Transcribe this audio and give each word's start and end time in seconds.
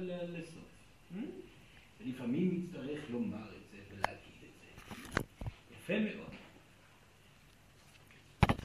לסוף. 0.00 0.64
לפעמים 2.06 2.50
נצטרך 2.54 3.10
לומר 3.10 3.48
את 3.56 3.70
זה 3.70 3.78
ולהגיד 3.90 4.38
את 4.42 4.52
זה. 4.60 4.94
יפה 5.74 5.98
מאוד. 5.98 6.32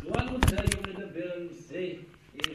לא 0.03 0.15
אני 0.21 0.31
רוצה 0.31 0.55
היום 0.55 0.85
לדבר 0.85 1.31
על 1.31 1.43
נושא 1.43 1.93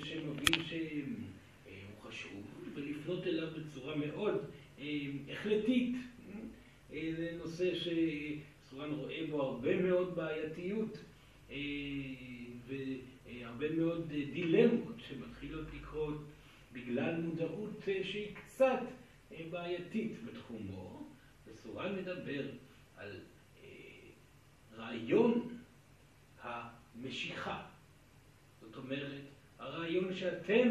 שמבין 0.05 0.65
שהוא 0.67 2.03
חשוב 2.03 2.43
ולפנות 2.75 3.27
אליו 3.27 3.49
בצורה 3.51 3.97
מאוד 3.97 4.45
החלטית. 5.33 5.97
זה 6.91 7.39
נושא 7.39 7.73
שסורן 7.75 8.91
רואה 8.91 9.21
בו 9.31 9.43
הרבה 9.43 9.83
מאוד 9.83 10.17
בעייתיות 10.17 10.99
והרבה 12.67 13.71
מאוד 13.77 14.09
דילמות 14.09 14.95
שמתחילות 15.09 15.67
לקרות 15.75 16.25
בגלל 16.77 17.21
מודעות 17.21 17.83
שהיא 18.03 18.35
קצת 18.35 18.81
בעייתית 19.51 20.13
בתחומו, 20.25 21.07
וסורן 21.47 21.97
מדבר 21.97 22.47
על 22.97 23.21
רעיון 24.77 25.49
המשיכה. 26.43 27.63
זאת 28.61 28.77
אומרת, 28.77 29.23
הרעיון 29.59 30.15
שאתם 30.15 30.69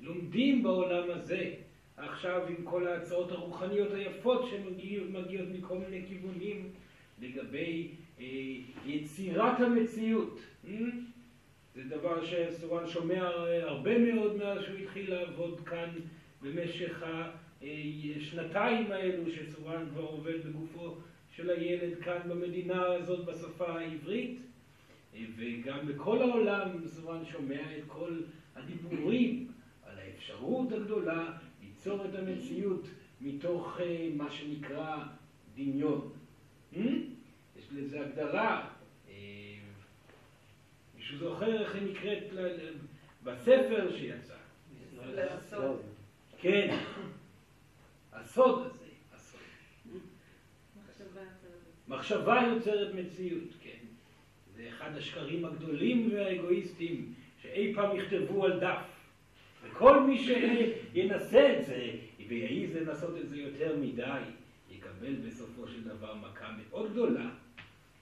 לומדים 0.00 0.62
בעולם 0.62 1.10
הזה, 1.10 1.54
עכשיו 1.96 2.46
עם 2.46 2.64
כל 2.64 2.86
ההצעות 2.86 3.32
הרוחניות 3.32 3.92
היפות 3.92 4.50
שמגיעות 4.50 5.48
מכל 5.48 5.78
מיני 5.78 6.06
כיוונים 6.08 6.72
לגבי 7.20 7.90
יצירת 8.86 9.60
המציאות. 9.60 10.40
זה 11.78 11.84
דבר 11.96 12.24
שסורן 12.24 12.86
שומע 12.86 13.28
הרבה 13.62 13.98
מאוד 13.98 14.36
מאז 14.36 14.62
שהוא 14.62 14.78
התחיל 14.78 15.14
לעבוד 15.14 15.60
כאן 15.66 15.90
במשך 16.42 17.04
השנתיים 18.16 18.92
האלו 18.92 19.30
שסורן 19.30 19.86
כבר 19.90 20.02
עובד 20.02 20.46
בגופו 20.46 20.96
של 21.36 21.50
הילד 21.50 21.98
כאן 21.98 22.18
במדינה 22.28 22.82
הזאת 22.82 23.24
בשפה 23.24 23.66
העברית. 23.66 24.38
וגם 25.36 25.86
בכל 25.86 26.22
העולם 26.22 26.86
סורן 26.86 27.24
שומע 27.24 27.76
את 27.78 27.84
כל 27.86 28.20
הדיבורים 28.56 29.48
על 29.86 29.98
האפשרות 29.98 30.72
הגדולה 30.72 31.32
ליצור 31.62 32.04
את 32.04 32.14
המציאות 32.14 32.86
מתוך 33.20 33.80
מה 34.16 34.30
שנקרא 34.30 35.04
דמיון. 35.56 36.10
יש 36.72 37.68
לזה 37.72 38.00
הגדרה 38.00 38.77
מישהו 41.12 41.28
זוכר 41.28 41.60
איך 41.60 41.74
היא 41.74 41.82
נקראת 41.82 42.22
בספר 43.24 43.96
שיצא? 43.96 44.34
כן, 46.38 46.76
הסוד 48.12 48.66
הזה, 48.66 48.84
הסוד. 49.14 49.40
מחשבה 51.88 52.42
יוצרת 52.54 52.94
מציאות, 52.94 53.48
כן. 53.62 53.78
זה 54.56 54.68
אחד 54.68 54.96
השקרים 54.96 55.44
הגדולים 55.44 56.10
והאגואיסטיים 56.12 57.14
שאי 57.42 57.74
פעם 57.74 57.96
יכתבו 57.96 58.44
על 58.44 58.60
דף. 58.60 58.82
וכל 59.62 60.00
מי 60.00 60.18
שינסה 60.18 61.58
את 61.58 61.66
זה 61.66 61.90
ויעז 62.28 62.76
לנסות 62.76 63.16
את 63.20 63.28
זה 63.28 63.36
יותר 63.36 63.76
מדי, 63.76 64.20
יקבל 64.70 65.14
בסופו 65.14 65.68
של 65.68 65.84
דבר 65.84 66.14
מכה 66.14 66.52
מאוד 66.52 66.92
גדולה. 66.92 67.30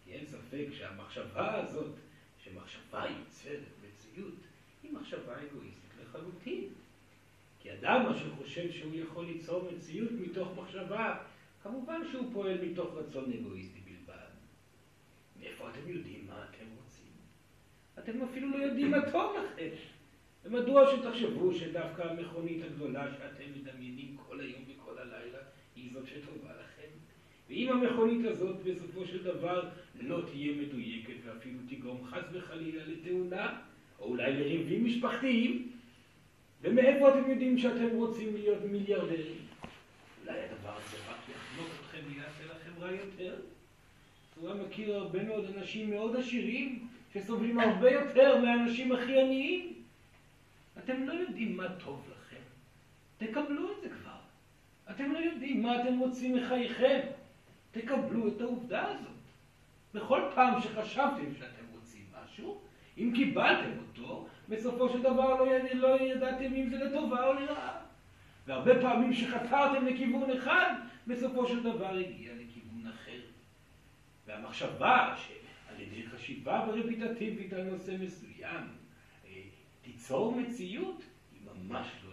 כי 0.04 0.12
אין 0.12 0.26
ספק 0.26 0.66
שהמחשבה 0.72 1.54
הזאת 1.54 1.94
שמחשבה 2.46 3.04
יוצרת 3.18 3.60
מציאות, 3.82 4.34
היא 4.82 4.92
מחשבה 4.92 5.42
אגואיסטית 5.42 5.90
לחלוטין. 6.02 6.68
כי 7.60 7.72
אדם 7.72 8.12
שחושב 8.18 8.70
שהוא 8.70 8.94
יכול 8.94 9.24
ליצור 9.26 9.70
מציאות 9.72 10.10
מתוך 10.12 10.48
מחשבה, 10.56 11.18
כמובן 11.62 12.00
שהוא 12.10 12.32
פועל 12.32 12.64
מתוך 12.64 12.94
רצון 12.94 13.32
אגואיסטי 13.32 13.80
בלבד. 13.80 14.28
מאיפה 15.40 15.70
אתם 15.70 15.88
יודעים 15.88 16.26
מה 16.26 16.46
אתם 16.50 16.64
רוצים? 16.76 17.12
אתם 17.98 18.22
אפילו 18.22 18.50
לא 18.50 18.56
יודעים 18.56 18.90
מה 18.90 19.10
טוב 19.12 19.36
לכם. 19.36 19.68
ומדוע 20.44 20.96
שתחשבו 20.96 21.54
שדווקא 21.54 22.02
המכונית 22.02 22.64
הגדולה 22.64 23.12
שאתם 23.12 23.44
מדמיינים 23.56 24.16
כל 24.26 24.40
היום 24.40 24.62
וכל 24.68 24.98
הלילה, 24.98 25.38
היא 25.76 25.90
זאת 25.92 26.06
שטובה 26.06 26.52
לכם? 26.52 26.65
ואם 27.48 27.72
המכונית 27.72 28.26
הזאת 28.26 28.56
בסופו 28.64 29.06
של 29.06 29.24
דבר 29.24 29.68
לא 30.00 30.20
תהיה 30.30 30.52
מדויקת 30.52 31.14
ואפילו 31.24 31.58
תגרום 31.68 32.04
חס 32.04 32.24
וחלילה 32.32 32.82
לתאונה, 32.86 33.58
או 33.98 34.04
אולי 34.04 34.32
לריבים 34.32 34.84
משפחתיים, 34.84 35.72
ומאיפה 36.62 37.08
אתם 37.08 37.30
יודעים 37.30 37.58
שאתם 37.58 37.88
רוצים 37.92 38.34
להיות 38.34 38.64
מיליארדרים? 38.64 39.36
אולי 40.22 40.38
הדבר 40.40 40.72
הזה 40.76 40.96
רק 41.08 41.16
יחנוק 41.28 41.68
אתכם 41.80 41.98
ויעשה 42.08 42.44
לכם 42.44 42.82
רע 42.82 42.90
יותר? 42.90 43.40
הוא 44.40 44.54
מכיר 44.54 44.96
הרבה 44.96 45.22
מאוד 45.22 45.44
אנשים 45.56 45.90
מאוד 45.90 46.16
עשירים 46.16 46.88
שסובלים 47.14 47.60
הרבה 47.60 47.90
יותר 47.90 48.40
מהאנשים 48.40 48.92
הכי 48.92 49.20
עניים. 49.20 49.72
אתם 50.78 51.02
לא 51.02 51.12
יודעים 51.12 51.56
מה 51.56 51.66
טוב 51.84 52.08
לכם. 52.10 52.42
תקבלו 53.18 53.72
את 53.72 53.82
זה 53.82 53.88
כבר. 53.88 54.18
אתם 54.90 55.12
לא 55.12 55.18
יודעים 55.18 55.62
מה 55.62 55.82
אתם 55.82 55.98
רוצים 55.98 56.36
מחייכם. 56.36 57.00
תקבלו 57.80 58.28
את 58.28 58.40
העובדה 58.40 58.88
הזאת. 58.88 59.12
בכל 59.94 60.20
פעם 60.34 60.60
שחשבתם 60.60 61.34
שאתם 61.38 61.64
רוצים 61.72 62.04
משהו, 62.24 62.60
אם 62.98 63.12
קיבלתם 63.14 63.70
אותו, 63.78 64.26
בסופו 64.48 64.88
של 64.88 65.02
דבר 65.02 65.44
לא, 65.44 65.56
יד... 65.56 65.62
לא 65.74 66.00
ידעתם 66.00 66.54
אם 66.54 66.68
זה 66.70 66.84
לטובה 66.84 67.26
או 67.26 67.32
לרעה. 67.32 67.78
והרבה 68.46 68.80
פעמים 68.80 69.14
שחתרתם 69.14 69.86
לכיוון 69.86 70.30
אחד, 70.30 70.74
בסופו 71.06 71.46
של 71.46 71.62
דבר 71.62 71.96
הגיע 71.96 72.32
לכיוון 72.34 72.92
אחר. 72.94 73.20
והמחשבה 74.26 75.16
שעל 75.16 75.80
ידי 75.80 76.06
חשיבה 76.06 76.64
רפיטטיבית 76.64 77.52
על 77.52 77.62
נושא 77.62 77.96
מסוים 78.00 78.66
תיצור 79.86 80.40
מציאות, 80.40 81.02
היא 81.32 81.40
ממש 81.54 81.86
לא. 82.04 82.05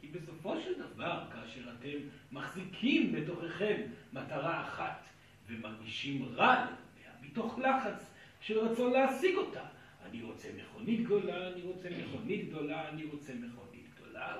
כי 0.00 0.06
בסופו 0.06 0.60
של 0.60 0.72
דבר, 0.78 1.24
כאשר 1.32 1.60
אתם 1.78 1.98
מחזיקים 2.32 3.12
בתוככם 3.12 3.80
מטרה 4.12 4.60
אחת 4.62 5.04
ומרגישים 5.46 6.24
רע 6.24 6.54
לגביה, 6.54 7.12
מתוך 7.22 7.58
לחץ 7.58 8.10
של 8.40 8.58
רצון 8.58 8.92
להשיג 8.92 9.36
אותה, 9.36 9.64
אני 10.10 10.22
רוצה 10.22 10.48
מכונית 10.56 11.04
גדולה, 11.04 11.48
אני 11.48 11.62
רוצה 11.62 11.88
מכונית 11.90 12.48
גדולה, 12.48 12.88
אני 12.88 13.04
רוצה 13.04 13.32
מכונית 13.34 13.86
גדולה, 13.94 14.36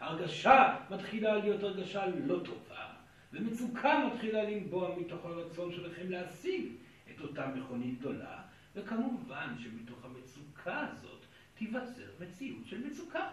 הרגשה 0.00 0.76
מתחילה 0.90 1.36
להיות 1.36 1.62
הרגשה 1.62 2.06
לא 2.06 2.40
טובה, 2.44 2.86
ומצוקה 3.32 4.08
מתחילה 4.12 4.42
לנבוע 4.42 4.98
מתוך 4.98 5.24
הרצון 5.24 5.72
שלכם 5.72 6.10
להשיג 6.10 6.72
את 7.10 7.20
אותה 7.20 7.46
מכונית 7.46 7.98
גדולה, 7.98 8.42
וכמובן 8.74 9.54
שמתוך 9.58 10.04
המצוקה 10.04 10.86
הזאת 10.92 11.24
תיווצר 11.54 12.06
מציאות 12.20 12.66
של 12.66 12.86
מצוקה. 12.86 13.30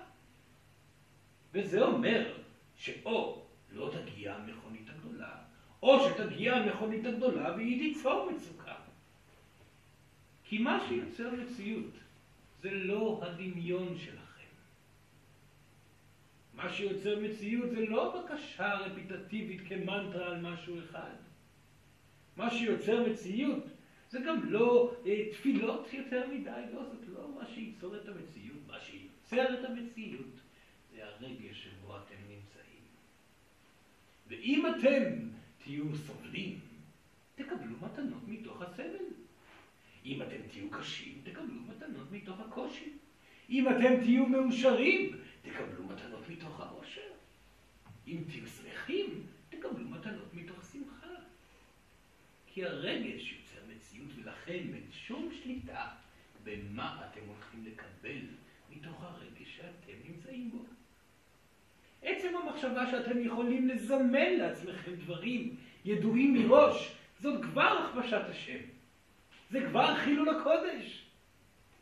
וזה 1.54 1.82
אומר 1.82 2.34
שאו 2.76 3.42
לא 3.72 3.92
תגיע 3.94 4.36
המכונית 4.36 4.90
הגדולה, 4.90 5.36
או 5.84 6.10
שתגיע 6.10 6.56
המכונית 6.56 7.06
הגדולה 7.06 7.56
והיא 7.56 7.94
תיצור 7.94 8.32
מצוקה. 8.32 8.76
כי 10.44 10.58
מה 10.58 10.86
שיוצר 10.88 11.32
מציאות 11.32 11.94
זה 12.62 12.72
לא 12.72 13.20
הדמיון 13.24 13.98
שלכם. 13.98 14.22
מה 16.54 16.70
שיוצר 16.70 17.20
מציאות 17.20 17.70
זה 17.70 17.86
לא 17.86 18.22
בקשה 18.22 18.74
רפיטטיבית 18.74 19.62
כמנטרה 19.68 20.28
על 20.28 20.42
משהו 20.42 20.80
אחד. 20.80 21.14
מה 22.38 22.52
שיוצר 22.52 23.10
מציאות 23.10 23.64
זה 24.10 24.20
גם 24.20 24.52
לא 24.52 24.96
אה, 25.06 25.32
תפילות 25.32 25.94
יותר 25.94 26.28
מדי, 26.28 26.62
לא, 26.74 26.84
זאת 26.84 27.08
לא 27.08 27.36
מה 27.40 27.46
שייצור 27.46 27.96
את 27.96 28.08
המציאות. 28.08 28.60
מה 28.68 28.80
שיוצר 28.80 29.60
את 29.60 29.66
המציאות 29.70 30.41
הרגש 31.22 31.64
שבו 31.64 31.98
אתם 31.98 32.16
נמצאים. 32.30 32.84
ואם 34.28 34.66
אתם 34.66 35.28
תהיו 35.64 35.96
סובלים, 35.96 36.60
תקבלו 37.36 37.78
מתנות 37.82 38.28
מתוך 38.28 38.62
הסבל. 38.62 39.06
אם 40.06 40.22
אתם 40.22 40.48
תהיו 40.52 40.70
קשים, 40.70 41.22
תקבלו 41.24 41.62
מתנות 41.68 42.12
מתוך 42.12 42.40
הקושי. 42.40 42.94
אם 43.50 43.70
אתם 43.70 44.04
תהיו 44.04 44.26
מאושרים, 44.26 45.18
תקבלו 45.42 45.84
מתנות 45.84 46.30
מתוך 46.30 46.60
העושר. 46.60 47.12
אם 48.08 48.24
תהיו 48.28 48.48
שמחים, 48.48 49.26
תקבלו 49.50 49.90
מתנות 49.90 50.34
מתוך 50.34 50.66
שמחה. 50.72 51.16
כי 52.48 52.66
הרגש 52.66 53.34
יוצר 53.34 53.76
מציאות, 53.76 54.10
ולכן 54.16 54.74
אין 54.74 54.88
שום 54.92 55.30
שליטה 55.44 55.88
במה 56.44 57.08
אתם 57.08 57.22
הולכים 57.28 57.66
לקבל 57.66 58.22
מתוך 58.70 59.04
הרגש 59.04 59.58
שאתם 59.58 59.94
נמצאים 60.08 60.52
בו. 60.52 60.66
עצם 62.02 62.36
המחשבה 62.36 62.92
שאתם 62.92 63.24
יכולים 63.24 63.68
לזמן 63.68 64.34
לעצמכם 64.38 64.92
דברים 64.96 65.56
ידועים 65.86 66.34
מראש, 66.34 66.96
זאת 67.20 67.44
כבר 67.44 67.62
הכפשת 67.86 68.22
השם. 68.30 68.60
זה 69.50 69.60
כבר 69.70 69.96
חילול 69.96 70.30
הקודש. 70.30 71.06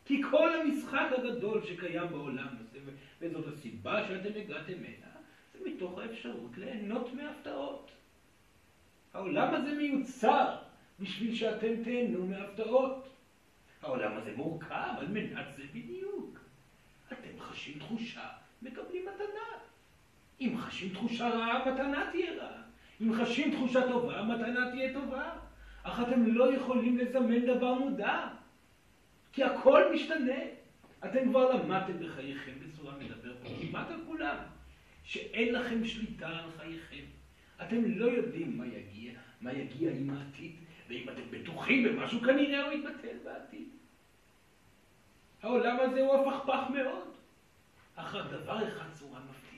כי 0.04 0.22
כל 0.30 0.60
המשחק 0.60 1.08
הגדול 1.18 1.62
שקיים 1.66 2.08
בעולם 2.08 2.48
הזה, 2.60 2.78
וזאת 3.20 3.46
הסיבה 3.46 4.08
שאתם 4.08 4.40
הגעתם 4.40 4.72
הנה, 4.72 5.10
זה 5.52 5.58
ומתוך 5.60 5.98
האפשרות 5.98 6.58
ליהנות 6.58 7.14
מהפתעות. 7.14 7.90
העולם 9.14 9.54
הזה 9.54 9.74
מיוצר 9.74 10.56
בשביל 11.00 11.34
שאתם 11.34 11.84
תהנו 11.84 12.26
מהפתעות. 12.26 13.08
העולם 13.82 14.16
הזה 14.16 14.32
מורכב 14.36 14.94
על 14.98 15.08
מנת 15.08 15.46
זה 15.56 15.62
בדיוק. 15.74 16.38
אתם 17.08 17.40
חשים 17.40 17.78
תחושה, 17.78 18.28
מקבלים 18.62 19.06
מתנה. 19.06 19.59
אם 20.40 20.58
חשים 20.58 20.94
תחושה 20.94 21.28
רעה, 21.28 21.52
המתנה 21.52 22.08
תהיה 22.10 22.32
רעה. 22.32 22.62
אם 23.00 23.14
חשים 23.14 23.54
תחושה 23.54 23.88
טובה, 23.88 24.18
המתנה 24.18 24.70
תהיה 24.70 24.92
טובה. 24.92 25.30
אך 25.82 26.00
אתם 26.00 26.26
לא 26.26 26.54
יכולים 26.54 26.98
לזמן 26.98 27.46
דבר 27.46 27.74
מודע, 27.74 28.28
כי 29.32 29.44
הכל 29.44 29.94
משתנה. 29.94 30.40
אתם 31.04 31.28
כבר 31.28 31.52
למדתם 31.52 32.06
בחייכם 32.06 32.52
בצורה 32.60 32.94
מדבר 32.98 33.32
פה, 33.42 33.48
כמעט 33.60 33.90
על 33.90 34.00
כולם, 34.06 34.36
שאין 35.04 35.54
לכם 35.54 35.84
שליטה 35.84 36.28
על 36.28 36.50
חייכם. 36.56 37.04
אתם 37.62 37.84
לא 37.84 38.04
יודעים 38.04 38.58
מה 38.58 38.66
יגיע, 38.66 39.12
מה 39.40 39.52
יגיע 39.52 39.90
עם 39.90 40.10
העתיד, 40.10 40.52
ואם 40.88 41.08
אתם 41.08 41.22
בטוחים 41.30 41.84
במשהו, 41.84 42.20
כנראה 42.20 42.64
הוא 42.64 42.72
יתבטל 42.72 43.16
בעתיד. 43.24 43.68
העולם 45.42 45.76
הזה 45.80 46.00
הוא 46.00 46.14
הפכפך 46.14 46.60
מאוד, 46.74 47.08
אך 47.96 48.14
רק 48.14 48.30
דבר 48.30 48.68
אחד 48.68 48.92
צורה 48.92 49.18
אתם 49.18 49.49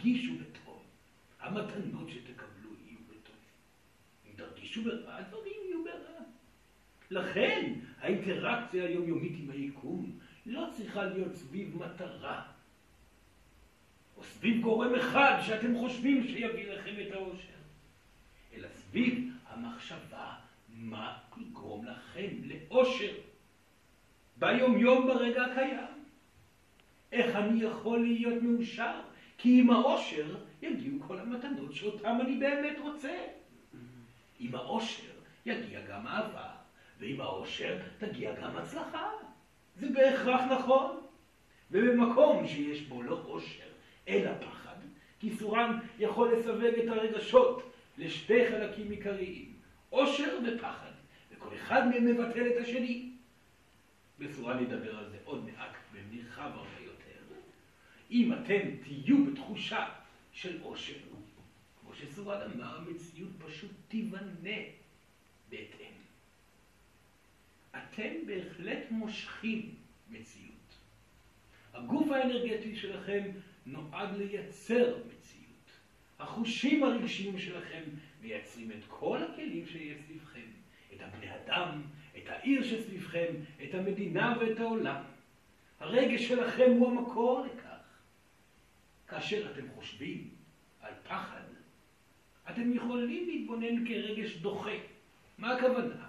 תרגישו 0.00 0.32
בטוב, 0.34 0.82
המתנות 1.40 2.08
שתקבלו 2.08 2.70
יהיו 2.86 2.98
בטוב. 3.08 3.36
אם 4.26 4.32
תרגישו 4.36 4.84
ברע, 4.84 5.16
הדברים 5.16 5.54
יהיו 5.64 5.84
ברע. 5.84 6.24
לכן 7.10 7.72
האינטראקציה 8.00 8.84
היומיומית 8.84 9.32
עם 9.42 9.50
היקום 9.50 10.18
לא 10.46 10.68
צריכה 10.72 11.04
להיות 11.04 11.34
סביב 11.34 11.76
מטרה, 11.76 12.42
או 14.16 14.24
סביב 14.24 14.62
גורם 14.62 14.94
אחד 14.94 15.38
שאתם 15.46 15.78
חושבים 15.78 16.24
שיביא 16.24 16.72
לכם 16.72 16.94
את 17.06 17.12
האושר, 17.12 17.60
אלא 18.54 18.68
סביב 18.68 19.32
המחשבה 19.46 20.34
מה 20.68 21.18
יגרום 21.40 21.86
לכם 21.86 22.28
לאושר 22.42 23.14
ביומיום 24.36 25.06
ברגע 25.06 25.44
הקיים. 25.44 26.04
איך 27.12 27.36
אני 27.36 27.62
יכול 27.62 28.02
להיות 28.02 28.42
מאושר? 28.42 29.09
כי 29.42 29.60
עם 29.60 29.70
האושר 29.70 30.36
יגיעו 30.62 30.98
כל 31.06 31.18
המתנות 31.18 31.74
שאותם 31.74 32.18
אני 32.20 32.36
באמת 32.36 32.76
רוצה. 32.78 33.18
עם 34.38 34.54
האושר 34.54 35.12
יגיע 35.46 35.80
גם 35.80 36.06
אהבה, 36.06 36.48
ועם 36.98 37.20
האושר 37.20 37.78
תגיע 37.98 38.34
גם 38.34 38.56
הצלחה. 38.56 39.10
זה 39.76 39.88
בהכרח 39.90 40.40
נכון. 40.40 41.00
ובמקום 41.70 42.46
שיש 42.46 42.82
בו 42.82 43.02
לא 43.02 43.22
אושר, 43.24 43.68
אלא 44.08 44.30
פחד, 44.40 44.76
כי 45.20 45.30
סורן 45.30 45.78
יכול 45.98 46.32
לסווג 46.32 46.78
את 46.84 46.88
הרגשות 46.88 47.72
לשתי 47.98 48.50
חלקים 48.50 48.90
עיקריים, 48.90 49.52
אושר 49.92 50.38
ופחד, 50.46 50.90
וכל 51.30 51.54
אחד 51.56 51.88
מהם 51.88 52.04
מבטל 52.04 52.46
את 52.46 52.62
השני. 52.62 53.10
בסורן 54.18 54.58
נדבר 54.58 54.98
על 54.98 55.10
זה 55.10 55.16
עוד 55.24 55.44
מעט 55.44 55.76
במרחב 55.92 56.50
הרבה. 56.54 56.69
אם 58.10 58.32
אתם 58.32 58.76
תהיו 58.82 59.24
בתחושה 59.24 59.88
של 60.32 60.62
אושר, 60.62 60.98
כמו 61.80 61.94
שסורן 61.94 62.50
אמר, 62.54 62.78
המציאות 62.78 63.30
פשוט 63.46 63.70
תיבנה 63.88 64.58
בהתאם. 65.48 65.92
אתם 67.70 68.26
בהחלט 68.26 68.90
מושכים 68.90 69.74
מציאות. 70.10 70.50
הגוף 71.74 72.10
האנרגטי 72.10 72.76
שלכם 72.76 73.30
נועד 73.66 74.16
לייצר 74.16 74.96
מציאות. 75.06 75.70
החושים 76.18 76.82
הרגשיים 76.82 77.38
שלכם 77.38 77.82
מייצרים 78.22 78.72
את 78.72 78.84
כל 78.88 79.22
הכלים 79.22 79.66
שיש 79.66 79.98
סביבכם. 80.06 80.46
את 80.94 81.00
הבני 81.00 81.26
אדם, 81.36 81.82
את 82.18 82.28
העיר 82.28 82.64
שסביבכם, 82.64 83.34
את 83.64 83.74
המדינה 83.74 84.36
ואת 84.40 84.60
העולם. 84.60 85.02
הרגש 85.80 86.28
שלכם 86.28 86.70
הוא 86.78 86.90
המקור 86.90 87.46
לכך. 87.46 87.69
כאשר 89.10 89.50
אתם 89.52 89.62
חושבים 89.74 90.28
על 90.80 90.92
פחד, 91.08 91.42
אתם 92.50 92.72
יכולים 92.72 93.28
להתבונן 93.28 93.86
כרגש 93.88 94.36
דוחה. 94.36 94.76
מה 95.38 95.52
הכוונה? 95.52 96.08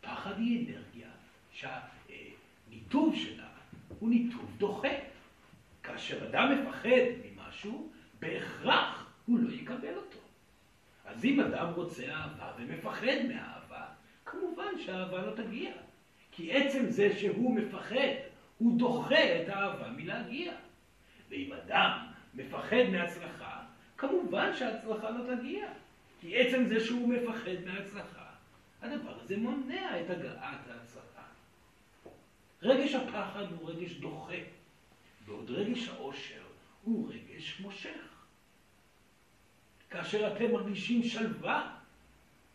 פחד 0.00 0.38
היא 0.38 0.68
אנרגיה 0.68 1.08
שהניתוב 1.52 3.16
שלה 3.16 3.48
הוא 3.98 4.10
ניתוב 4.10 4.54
דוחה. 4.58 4.88
כאשר 5.82 6.28
אדם 6.28 6.52
מפחד 6.52 6.88
ממשהו, 7.24 7.90
בהכרח 8.20 9.12
הוא 9.26 9.38
לא 9.38 9.52
יקבל 9.52 9.96
אותו. 9.96 10.18
אז 11.04 11.24
אם 11.24 11.40
אדם 11.40 11.72
רוצה 11.74 12.14
אהבה 12.14 12.52
ומפחד 12.58 13.16
מאהבה, 13.28 13.84
כמובן 14.24 14.78
שהאהבה 14.84 15.26
לא 15.26 15.36
תגיע. 15.36 15.72
כי 16.30 16.52
עצם 16.52 16.90
זה 16.90 17.18
שהוא 17.18 17.56
מפחד, 17.56 18.14
הוא 18.58 18.78
דוחה 18.78 19.42
את 19.42 19.48
האהבה 19.48 19.90
מלהגיע. 19.90 20.52
ואם 21.28 21.52
אדם 21.52 22.06
מפחד 22.36 22.82
מהצלחה, 22.92 23.60
כמובן 23.96 24.56
שההצלחה 24.56 25.10
לא 25.10 25.36
תגיע. 25.36 25.68
כי 26.20 26.36
עצם 26.36 26.64
זה 26.66 26.80
שהוא 26.80 27.08
מפחד 27.08 27.64
מהצלחה, 27.66 28.26
הדבר 28.82 29.20
הזה 29.20 29.36
מונע 29.36 30.00
את 30.00 30.10
הגעת 30.10 30.68
ההצלחה. 30.68 31.22
רגש 32.62 32.94
הפחד 32.94 33.44
הוא 33.58 33.70
רגש 33.70 33.92
דוחה, 33.92 34.34
בעוד 35.26 35.50
רגש 35.50 35.88
העושר 35.88 36.42
הוא 36.82 37.12
רגש 37.12 37.60
מושך. 37.60 38.24
כאשר 39.90 40.36
אתם 40.36 40.52
מרגישים 40.52 41.02
שלווה 41.02 41.76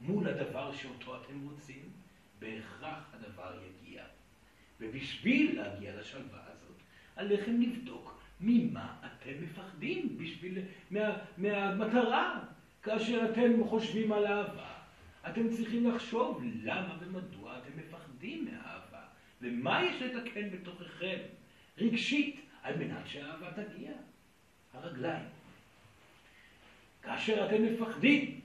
מול 0.02 0.28
הדבר 0.28 0.76
שאותו 0.76 1.16
אתם 1.16 1.48
רוצים, 1.50 1.90
בהכרח 2.40 3.14
הדבר 3.14 3.54
יגיע. 3.64 4.04
ובשביל 4.80 5.62
להגיע 5.62 6.00
לשלווה 6.00 6.40
הזאת, 6.44 6.78
עליכם 7.16 7.62
לבדוק 7.62 8.21
ממה 8.42 8.94
אתם 9.06 9.32
מפחדים 9.44 10.18
בשביל, 10.18 10.60
מה, 10.92 11.18
מהמטרה. 11.38 12.40
כאשר 12.84 13.30
אתם 13.32 13.64
חושבים 13.64 14.12
על 14.12 14.28
אהבה, 14.28 14.74
אתם 15.30 15.50
צריכים 15.50 15.90
לחשוב 15.92 16.42
למה 16.64 16.98
ומדוע 17.00 17.58
אתם 17.58 17.72
מפחדים 17.78 18.46
מהאהבה, 18.46 19.02
ומה 19.42 19.84
יש 19.84 20.02
לתקן 20.02 20.50
בתוככם, 20.50 21.18
רגשית, 21.78 22.42
על 22.64 22.78
מנת 22.78 23.08
שהאהבה 23.08 23.52
תגיע. 23.52 23.92
הרגליים. 24.74 25.26
כאשר 27.02 27.46
אתם 27.46 27.64
מפחדים 27.64 28.42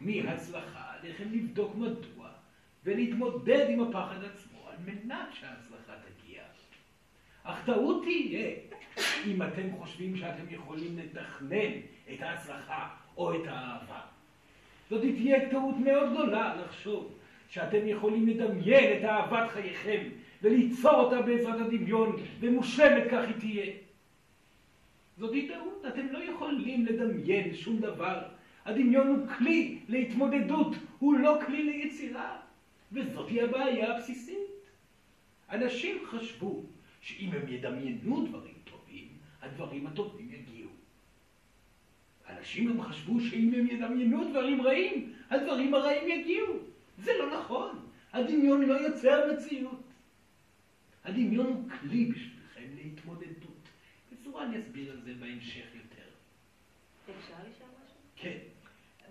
מהצלחה, 0.00 0.92
עליכם 1.00 1.32
לבדוק 1.32 1.74
מדוע 1.74 2.28
ולהתמודד 2.84 3.66
עם 3.70 3.80
הפחד 3.80 4.24
עצמו 4.24 4.68
על 4.68 4.76
מנת 4.84 5.28
שההצלחה 5.32 5.92
תגיע. 5.92 6.11
אך 7.44 7.66
טעות 7.66 8.02
תהיה 8.02 8.50
אם 9.26 9.42
אתם 9.42 9.62
חושבים 9.78 10.16
שאתם 10.16 10.44
יכולים 10.50 10.98
לתכנן 10.98 11.72
את 12.14 12.22
ההצלחה 12.22 12.88
או 13.16 13.34
את 13.34 13.46
האהבה. 13.46 14.00
זאת 14.90 15.00
תהיה 15.00 15.50
טעות 15.50 15.74
מאוד 15.76 16.12
גדולה 16.12 16.56
לחשוב 16.56 17.18
שאתם 17.48 17.88
יכולים 17.88 18.28
לדמיין 18.28 18.98
את 18.98 19.04
אהבת 19.04 19.50
חייכם 19.50 20.02
וליצור 20.42 20.94
אותה 20.94 21.22
בעזרת 21.22 21.60
הדמיון, 21.60 22.16
ומושלמת 22.40 23.10
כך 23.10 23.24
היא 23.26 23.34
תהיה. 23.38 23.72
זאת 25.18 25.34
טעות, 25.48 25.84
אתם 25.88 26.06
לא 26.10 26.18
יכולים 26.18 26.86
לדמיין 26.86 27.54
שום 27.54 27.78
דבר. 27.78 28.22
הדמיון 28.64 29.06
הוא 29.06 29.28
כלי 29.38 29.78
להתמודדות, 29.88 30.76
הוא 30.98 31.18
לא 31.18 31.38
כלי 31.46 31.62
ליצירה. 31.62 32.36
וזאת 32.92 33.28
היא 33.28 33.42
הבעיה 33.42 33.94
הבסיסית. 33.94 34.38
אנשים 35.50 35.98
חשבו 36.06 36.62
שאם 37.02 37.30
הם 37.32 37.48
ידמיינו 37.48 38.26
דברים 38.26 38.54
טובים, 38.64 39.08
הדברים 39.42 39.86
הטובים 39.86 40.30
יגיעו. 40.32 40.70
אנשים 42.28 42.68
גם 42.68 42.82
חשבו 42.82 43.20
שאם 43.20 43.52
הם 43.54 43.66
ידמיינו 43.66 44.30
דברים 44.30 44.62
רעים, 44.62 45.12
הדברים 45.30 45.74
הרעים 45.74 46.08
יגיעו. 46.08 46.58
זה 46.98 47.12
לא 47.18 47.38
נכון. 47.38 47.88
הדמיון 48.12 48.62
לא 48.62 48.74
יוצר 48.74 49.32
מציאות. 49.32 49.82
הדמיון 51.04 51.46
הוא 51.46 51.68
כלי 51.70 52.04
בשבילכם 52.04 52.74
להתמודדות. 52.74 53.68
בצורה 54.12 54.44
אני 54.44 54.58
אסביר 54.58 54.92
על 54.92 55.00
זה 55.00 55.14
בהמשך 55.14 55.66
יותר. 55.74 56.08
אפשר 57.04 57.34
לשאול 57.34 57.70
משהו? 57.84 57.96
כן. 58.16 58.38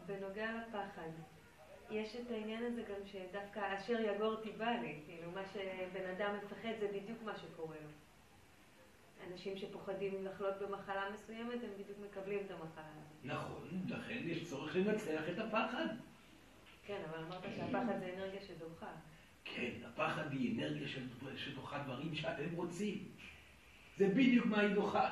בנוגע 0.05 0.51
לפחד, 0.57 1.09
יש 1.91 2.15
את 2.15 2.31
העניין 2.31 2.63
הזה 2.63 2.81
גם 2.81 3.05
שדווקא 3.05 3.77
אשר 3.77 3.99
יגור 3.99 4.35
לי, 4.81 4.99
כאילו 5.05 5.31
מה 5.31 5.41
שבן 5.53 6.09
אדם 6.09 6.35
מפחד 6.37 6.73
זה 6.79 6.87
בדיוק 6.87 7.23
מה 7.23 7.37
שקורה 7.37 7.75
לו. 7.75 7.89
אנשים 9.31 9.57
שפוחדים 9.57 10.25
לחלות 10.25 10.53
במחלה 10.61 11.03
מסוימת, 11.13 11.63
הם 11.63 11.69
בדיוק 11.73 11.97
מקבלים 12.09 12.39
את 12.45 12.51
המחלה 12.51 12.83
הזאת. 12.85 13.23
נכון, 13.23 13.67
לכן 13.87 14.21
יש 14.25 14.49
צורך 14.49 14.75
לנצח 14.75 15.21
את 15.33 15.39
הפחד. 15.39 15.85
כן, 16.85 17.01
אבל 17.09 17.23
אמרת 17.23 17.43
שהפחד 17.55 17.99
זה 17.99 18.13
אנרגיה 18.17 18.41
שדוחה. 18.41 18.91
כן, 19.45 19.71
הפחד 19.85 20.31
היא 20.31 20.59
אנרגיה 20.59 20.87
שדוחה 21.35 21.83
דברים 21.83 22.15
שאתם 22.15 22.55
רוצים. 22.55 23.07
זה 23.97 24.07
בדיוק 24.07 24.45
מה 24.45 24.59
היא 24.59 24.75
דוחה. 24.75 25.09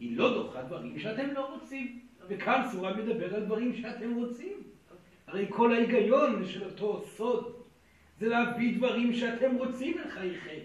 היא 0.00 0.16
לא 0.16 0.34
דוחה 0.34 0.62
דברים 0.62 0.98
שאתם 0.98 1.30
לא 1.30 1.54
רוצים. 1.54 2.06
וכאן 2.28 2.68
סורה 2.72 2.94
מדבר 2.96 3.34
על 3.34 3.44
דברים 3.44 3.74
שאתם 3.74 4.14
רוצים. 4.14 4.71
הרי 5.32 5.46
כל 5.48 5.74
ההיגיון 5.74 6.46
של 6.46 6.64
אותו 6.64 7.04
סוד 7.16 7.52
זה 8.18 8.28
להביא 8.28 8.76
דברים 8.76 9.12
שאתם 9.12 9.56
רוצים 9.56 9.98
אל 9.98 10.10
חייכם. 10.10 10.60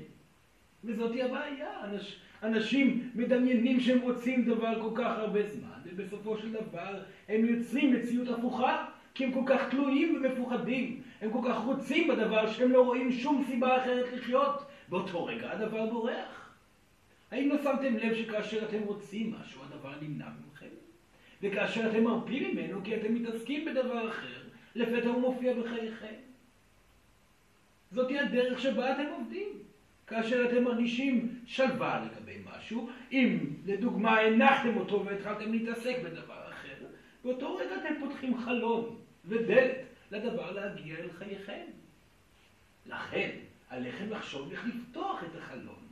וזאתי 0.83 1.23
הבעיה. 1.23 1.83
אנש, 1.83 2.19
אנשים 2.43 3.09
מדמיינים 3.15 3.79
שהם 3.79 4.01
רוצים 4.01 4.45
דבר 4.45 4.81
כל 4.81 5.01
כך 5.01 5.17
הרבה 5.17 5.47
זמן, 5.47 5.79
ובסופו 5.85 6.37
של 6.37 6.51
דבר 6.51 7.03
הם 7.29 7.45
יוצרים 7.45 7.93
מציאות 7.93 8.27
הפוכה, 8.27 8.85
כי 9.13 9.25
הם 9.25 9.31
כל 9.31 9.43
כך 9.45 9.69
תלויים 9.69 10.15
ומפוחדים. 10.15 11.01
הם 11.21 11.31
כל 11.31 11.41
כך 11.47 11.57
רוצים 11.65 12.07
בדבר 12.07 12.51
שהם 12.51 12.71
לא 12.71 12.85
רואים 12.85 13.11
שום 13.11 13.43
סיבה 13.47 13.77
אחרת 13.77 14.13
לחיות. 14.13 14.65
באותו 14.89 15.25
רגע 15.25 15.51
הדבר 15.51 15.85
בורח. 15.85 16.49
האם 17.31 17.49
לא 17.49 17.57
שמתם 17.63 17.97
לב 17.97 18.15
שכאשר 18.15 18.65
אתם 18.65 18.81
רוצים 18.81 19.33
משהו, 19.41 19.61
הדבר 19.63 19.93
נמנע 20.01 20.25
מכם? 20.25 20.67
וכאשר 21.41 21.89
אתם 21.89 22.03
מרפים 22.03 22.51
ממנו 22.51 22.79
כי 22.83 22.95
אתם 22.95 23.13
מתעסקים 23.13 23.65
בדבר 23.65 24.09
אחר, 24.09 24.46
לפתע 24.77 25.09
הוא 25.09 25.21
מופיע 25.21 25.53
בחייכם. 25.53 26.13
זאתי 27.91 28.19
הדרך 28.19 28.59
שבה 28.59 28.91
אתם 28.91 29.07
עובדים. 29.11 29.67
כאשר 30.07 30.45
אתם 30.49 30.63
מרגישים 30.63 31.39
שלווה 31.45 32.05
לגבי 32.05 32.37
משהו, 32.45 32.89
אם 33.11 33.53
לדוגמה 33.65 34.19
הנחתם 34.19 34.77
אותו 34.77 35.05
והתחלתם 35.05 35.51
להתעסק 35.51 35.95
בדבר 36.03 36.49
אחר, 36.49 36.85
באותו 37.23 37.55
רגע 37.55 37.75
אתם 37.75 37.93
פותחים 37.99 38.37
חלון 38.37 38.95
ודלת 39.25 39.77
לדבר 40.11 40.51
להגיע 40.51 40.95
אל 40.95 41.09
חייכם. 41.11 41.65
לכן, 42.85 43.29
עליכם 43.69 44.09
לחשוב 44.09 44.51
איך 44.51 44.65
לפתוח 44.65 45.23
את 45.23 45.35
החלון, 45.35 45.87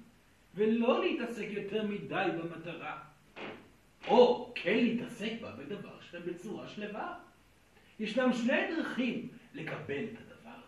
ולא 0.55 1.05
להתעסק 1.05 1.47
יותר 1.49 1.83
מדי 1.83 2.27
במטרה, 2.37 2.97
או 4.07 4.51
כן 4.55 4.77
להתעסק 4.77 5.31
בה 5.41 5.51
בדבר 5.51 6.01
שלכם 6.01 6.31
בצורה 6.31 6.67
שלווה. 6.67 7.13
ישנם 7.99 8.33
שני 8.33 8.75
דרכים 8.75 9.27
לקבל 9.53 10.03
את 10.03 10.17
הדבר, 10.17 10.59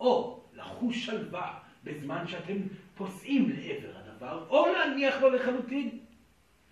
או 0.00 0.40
לחוש 0.54 1.06
שלווה 1.06 1.58
בזמן 1.84 2.26
שאתם 2.26 2.56
פוסעים 2.94 3.50
לעבר 3.50 3.92
הדבר, 3.96 4.46
או 4.48 4.66
להניח 4.72 5.20
לו 5.22 5.30
לחלוטין. 5.30 5.98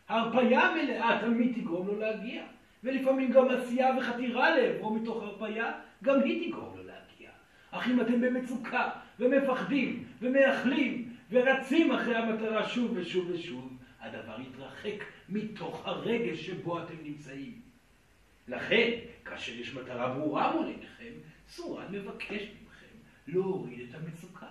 הרפאיה 0.09 0.75
מלאה 0.75 1.19
תמיד 1.21 1.55
תגרום 1.55 1.87
לו 1.87 1.99
להגיע, 1.99 2.45
ולפעמים 2.85 3.33
גם 3.33 3.49
עשייה 3.49 3.97
וחתירה 3.99 4.57
לעברו 4.57 4.95
מתוך 4.95 5.23
הרפאיה, 5.23 5.73
גם 6.03 6.23
היא 6.23 6.49
תגרום 6.49 6.77
לו 6.77 6.83
להגיע. 6.83 7.31
אך 7.71 7.89
אם 7.89 8.01
אתם 8.01 8.21
במצוקה, 8.21 8.91
ומפחדים, 9.19 10.05
ומייחלים, 10.21 11.15
ורצים 11.31 11.93
אחרי 11.93 12.17
המטרה 12.17 12.69
שוב 12.69 12.93
ושוב 12.95 13.31
ושוב, 13.31 13.77
הדבר 14.01 14.41
יתרחק 14.41 15.05
מתוך 15.29 15.87
הרגש 15.87 16.47
שבו 16.47 16.83
אתם 16.83 16.95
נמצאים. 17.03 17.64
לכן, 18.49 18.91
כאשר 19.25 19.53
יש 19.53 19.75
מטרה 19.75 20.15
ברורה 20.15 20.57
מול 20.57 20.67
עיניכם, 20.67 21.13
סורן 21.49 21.87
מבקש 21.91 22.43
מכם 22.43 22.97
להוריד 23.27 23.89
את 23.89 23.95
המצוקה, 23.95 24.47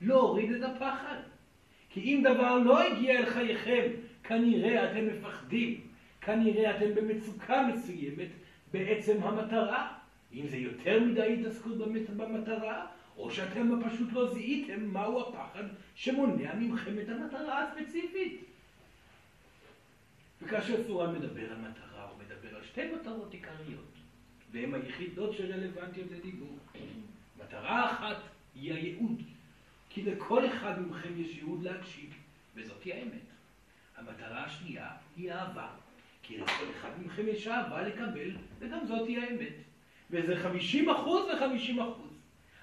להוריד 0.00 0.52
את 0.52 0.62
הפחד. 0.62 1.16
כי 1.90 2.00
אם 2.00 2.22
דבר 2.24 2.58
לא 2.58 2.82
הגיע 2.82 3.18
אל 3.18 3.26
חייכם, 3.26 3.82
כנראה 4.22 4.90
אתם 4.90 5.06
מפחדים, 5.06 5.80
כנראה 6.20 6.76
אתם 6.76 6.94
במצוקה 6.94 7.66
מסוימת 7.74 8.28
בעצם 8.72 9.22
המטרה. 9.22 9.92
אם 10.32 10.46
זה 10.46 10.56
יותר 10.56 11.00
מדי 11.04 11.36
התעסקות 11.40 11.78
במטרה, 12.16 12.86
או 13.16 13.30
שאתם 13.30 13.82
פשוט 13.84 14.12
לא 14.12 14.34
זיהיתם 14.34 14.84
מהו 14.84 15.20
הפחד 15.20 15.64
שמונע 15.94 16.54
מכם 16.54 16.98
את 17.02 17.08
המטרה 17.08 17.64
הספציפית. 17.64 18.44
וכאשר 20.42 20.84
סורן 20.86 21.14
מדבר 21.14 21.52
על 21.52 21.58
מטרה, 21.58 21.89
שתי 22.72 22.80
מטרות 22.92 23.32
עיקריות, 23.32 23.94
והן 24.52 24.74
היחידות 24.74 25.32
שרלוונטיות 25.32 26.10
לדיבור. 26.10 26.58
מטרה 27.40 27.92
אחת 27.92 28.16
היא 28.54 28.72
הייעוד, 28.72 29.22
כי 29.88 30.02
לכל 30.02 30.46
אחד 30.46 30.88
מכם 30.88 31.20
יש 31.20 31.36
ייעוד 31.36 31.62
להקשיב, 31.62 32.10
וזאתי 32.54 32.92
האמת. 32.92 33.26
המטרה 33.96 34.44
השנייה 34.44 34.88
היא 35.16 35.32
אהבה, 35.32 35.68
כי 36.22 36.38
לכל 36.38 36.64
אחד 36.78 36.90
מכם 37.04 37.28
יש 37.28 37.48
אהבה 37.48 37.82
לקבל, 37.82 38.30
וגם 38.58 38.86
זאתי 38.86 39.18
האמת. 39.18 39.54
וזה 40.10 40.36
50 40.36 40.88
אחוז 40.88 41.24
ו-50 41.24 41.82
אחוז. 41.82 42.10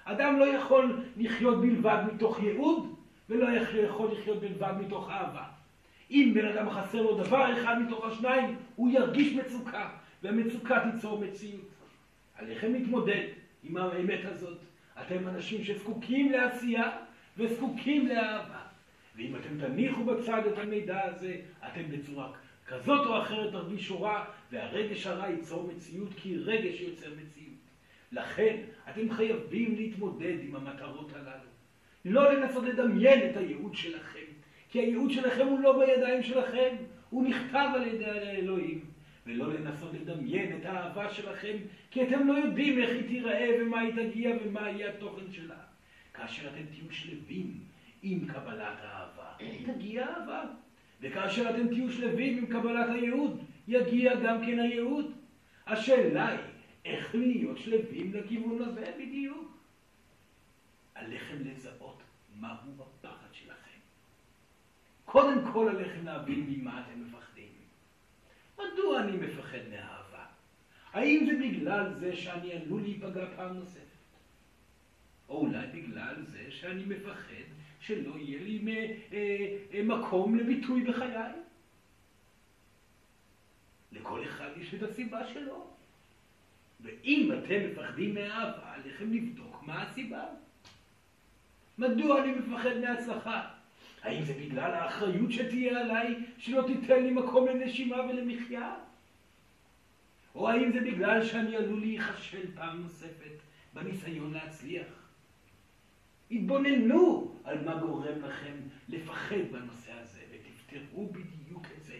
אדם 0.04 0.38
לא 0.38 0.44
יכול 0.44 1.02
לחיות 1.16 1.60
בלבד 1.60 2.02
מתוך 2.14 2.42
ייעוד, 2.42 2.94
ולא 3.28 3.48
יכול 3.50 4.12
לחיות 4.12 4.40
בלבד 4.40 4.72
מתוך 4.80 5.10
אהבה. 5.10 5.44
אם 6.10 6.32
בן 6.34 6.48
אדם 6.48 6.70
חסר 6.70 7.02
לו 7.02 7.24
דבר 7.24 7.52
אחד 7.52 7.82
מתוך 7.82 8.04
השניים, 8.04 8.56
הוא 8.76 8.90
ירגיש 8.90 9.32
מצוקה, 9.32 9.88
והמצוקה 10.22 10.90
תיצור 10.92 11.20
מציאות. 11.20 11.68
עליכם 12.34 12.72
להתמודד 12.72 13.26
עם 13.62 13.76
האמת 13.76 14.20
הזאת. 14.24 14.58
אתם 15.00 15.28
אנשים 15.28 15.64
שזקוקים 15.64 16.32
לעשייה 16.32 16.90
וזקוקים 17.36 18.08
לאהבה. 18.08 18.62
ואם 19.16 19.36
אתם 19.36 19.66
תניחו 19.66 20.04
בצד 20.04 20.42
את 20.52 20.58
המידע 20.58 21.04
הזה, 21.04 21.36
אתם 21.66 21.82
בצורה 21.90 22.32
כזאת 22.66 23.06
או 23.06 23.22
אחרת 23.22 23.52
תרגישו 23.52 24.02
רע, 24.02 24.24
והרגש 24.52 25.06
הרע 25.06 25.28
ייצור 25.28 25.70
מציאות, 25.74 26.08
כי 26.16 26.36
רגש 26.36 26.80
יוצר 26.80 27.10
מציאות. 27.10 27.58
לכן, 28.12 28.56
אתם 28.90 29.10
חייבים 29.10 29.76
להתמודד 29.76 30.36
עם 30.40 30.56
המטרות 30.56 31.12
הללו. 31.12 31.48
לא 32.04 32.32
לנסות 32.32 32.64
לדמיין 32.64 33.30
את 33.30 33.36
הייעוד 33.36 33.74
שלכם. 33.74 34.24
כי 34.70 34.78
הייעוד 34.78 35.10
שלכם 35.10 35.46
הוא 35.46 35.60
לא 35.60 35.78
בידיים 35.78 36.22
שלכם, 36.22 36.76
הוא 37.10 37.28
נכתב 37.28 37.68
על 37.74 37.86
ידי 37.86 38.04
האלוהים. 38.04 38.84
ולא 39.28 39.54
לנסות 39.54 39.92
לדמיין 39.92 40.56
את 40.56 40.66
האהבה 40.66 41.14
שלכם, 41.14 41.56
כי 41.90 42.02
אתם 42.02 42.26
לא 42.26 42.32
יודעים 42.32 42.78
איך 42.78 42.90
היא 42.90 43.08
תיראה 43.08 43.48
ומה 43.60 43.80
היא 43.80 43.94
תגיע 43.94 44.30
ומה 44.44 44.68
יהיה 44.68 44.88
התוכן 44.88 45.32
שלה. 45.32 45.58
כאשר 46.14 46.48
אתם 46.48 46.66
תהיו 46.70 46.90
שלווים 46.90 47.60
עם 48.02 48.26
קבלת 48.28 48.76
האהבה, 48.82 49.32
תגיע 49.66 50.06
אהבה. 50.06 50.44
וכאשר 51.00 51.50
אתם 51.50 51.68
תהיו 51.68 51.92
שלווים 51.92 52.38
עם 52.38 52.46
קבלת 52.46 52.88
הייעוד, 52.88 53.44
יגיע 53.68 54.14
גם 54.14 54.46
כן 54.46 54.58
הייעוד. 54.58 55.12
השאלה 55.66 56.28
היא, 56.28 56.38
איך 56.84 57.14
להיות 57.14 57.58
שלווים 57.58 58.14
לכיוון 58.14 58.62
הזה 58.62 58.92
בדיוק? 58.98 59.58
עליכם 60.94 61.36
לזהות 61.40 62.02
מהו 62.40 62.72
הפחד 62.80 63.28
שלכם. 63.32 63.78
קודם 65.04 65.52
כל 65.52 65.68
עליכם 65.68 66.04
להבין 66.04 66.46
ממה 66.48 66.82
אתם 66.82 67.02
מפחדים. 67.02 67.37
מדוע 68.58 69.00
אני 69.00 69.16
מפחד 69.16 69.58
מאהבה? 69.70 70.24
האם 70.92 71.26
זה 71.26 71.32
בגלל 71.40 71.94
זה 71.94 72.16
שאני 72.16 72.52
עלול 72.52 72.82
להיפגע 72.82 73.26
פעם 73.36 73.56
נוספת? 73.56 73.88
או 75.28 75.38
אולי 75.38 75.66
בגלל 75.66 76.14
זה 76.26 76.50
שאני 76.50 76.84
מפחד 76.84 77.48
שלא 77.80 78.18
יהיה 78.18 78.42
לי 78.42 78.88
אה, 79.12 79.56
אה, 79.74 79.82
מקום 79.82 80.38
לביטוי 80.38 80.84
בחיי? 80.84 81.32
לכל 83.92 84.24
אחד 84.24 84.50
יש 84.56 84.74
את 84.74 84.82
הסיבה 84.82 85.26
שלו. 85.32 85.70
ואם 86.80 87.30
אתם 87.32 87.70
מפחדים 87.70 88.14
מאהבה, 88.14 88.74
עליכם 88.74 89.12
לבדוק 89.12 89.62
מה 89.62 89.82
הסיבה. 89.82 90.24
מדוע 91.78 92.22
אני 92.22 92.32
מפחד 92.32 92.76
מהצלחה? 92.80 93.57
האם 94.02 94.24
זה 94.24 94.34
בגלל 94.34 94.74
האחריות 94.74 95.32
שתהיה 95.32 95.80
עליי, 95.80 96.14
שלא 96.38 96.64
תיתן 96.66 97.02
לי 97.02 97.10
מקום 97.10 97.46
לנשימה 97.48 97.96
ולמחיה? 98.02 98.74
או 100.34 100.48
האם 100.48 100.72
זה 100.72 100.80
בגלל 100.80 101.24
שאני 101.24 101.56
עלול 101.56 101.80
להיכשל 101.80 102.54
פעם 102.54 102.82
נוספת 102.82 103.32
בניסיון 103.74 104.32
להצליח? 104.32 104.86
התבוננו 106.30 107.34
על 107.44 107.64
מה 107.64 107.74
גורם 107.74 108.22
לכם 108.22 108.54
לפחד 108.88 109.52
בנושא 109.52 109.92
הזה, 109.92 110.20
ותפתרו 110.30 111.06
בדיוק 111.06 111.66
את 111.78 111.84
זה. 111.84 111.98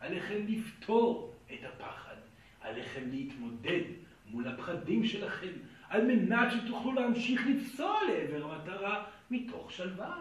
עליכם 0.00 0.46
לפתור 0.48 1.34
את 1.46 1.64
הפחד, 1.64 2.16
עליכם 2.60 3.10
להתמודד 3.10 3.82
מול 4.30 4.48
הפחדים 4.48 5.04
שלכם, 5.04 5.52
על 5.88 6.06
מנת 6.06 6.48
שתוכלו 6.52 6.92
להמשיך 6.92 7.42
לפסוע 7.46 7.98
לעבר 8.08 8.52
המטרה 8.52 9.04
מתוך 9.30 9.72
שלווה. 9.72 10.20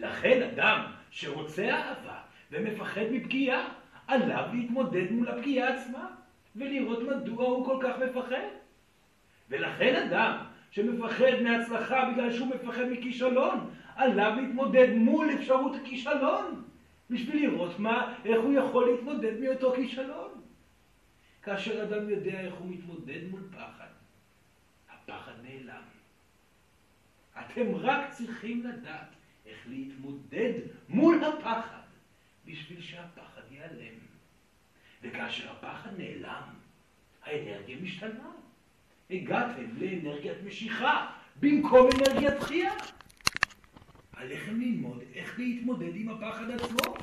לכן 0.00 0.42
אדם 0.42 0.80
שרוצה 1.10 1.70
אהבה 1.70 2.20
ומפחד 2.50 3.04
מפגיעה, 3.10 3.68
עליו 4.06 4.48
להתמודד 4.52 5.12
מול 5.12 5.28
הפגיעה 5.28 5.74
עצמה, 5.74 6.10
ולראות 6.56 7.02
מדוע 7.02 7.44
הוא 7.44 7.66
כל 7.66 7.78
כך 7.82 7.94
מפחד. 7.98 8.48
ולכן 9.48 10.08
אדם 10.08 10.36
שמפחד 10.70 11.42
מהצלחה 11.42 12.10
בגלל 12.10 12.32
שהוא 12.32 12.48
מפחד 12.48 12.84
מכישלון, 12.90 13.70
עליו 13.94 14.32
להתמודד 14.40 14.94
מול 14.94 15.30
אפשרות 15.34 15.76
הכישלון, 15.76 16.64
בשביל 17.10 17.46
לראות 17.46 17.78
מה, 17.78 18.14
איך 18.24 18.40
הוא 18.42 18.52
יכול 18.52 18.90
להתמודד 18.90 19.40
מאותו 19.40 19.72
כישלון. 19.76 20.40
כאשר 21.42 21.82
אדם 21.82 22.08
יודע 22.08 22.40
איך 22.40 22.54
הוא 22.54 22.68
מתמודד 22.70 23.30
מול 23.30 23.40
פחד, 23.50 23.86
הפחד 24.90 25.32
נעלם. 25.42 25.82
אתם 27.40 27.74
רק 27.74 28.10
צריכים 28.10 28.62
לדעת 28.64 29.19
איך 29.60 29.68
להתמודד 29.68 30.52
מול 30.88 31.24
הפחד 31.24 31.80
בשביל 32.46 32.80
שהפחד 32.80 33.40
ייעלם. 33.50 33.94
וכאשר 35.02 35.50
הפחד 35.50 35.90
נעלם, 35.98 36.42
האנרגיה 37.24 37.76
משתנה. 37.82 38.30
הגעתם 39.10 39.64
לאנרגיית 39.78 40.36
משיכה 40.46 41.06
במקום 41.40 41.88
אנרגיית 41.96 42.34
דחייה. 42.34 42.72
עליכם 44.16 44.60
ללמוד 44.60 45.02
איך 45.14 45.38
להתמודד 45.38 45.96
עם 45.96 46.08
הפחד 46.08 46.50
עצמו, 46.50 46.94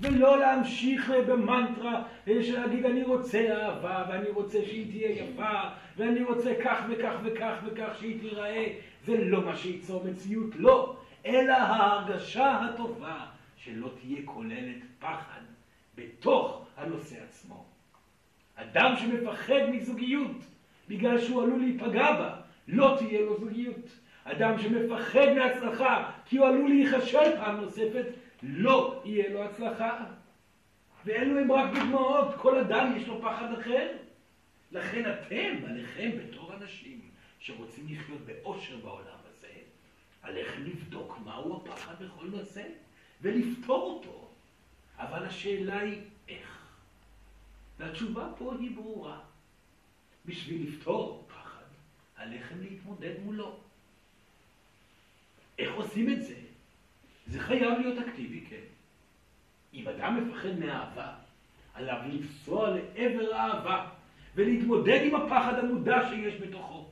ולא 0.00 0.38
להמשיך 0.38 1.12
במנטרה 1.28 2.02
של 2.26 2.60
להגיד 2.60 2.86
אני 2.86 3.02
רוצה 3.02 3.56
אהבה, 3.56 4.04
ואני 4.08 4.28
רוצה 4.30 4.58
שהיא 4.64 4.90
תהיה 4.90 5.10
יפה, 5.10 5.60
ואני 5.96 6.24
רוצה 6.24 6.52
כך 6.64 6.84
וכך 6.88 7.14
וכך 7.24 7.56
וכך 7.64 7.96
שהיא 7.98 8.20
תיראה. 8.20 8.72
זה 9.04 9.24
לא 9.24 9.44
מה 9.44 9.56
שייצור 9.56 10.04
מציאות, 10.04 10.56
לא, 10.56 10.96
אלא 11.26 11.52
ההרגשה 11.52 12.60
הטובה 12.60 13.26
שלא 13.56 13.90
תהיה 14.00 14.20
כוללת 14.24 14.82
פחד 14.98 15.40
בתוך 15.94 16.66
הנושא 16.76 17.16
עצמו. 17.22 17.64
אדם 18.54 18.94
שמפחד 18.96 19.70
מזוגיות 19.72 20.36
בגלל 20.88 21.20
שהוא 21.20 21.42
עלול 21.42 21.60
להיפגע 21.60 22.12
בה, 22.12 22.36
לא 22.68 22.94
תהיה 22.98 23.20
לו 23.20 23.40
זוגיות. 23.40 23.98
אדם 24.24 24.58
שמפחד 24.58 25.32
מהצלחה 25.36 26.10
כי 26.24 26.36
הוא 26.36 26.46
עלול 26.46 26.68
להיכשל 26.68 27.36
פעם 27.36 27.60
נוספת, 27.60 28.06
לא 28.42 29.02
יהיה 29.04 29.32
לו 29.32 29.44
הצלחה. 29.44 30.04
ואלו 31.04 31.40
הם 31.40 31.52
רק 31.52 31.74
דוגמאות, 31.74 32.34
כל 32.36 32.58
אדם 32.58 32.92
יש 32.96 33.08
לו 33.08 33.22
פחד 33.22 33.52
אחר. 33.60 33.88
לכן 34.72 35.10
אתם, 35.10 35.64
עליכם 35.68 36.10
בתור 36.18 36.52
אנשים 36.54 37.00
שרוצים 37.38 37.84
לחיות 37.88 38.20
באושר 38.20 38.76
בעולם 38.76 39.13
הזה, 40.24 40.38
עליכם 40.38 40.64
לבדוק 40.64 41.18
מהו 41.24 41.56
הפחד 41.56 41.94
בכל 42.02 42.26
נושא 42.26 42.62
ולפתור 43.22 43.92
אותו. 43.92 44.30
אבל 44.98 45.26
השאלה 45.26 45.78
היא 45.78 46.00
איך. 46.28 46.66
והתשובה 47.78 48.28
פה 48.38 48.54
היא 48.60 48.76
ברורה. 48.76 49.20
בשביל 50.26 50.68
לפתור 50.68 51.26
פחד, 51.28 51.64
עליכם 52.16 52.60
להתמודד 52.60 53.14
מולו. 53.24 53.56
איך 55.58 55.74
עושים 55.74 56.12
את 56.12 56.22
זה? 56.22 56.34
זה 57.26 57.40
חייב 57.40 57.78
להיות 57.78 57.98
אקטיבי, 57.98 58.46
כן. 58.48 58.64
אם 59.74 59.88
אדם 59.88 60.28
מפחד 60.28 60.58
מאהבה, 60.58 61.14
עליו 61.74 61.98
לפסוע 62.08 62.70
לעבר 62.70 63.34
האהבה 63.34 63.90
ולהתמודד 64.34 65.00
עם 65.04 65.14
הפחד 65.14 65.58
המודע 65.58 66.08
שיש 66.10 66.34
בתוכו. 66.40 66.88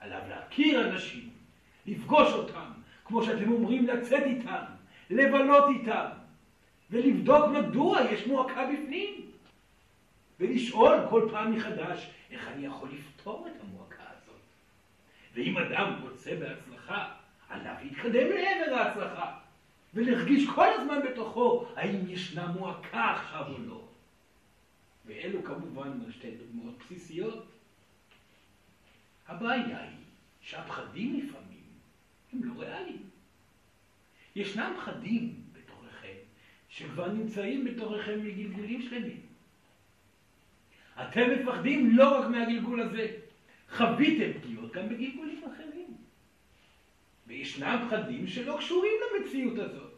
עליו 0.00 0.20
להכיר 0.28 0.88
אנשים, 0.88 1.31
לפגוש 1.86 2.32
אותם, 2.32 2.70
כמו 3.04 3.24
שאתם 3.24 3.52
אומרים, 3.52 3.86
לצאת 3.86 4.22
איתם, 4.22 4.62
לבלות 5.10 5.64
איתם, 5.68 6.06
ולבדוק 6.90 7.46
מדוע 7.48 8.00
יש 8.00 8.26
מועקה 8.26 8.66
בפנים. 8.66 9.32
ולשאול 10.40 10.98
כל 11.10 11.28
פעם 11.30 11.56
מחדש 11.56 12.10
איך 12.30 12.48
אני 12.48 12.66
יכול 12.66 12.88
לפתור 12.92 13.48
את 13.48 13.60
המועקה 13.60 14.02
הזאת. 14.02 14.40
ואם 15.34 15.58
אדם 15.58 16.00
רוצה 16.02 16.30
בהצלחה, 16.36 17.08
עליו 17.48 17.74
להתקדם 17.82 18.28
לעבר 18.28 18.74
ההצלחה, 18.74 19.38
ולהרגיש 19.94 20.48
כל 20.54 20.66
הזמן 20.68 20.98
בתוכו 21.10 21.66
האם 21.76 22.00
ישנה 22.08 22.46
מועקה 22.46 23.10
עכשיו 23.10 23.46
או 23.48 23.58
לא. 23.58 23.84
ואלו 25.06 25.44
כמובן 25.44 25.90
שתי 26.10 26.30
דוגמאות 26.30 26.74
בסיסיות. 26.78 27.46
הבעיה 29.28 29.80
היא 29.80 29.96
שהפחדים 30.40 31.16
לפעמים 31.16 31.51
הם 32.32 32.44
לא 32.44 32.52
ריאליים. 32.60 33.02
ישנם 34.36 34.72
פחדים 34.76 35.34
בתוככם 35.52 36.14
שכבר 36.68 37.12
נמצאים 37.12 37.64
בתוככם 37.64 38.24
מגלגולים 38.24 38.82
שלמים. 38.82 39.20
אתם 41.02 41.30
מפחדים 41.30 41.96
לא 41.96 42.18
רק 42.18 42.28
מהגלגול 42.28 42.80
הזה, 42.80 43.06
חוויתם 43.68 44.38
פגיעות 44.38 44.72
גם 44.72 44.88
בגלגולים 44.88 45.42
אחרים. 45.54 45.96
וישנם 47.26 47.86
פחדים 47.90 48.26
שלא 48.26 48.56
קשורים 48.58 48.92
למציאות 49.02 49.58
הזאת. 49.58 49.92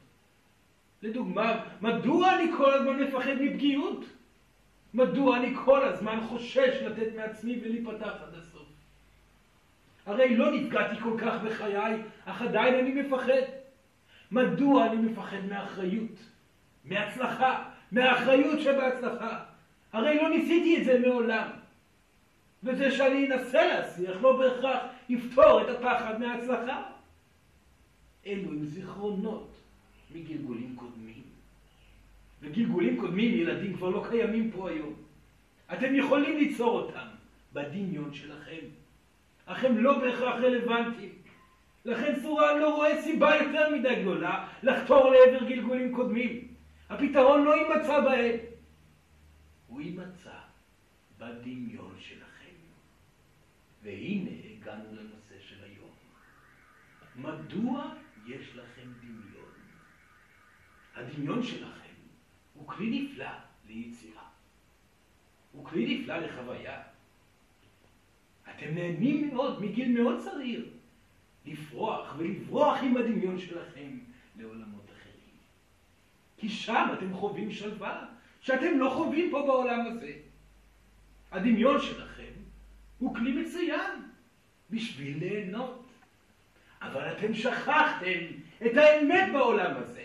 לדוגמה, 1.02 1.64
מדוע 1.80 2.36
אני 2.36 2.52
כל 2.56 2.74
הזמן 2.74 3.02
מפחד 3.02 3.34
מפגיעות? 3.40 4.04
מדוע 4.94 5.36
אני 5.36 5.54
כל 5.64 5.84
הזמן 5.84 6.20
חושש 6.28 6.82
לתת 6.82 7.16
מעצמי 7.16 7.60
ולהיפתח 7.62 8.16
עד 8.22 8.34
הסוף? 8.34 8.53
הרי 10.06 10.36
לא 10.36 10.50
נפגעתי 10.50 11.00
כל 11.00 11.16
כך 11.18 11.34
בחיי, 11.44 12.02
אך 12.24 12.42
עדיין 12.42 12.74
אני 12.74 13.02
מפחד. 13.02 13.42
מדוע 14.30 14.86
אני 14.86 14.96
מפחד 14.96 15.44
מאחריות? 15.48 16.18
מהצלחה, 16.84 17.70
מהאחריות 17.92 18.60
שבהצלחה. 18.60 19.44
הרי 19.92 20.16
לא 20.16 20.28
ניסיתי 20.28 20.78
את 20.78 20.84
זה 20.84 20.98
מעולם. 20.98 21.48
וזה 22.62 22.90
שאני 22.90 23.26
אנסה 23.26 23.66
להצליח 23.66 24.16
לא 24.20 24.38
בהכרח 24.38 24.82
יפתור 25.08 25.62
את 25.62 25.68
הפחד 25.68 26.20
מההצלחה. 26.20 26.82
אלו 28.26 28.50
הם 28.50 28.64
זיכרונות 28.64 29.54
מגלגולים 30.14 30.76
קודמים. 30.76 31.22
וגלגולים 32.42 33.00
קודמים, 33.00 33.34
ילדים 33.34 33.76
כבר 33.76 33.88
לא 33.88 34.04
קיימים 34.10 34.50
פה 34.50 34.70
היום. 34.70 34.94
אתם 35.72 35.94
יכולים 35.94 36.38
ליצור 36.38 36.80
אותם 36.80 37.06
בדמיון 37.52 38.14
שלכם, 38.14 38.66
אך 39.46 39.64
הם 39.64 39.78
לא 39.78 39.98
בהכרח 39.98 40.34
רלוונטיים. 40.34 41.12
לכן 41.84 42.20
סורן 42.22 42.58
לא 42.60 42.74
רואה 42.74 43.02
סיבה 43.02 43.36
יותר 43.36 43.70
מדי 43.76 44.02
גדולה 44.02 44.48
לחתור 44.62 45.10
לעבר 45.10 45.44
גלגולים 45.48 45.94
קודמים. 45.94 46.48
הפתרון 46.90 47.44
לא 47.44 47.54
יימצא 47.54 48.00
בהם. 48.00 48.36
הוא 49.66 49.80
יימצא 49.80 50.38
בדמיון 51.18 51.94
שלכם. 51.98 52.54
והנה 53.82 54.30
הגענו 54.50 54.84
לנושא 54.92 55.34
של 55.48 55.64
היום. 55.64 55.94
מדוע 57.16 57.94
יש 58.26 58.56
לכם 58.56 58.88
דמיון? 59.00 59.52
הדמיון 60.94 61.42
שלכם 61.42 61.94
הוא 62.54 62.68
כלי 62.68 63.02
נפלא 63.02 63.30
ליצירה. 63.66 64.28
הוא 65.52 65.64
כלי 65.66 65.98
נפלא 65.98 66.18
לחוויה. 66.18 66.82
אתם 68.56 68.74
נהנים 68.74 69.34
מאוד 69.34 69.62
מגיל 69.62 70.02
מאוד 70.02 70.18
צעיר 70.20 70.68
לפרוח 71.46 72.14
ולברוח 72.18 72.78
עם 72.82 72.96
הדמיון 72.96 73.38
שלכם 73.38 73.98
לעולמות 74.38 74.84
אחרים. 74.84 75.36
כי 76.36 76.48
שם 76.48 76.88
אתם 76.92 77.14
חווים 77.14 77.50
שלווה, 77.50 78.04
שאתם 78.40 78.78
לא 78.78 78.90
חווים 78.90 79.30
פה 79.30 79.42
בעולם 79.46 79.86
הזה. 79.86 80.12
הדמיון 81.32 81.80
שלכם 81.80 82.32
הוא 82.98 83.14
כלי 83.14 83.32
מצוין 83.32 84.02
בשביל 84.70 85.18
ליהנות. 85.18 85.84
אבל 86.82 87.12
אתם 87.12 87.34
שכחתם 87.34 88.20
את 88.66 88.76
האמת 88.76 89.32
בעולם 89.32 89.76
הזה. 89.76 90.04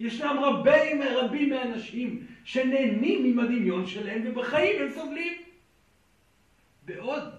ישנם 0.00 0.36
רבים 0.42 1.02
רבים 1.02 1.50
מהאנשים 1.50 2.26
שנהנים 2.44 3.24
עם 3.24 3.38
הדמיון 3.38 3.86
שלהם 3.86 4.22
ובחיים 4.24 4.82
הם 4.82 4.90
סובלים. 4.90 5.42
בעוד 6.84 7.35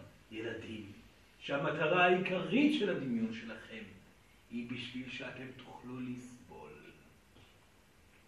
שהמטרה 1.48 2.06
העיקרית 2.06 2.80
של 2.80 2.90
הדמיון 2.90 3.34
שלכם 3.34 3.84
היא 4.52 4.70
בשביל 4.72 5.10
שאתם 5.10 5.46
תוכלו 5.58 6.00
לסבול. 6.00 6.74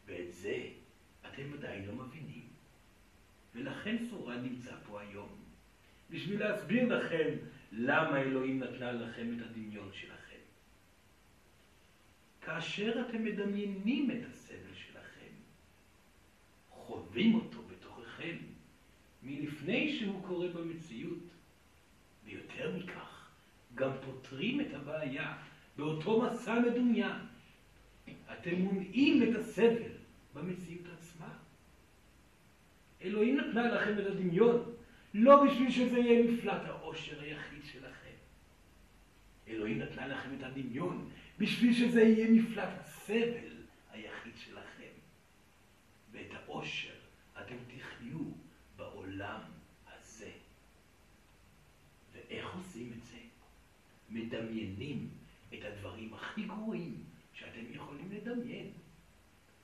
ואת 0.06 0.34
זה 0.34 0.68
אתם 1.22 1.44
ודאי 1.54 1.86
לא 1.86 1.94
מבינים. 1.94 2.48
ולכן 3.56 3.98
סורה 4.10 4.38
נמצא 4.38 4.76
פה 4.86 5.02
היום, 5.02 5.30
בשביל 6.10 6.40
להסביר 6.40 6.96
לכם 6.98 7.30
למה 7.72 8.22
אלוהים 8.22 8.60
נתנה 8.60 8.92
לכם 8.92 9.38
את 9.38 9.46
הדמיון 9.46 9.90
שלכם. 9.94 10.40
כאשר 12.42 13.06
אתם 13.10 13.24
מדמיינים 13.24 14.12
את 14.12 14.26
הסבל 14.32 14.74
שלכם, 14.74 15.34
חווים 16.70 17.36
אותו 17.36 17.62
בתוככם, 17.64 18.38
מלפני 19.24 20.00
שהוא 20.00 20.28
קורה 20.28 20.48
במציאות, 20.48 21.24
ויותר 22.26 22.78
מכך, 22.78 23.09
גם 23.80 23.92
פותרים 24.06 24.62
את 24.62 24.74
הבעיה 24.74 25.38
באותו 25.78 26.22
מסע 26.22 26.60
מדומיין. 26.60 27.16
אתם 28.34 28.56
מונעים 28.56 29.24
את 29.24 29.36
הסבל 29.36 29.92
במציאות 30.34 30.86
עצמה. 30.98 31.34
אלוהים 33.02 33.38
נתנה 33.38 33.72
לכם 33.72 34.00
את 34.00 34.06
הדמיון, 34.06 34.74
לא 35.14 35.46
בשביל 35.46 35.72
שזה 35.72 36.00
יהיה 36.00 36.32
מפלט 36.32 36.62
העושר 36.66 37.22
היחיד 37.22 37.66
שלכם. 37.66 38.16
אלוהים 39.48 39.80
נתנה 39.80 40.08
לכם 40.08 40.30
את 40.38 40.44
הדמיון 40.44 41.10
בשביל 41.38 41.74
שזה 41.74 42.02
יהיה 42.02 42.32
מפלט 42.32 42.70
הסבל 42.80 43.56
היחיד 43.92 44.34
שלכם. 44.38 44.92
ואת 46.12 46.34
העושר 46.34 46.96
אתם 47.42 47.56
תחיו 47.68 48.20
בעולם 48.76 49.42
הזה. 49.88 50.32
ואיך 52.14 52.54
עושים 52.54 52.94
את 52.98 53.04
זה? 53.04 53.18
מדמיינים 54.12 55.08
את 55.54 55.60
הדברים 55.64 56.14
הכי 56.14 56.42
גרועים 56.42 56.96
שאתם 57.34 57.62
יכולים 57.74 58.10
לדמיין. 58.12 58.68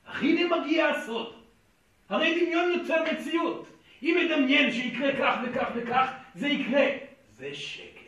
אך 0.06 0.24
הנה 0.24 0.58
מגיע 0.58 0.88
הסוד. 0.88 1.36
הרי 2.10 2.46
דמיון 2.46 2.72
יוצר 2.72 3.04
מציאות. 3.14 3.68
אם 4.04 4.18
מדמיין 4.26 4.72
שיקרה 4.72 5.12
כך 5.20 5.38
וכך 5.44 5.70
וכך, 5.76 6.12
זה 6.36 6.48
יקרה. 6.48 6.86
זה 7.30 7.54
שקר. 7.54 8.06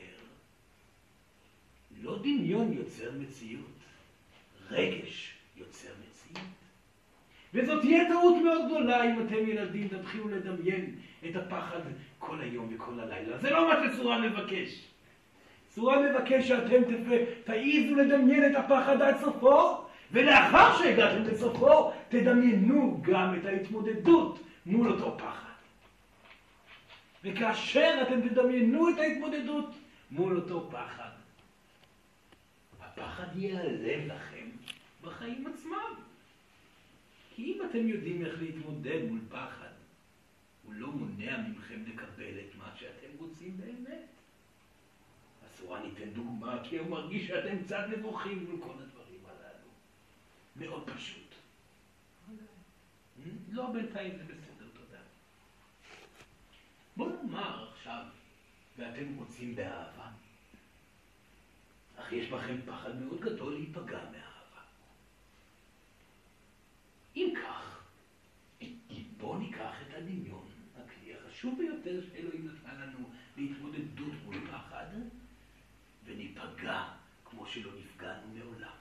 לא 2.02 2.18
דמיון 2.18 2.74
יוצר 2.74 3.12
מציאות, 3.20 3.80
רגש 4.70 5.34
יוצר 5.56 5.90
מציאות. 6.00 6.48
וזאת 7.54 7.82
תהיה 7.82 8.10
טעות 8.10 8.44
מאוד 8.44 8.66
גדולה 8.66 9.14
אם 9.14 9.28
אתם 9.28 9.50
ילדים 9.50 9.88
תתחילו 9.88 10.30
לדמיין 10.30 10.96
את 11.30 11.36
הפחד 11.36 11.80
כל 12.20 12.42
היום 12.42 12.74
וכל 12.76 13.00
הלילה. 13.00 13.38
זה 13.38 13.50
לא 13.50 13.70
מה 13.70 13.94
שצורה 13.94 14.22
מבקש. 14.22 14.88
צורה 15.78 15.98
מבקש 16.02 16.48
שאתם 16.48 16.82
תעיזו 17.44 17.96
לדמיין 17.96 18.52
את 18.52 18.56
הפחד 18.56 19.02
עד 19.02 19.18
סופו, 19.18 19.86
ולאחר 20.12 20.78
שהגעתם 20.78 21.24
לסופו, 21.24 21.92
תדמיינו 22.10 23.02
גם 23.02 23.36
את 23.36 23.46
ההתמודדות 23.46 24.40
מול 24.66 24.92
אותו 24.92 25.18
פחד. 25.18 25.54
וכאשר 27.24 28.00
אתם 28.02 28.30
תדמיינו 28.30 28.90
את 28.90 28.98
ההתמודדות 28.98 29.76
מול 30.12 30.36
אותו 30.36 30.70
פחד, 30.72 31.10
הפחד 32.80 33.36
ייעלם 33.36 34.08
לכם 34.08 34.50
בחיים 35.04 35.48
עצמם. 35.48 35.94
כי 37.36 37.44
אם 37.44 37.62
אתם 37.70 37.88
יודעים 37.88 38.26
איך 38.26 38.42
להתמודד 38.42 39.04
מול 39.10 39.20
פחד, 39.30 39.74
הוא 40.64 40.74
לא 40.74 40.88
מונע 40.88 41.38
מכם 41.38 41.80
לקבל 41.88 42.40
את 42.40 42.56
מה 42.58 42.70
שאתם 42.76 43.08
רוצים 43.20 43.58
באמת. 43.58 44.17
אסורה 45.58 45.80
ניתן 45.84 46.10
דוגמה, 46.10 46.60
כי 46.64 46.78
הוא 46.78 46.90
מרגיש 46.90 47.28
שאתם 47.28 47.64
קצת 47.64 47.86
נבוכים 47.98 48.46
מול 48.46 48.62
כל 48.62 48.84
הדברים 48.84 49.20
הללו. 49.26 49.70
מאוד 50.56 50.90
פשוט. 50.90 51.36
לא, 53.52 53.72
בינתיים 53.72 54.18
זה 54.18 54.24
בסדר, 54.24 54.68
תודה. 54.74 55.00
בואו 56.98 57.10
נאמר 57.10 57.70
עכשיו, 57.72 58.04
ואתם 58.78 59.16
רוצים 59.16 59.56
באהבה, 59.56 60.10
אך 61.96 62.12
יש 62.12 62.30
בכם 62.30 62.58
פחד 62.66 63.02
מאוד 63.02 63.22
גדול 63.22 63.54
להיפגע 63.54 64.04
מאהבה. 64.04 64.62
אם 67.16 67.34
כך, 67.44 67.84
בואו 69.18 69.38
ניקח 69.38 69.74
את 69.82 69.94
הדמיון, 69.94 70.48
הכלי 70.76 71.14
החשוב 71.16 71.58
ביותר 71.58 72.02
שאלוהים 72.10 72.48
נתן 72.48 72.82
לנו 72.82 73.10
להתמודדות 73.38 74.14
מול 74.26 74.48
פחד, 74.52 74.86
וניפגע 76.08 76.84
כמו 77.26 77.46
שלא 77.46 77.72
נפגענו 77.80 78.28
מעולם. 78.34 78.76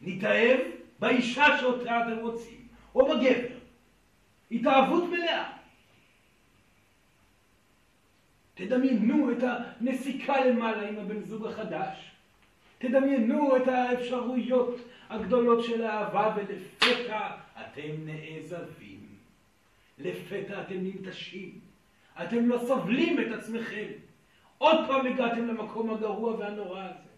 נתאהב 0.00 0.60
באישה 0.98 1.58
שאותה 1.60 2.00
אתם 2.02 2.18
רוצים, 2.18 2.66
או 2.94 3.06
בגבר. 3.06 3.56
התאהבות 4.50 5.04
מלאה. 5.10 5.52
תדמיינו 8.54 9.32
את 9.32 9.42
הנסיקה 9.42 10.44
למעלה 10.44 10.88
עם 10.88 10.98
הבן 10.98 11.22
זוג 11.22 11.46
החדש. 11.46 12.10
תדמיינו 12.78 13.56
את 13.56 13.68
האפשרויות 13.68 14.76
הגדולות 15.08 15.64
של 15.64 15.84
האהבה, 15.84 16.36
ולפתע 16.36 17.30
אתם 17.60 17.90
נעזבים. 18.04 19.06
לפתע 19.98 20.62
אתם 20.62 20.74
ננטשים. 20.74 21.60
אתם 22.22 22.48
לא 22.48 22.58
סובלים 22.66 23.20
את 23.20 23.32
עצמכם. 23.38 23.86
עוד 24.58 24.86
פעם 24.86 25.06
הגעתם 25.06 25.46
למקום 25.46 25.90
הגרוע 25.90 26.34
והנורא 26.34 26.80
הזה. 26.82 27.08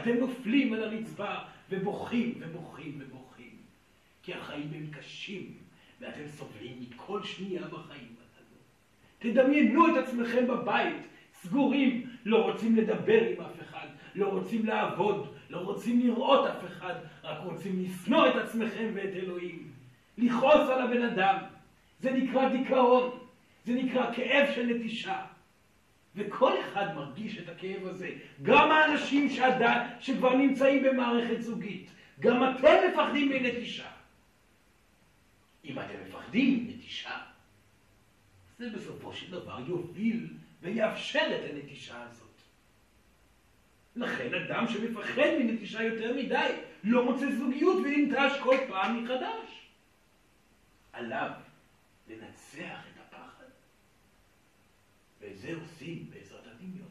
אתם 0.00 0.16
נופלים 0.16 0.72
על 0.72 0.82
הרצפה 0.82 1.34
ובוכים 1.70 2.34
ובוכים 2.40 2.98
ובוכים. 2.98 3.56
כי 4.22 4.34
החיים 4.34 4.70
הם 4.74 4.86
קשים, 4.90 5.52
ואתם 6.00 6.28
סובלים 6.28 6.76
מכל 6.80 7.24
שנייה 7.24 7.62
בחיים 7.62 8.14
הללו. 8.16 8.60
תדמיינו 9.18 9.86
את 9.86 10.04
עצמכם 10.04 10.46
בבית, 10.46 11.06
סגורים, 11.34 12.10
לא 12.24 12.42
רוצים 12.42 12.76
לדבר 12.76 13.20
עם 13.24 13.40
אף 13.40 13.60
אחד, 13.60 13.86
לא 14.14 14.28
רוצים 14.28 14.66
לעבוד, 14.66 15.34
לא 15.50 15.58
רוצים 15.58 16.00
לראות 16.00 16.46
אף 16.46 16.64
אחד, 16.64 16.94
רק 17.24 17.38
רוצים 17.44 17.84
לשנוא 17.84 18.28
את 18.28 18.36
עצמכם 18.36 18.90
ואת 18.94 19.14
אלוהים. 19.14 19.70
לכעוס 20.18 20.70
על 20.70 20.82
הבן 20.82 21.02
אדם. 21.02 21.36
זה 22.00 22.12
נקרא 22.12 22.48
דיכאון, 22.48 23.18
זה 23.64 23.72
נקרא 23.74 24.14
כאב 24.14 24.54
של 24.54 24.66
נטישה. 24.66 25.22
וכל 26.14 26.52
אחד 26.60 26.94
מרגיש 26.94 27.38
את 27.38 27.48
הכאב 27.48 27.86
הזה. 27.86 28.10
גם 28.42 28.70
האנשים 28.70 29.30
שעדיין, 29.30 29.88
שכבר 30.00 30.34
נמצאים 30.34 30.82
במערכת 30.82 31.40
זוגית. 31.40 31.90
גם 32.20 32.50
אתם 32.50 32.76
מפחדים 32.92 33.28
מנטישה. 33.28 33.90
אם 35.64 35.78
אתם 35.78 35.94
מפחדים 36.08 36.66
מנטישה, 36.66 37.18
זה 38.58 38.70
בסופו 38.70 39.14
של 39.14 39.30
דבר 39.30 39.58
יוביל 39.66 40.28
ויאפשר 40.62 41.26
את 41.34 41.50
הנטישה 41.50 42.02
הזאת. 42.02 42.26
לכן 43.96 44.34
אדם 44.34 44.68
שמפחד 44.68 45.30
מנטישה 45.38 45.82
יותר 45.82 46.14
מדי 46.16 46.52
לא 46.84 47.04
מוצא 47.04 47.30
זוגיות 47.30 47.76
וננטש 47.76 48.38
כל 48.42 48.56
פעם 48.68 49.04
מחדש. 49.04 49.68
עליו 50.92 51.30
לנצח 52.08 52.89
ואת 55.20 55.38
זה 55.38 55.54
עושים 55.54 56.10
בעזרת 56.10 56.46
הדמיון. 56.46 56.88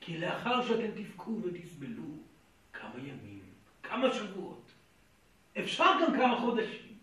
כי 0.00 0.18
לאחר 0.18 0.66
שאתם 0.66 1.02
תבכו 1.02 1.38
ותסבלו 1.42 2.16
כמה 2.72 2.98
ימים, 2.98 3.44
כמה 3.82 4.12
שבועות, 4.14 4.70
אפשר 5.58 5.92
גם 6.02 6.16
כמה 6.16 6.40
חודשים, 6.40 6.96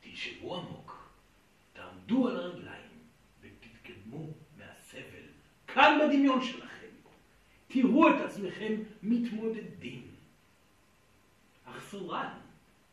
תנשמו 0.00 0.56
עמוק, 0.56 1.10
תעמדו 1.72 2.28
על 2.28 2.36
הרגליים 2.36 2.98
ותתקדמו 3.40 4.26
מהסבל, 4.56 5.26
כאן 5.66 5.98
בדמיון 6.02 6.44
שלכם. 6.44 6.86
תראו 7.68 8.08
את 8.08 8.20
עצמכם 8.20 8.74
מתמודדים. 9.02 10.02
אך 11.64 11.90
סורן, 11.90 12.28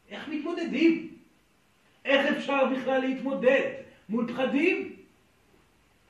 איך 0.10 0.28
מתמודדים? 0.28 1.18
איך 2.06 2.38
אפשר 2.38 2.66
בכלל 2.66 3.02
להתמודד 3.02 3.83
מול 4.10 4.34
פחדים. 4.34 4.96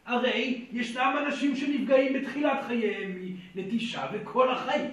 הרי 0.06 0.66
ישנם 0.72 1.16
אנשים 1.26 1.56
שנפגעים 1.56 2.14
בתחילת 2.14 2.66
חייהם 2.68 3.36
מנטישה 3.56 4.08
וכל 4.14 4.52
החיים 4.52 4.92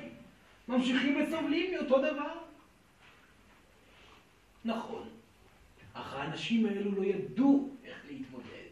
ממשיכים 0.68 1.16
וסובלים 1.20 1.74
מאותו 1.74 1.98
דבר. 1.98 2.32
נכון, 4.64 5.08
אך 5.92 6.14
האנשים 6.14 6.66
האלו 6.66 6.92
לא 6.92 7.04
ידעו 7.04 7.70
איך 7.84 8.04
להתמודד. 8.08 8.70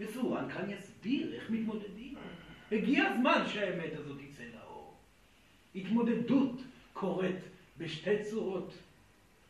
וסורן 0.00 0.50
כאן 0.50 0.70
יסביר 0.70 1.34
איך 1.34 1.50
מתמודדים. 1.50 2.14
הגיע 2.72 3.06
הזמן 3.06 3.44
שהאמת 3.52 3.92
הזאת 3.92 4.18
תצא 4.18 4.42
לאור. 4.54 4.94
התמודדות 5.74 6.60
קורית 6.92 7.36
בשתי 7.78 8.24
צורות, 8.30 8.74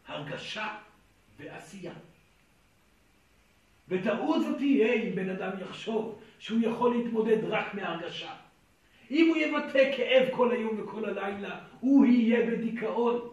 הרגשה 0.07 0.79
ועשייה. 1.37 1.93
וטעות 3.89 4.43
זאת 4.43 4.57
תהיה 4.57 4.95
אם 4.95 5.15
בן 5.15 5.31
אדם 5.31 5.51
יחשוב 5.61 6.19
שהוא 6.39 6.61
יכול 6.63 6.95
להתמודד 6.97 7.45
רק 7.45 7.75
מהרגשה. 7.75 8.31
אם 9.11 9.29
הוא 9.29 9.37
יבטא 9.37 9.97
כאב 9.97 10.29
כל 10.31 10.51
היום 10.51 10.81
וכל 10.81 11.05
הלילה, 11.05 11.61
הוא 11.81 12.07
יהיה 12.07 12.47
בדיכאון. 12.47 13.29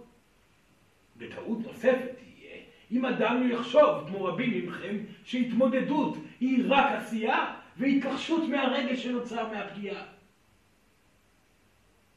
וטעות 1.18 1.60
נוספת 1.60 2.16
תהיה 2.18 2.58
אם 2.92 3.06
אדם 3.06 3.50
יחשוב, 3.52 4.08
כמו 4.08 4.24
רבים 4.24 4.68
מכם, 4.68 4.96
שהתמודדות 5.24 6.18
היא 6.40 6.64
רק 6.68 6.92
עשייה 6.92 7.56
והתכחשות 7.78 8.50
מהרגש 8.50 9.04
שנוצר 9.04 9.54
מהפגיעה. 9.54 10.04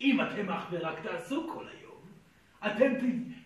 אם 0.01 0.20
אתם 0.20 0.51
אך 0.51 0.66
ורק 0.70 1.01
תעשו 1.01 1.48
כל 1.53 1.64
היום, 1.79 2.01
אתם 2.66 2.94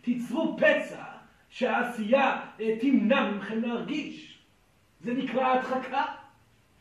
תיצרו 0.01 0.57
פצע 0.57 1.05
שהעשייה 1.49 2.41
אה, 2.61 2.77
תמנע 2.81 3.31
מכם 3.31 3.63
להרגיש. 3.63 4.42
זה 5.03 5.15
נקרא 5.15 5.53
הדחקה. 5.53 6.05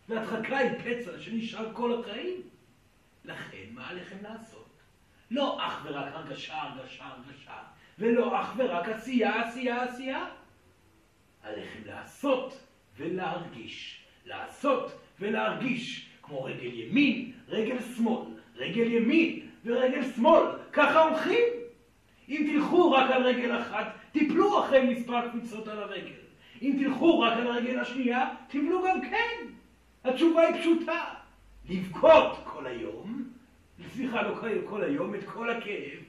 והדחקה 0.10 0.58
היא 0.58 0.72
פצע 0.80 1.12
שנשאר 1.20 1.74
כל 1.74 2.00
החיים. 2.00 2.42
לכן, 3.26 3.64
מה 3.72 3.90
עליכם 3.90 4.18
לעשות? 4.22 4.68
לא 5.32 5.68
אך 5.68 5.82
ורק 5.86 6.14
הרגשה, 6.14 6.62
הרגשה, 6.62 7.06
הרגשה, 7.06 7.58
ולא 8.00 8.42
אך 8.42 8.54
ורק 8.58 8.90
עשייה, 8.90 9.42
עשייה, 9.42 9.84
עשייה. 9.84 10.26
עליכם 11.44 11.80
לעשות 11.86 12.60
ולהרגיש. 12.98 14.06
לעשות 14.26 14.92
ולהרגיש, 15.20 16.10
כמו 16.22 16.44
רגל 16.44 16.74
ימין, 16.74 17.32
רגל 17.48 17.78
שמאל, 17.96 18.26
רגל 18.56 18.92
ימין 18.92 19.50
ורגל 19.66 20.12
שמאל. 20.16 20.44
ככה 20.74 21.02
הולכים. 21.02 21.44
אם 22.30 22.52
תלכו 22.52 22.92
רק 22.92 23.12
על 23.12 23.24
רגל 23.24 23.62
אחת, 23.62 23.96
תיפלו 24.12 24.66
אחרי 24.66 24.94
מספר 24.94 25.30
קפיצות 25.30 25.68
על 25.68 25.84
הרגל. 25.84 26.21
אם 26.62 26.76
תלכו 26.80 27.20
רק 27.20 27.34
על 27.38 27.48
הרגל 27.48 27.80
השנייה, 27.80 28.30
תבלו 28.48 28.84
גם 28.84 29.02
כן. 29.02 29.46
התשובה 30.04 30.42
היא 30.42 30.62
פשוטה. 30.62 31.14
לבכות 31.70 32.38
כל 32.44 32.66
היום, 32.66 33.30
סליחה, 33.94 34.22
לא 34.22 34.36
כל 34.70 34.84
היום, 34.84 35.16
את 35.16 35.24
כל 35.26 35.50
הכאב, 35.50 36.00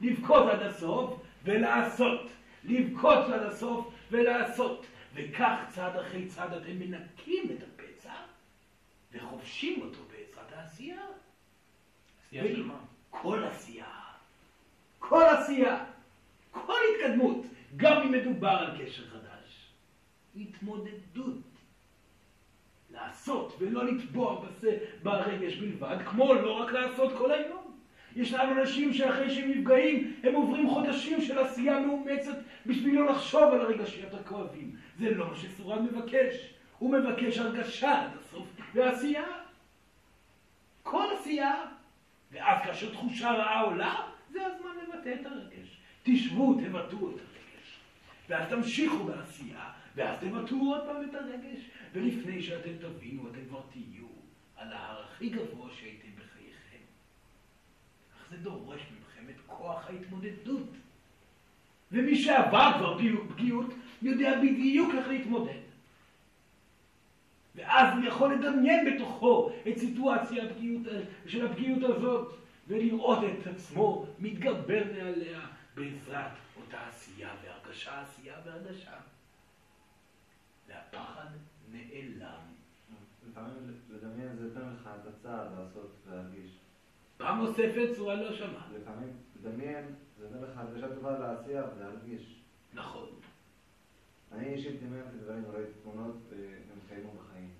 לבכות 0.00 0.46
עד 0.46 0.62
הסוף 0.62 1.20
ולעשות. 1.44 2.30
לבכות 2.64 3.28
עד 3.28 3.42
הסוף 3.42 3.88
ולעשות. 4.10 4.86
וכך 5.14 5.56
צעד 5.68 5.96
אחרי 5.96 6.26
צעד 6.26 6.52
אתם 6.52 6.78
מנקים 6.78 7.44
את 7.44 7.62
הפצע 7.62 8.12
וחופשים 9.12 9.82
אותו 9.82 9.98
בעזרת 10.10 10.52
העשייה. 10.56 11.02
עשייה 12.26 12.44
של 12.44 12.62
מה? 12.62 12.78
כל 13.10 13.44
עשייה. 13.44 13.86
כל 14.98 15.24
עשייה. 15.24 15.84
כל 16.50 16.78
התקדמות. 16.94 17.46
גם 17.76 18.02
אם 18.02 18.12
מדובר 18.12 18.48
על 18.48 18.84
קשר 18.84 19.06
חדש. 19.06 19.27
התמודדות. 20.40 21.48
לעשות 22.90 23.56
ולא 23.58 23.84
לטבוע 23.84 24.44
ברגש 25.02 25.56
בלבד, 25.56 25.96
כמו 26.04 26.34
לא 26.34 26.52
רק 26.52 26.72
לעשות 26.72 27.12
כל 27.18 27.30
היום. 27.30 27.74
ישנם 28.16 28.58
אנשים 28.58 28.94
שאחרי 28.94 29.30
שהם 29.30 29.50
נפגעים, 29.50 30.14
הם 30.22 30.34
עוברים 30.34 30.70
חודשים 30.70 31.20
של 31.20 31.38
עשייה 31.38 31.80
מאומצת 31.80 32.38
בשביל 32.66 32.94
לא 32.94 33.06
לחשוב 33.10 33.42
על 33.42 33.60
הרגשות 33.60 34.14
הכואבים. 34.14 34.76
זה 34.98 35.10
לא 35.10 35.30
מה 35.30 35.36
שסורן 35.36 35.84
מבקש. 35.84 36.54
הוא 36.78 36.92
מבקש 36.92 37.38
הרגשה 37.38 38.02
עד 38.02 38.10
הסוף 38.16 38.46
ועשייה. 38.74 39.26
כל 40.82 41.04
עשייה. 41.18 41.54
ואז 42.32 42.64
כאשר 42.64 42.92
תחושה 42.92 43.30
רעה 43.30 43.60
עולה, 43.60 43.94
זה 44.30 44.46
הזמן 44.46 44.70
לבטא 44.82 45.14
את 45.20 45.26
הרגש. 45.26 45.80
תשבו, 46.02 46.54
תבטאו 46.54 47.10
את 47.10 47.14
הרגש. 47.14 47.78
ואז 48.28 48.48
תמשיכו 48.48 49.04
בעשייה, 49.04 49.70
ואז 49.94 50.18
תבטאו 50.20 50.74
עוד 50.74 50.80
פעם 50.86 51.10
את 51.10 51.14
הרגש. 51.14 51.60
ולפני 51.92 52.42
שאתם 52.42 52.72
תבינו, 52.80 53.28
אתם 53.28 53.44
כבר 53.48 53.60
תהיו 53.72 54.06
על 54.56 54.72
ההר 54.72 55.04
הכי 55.04 55.28
גבוה 55.28 55.70
שהייתם 55.70 56.08
בחייכם. 56.16 56.84
אך 58.16 58.30
זה 58.30 58.36
דורש 58.36 58.80
מכם 58.80 59.30
את 59.30 59.40
כוח 59.46 59.86
ההתמודדות. 59.90 60.68
ומי 61.92 62.16
שעבר 62.16 62.72
כבר 62.78 62.98
פגיעות, 63.34 63.74
יודע 64.02 64.40
בדיוק 64.40 64.94
איך 64.94 65.08
להתמודד. 65.08 65.60
ואז 67.54 67.98
הוא 67.98 68.04
יכול 68.04 68.34
לדמיין 68.34 68.94
בתוכו 68.94 69.50
את 69.68 69.78
סיטואציה 69.78 70.44
הפגיעות, 70.44 70.82
של 71.26 71.46
הפגיעות 71.46 71.82
הזאת, 71.82 72.34
ולראות 72.68 73.18
את 73.24 73.46
עצמו 73.46 74.06
מתגבר 74.18 74.82
מעליה 74.96 75.40
בעזרת 75.74 76.32
אותה 76.56 76.78
עשייה 76.88 77.30
והרגשה, 77.42 78.02
עשייה 78.02 78.34
והרגשה. 78.44 78.92
והפחד 80.98 81.26
נעלם. 81.72 82.40
לפעמים 83.30 83.74
לדמיין 83.90 84.36
זה 84.36 84.44
יותר 84.44 84.60
לך 84.74 84.88
את 85.02 85.06
הצעד 85.06 85.46
לעשות 85.58 85.96
ולהרגיש. 86.06 86.58
פעם 87.16 87.38
נוספת 87.38 87.88
צורה 87.96 88.14
לא 88.14 88.32
שמע. 88.32 88.60
לפעמים 88.80 89.08
לדמיין 89.42 89.84
זה 90.18 90.24
יותר 90.24 90.44
לך 90.44 90.58
הרגשה 90.58 90.94
טובה 90.94 91.18
להציע 91.18 91.62
ולהרגיש. 91.76 92.42
נכון. 92.74 93.08
אני 94.32 94.48
אישית 94.48 94.82
דמיינתי 94.82 95.18
דברים, 95.22 95.44
ראיתי 95.52 95.72
תמונות 95.82 96.16
והם 96.30 96.78
קיימו 96.88 97.12
בחיים. 97.12 97.50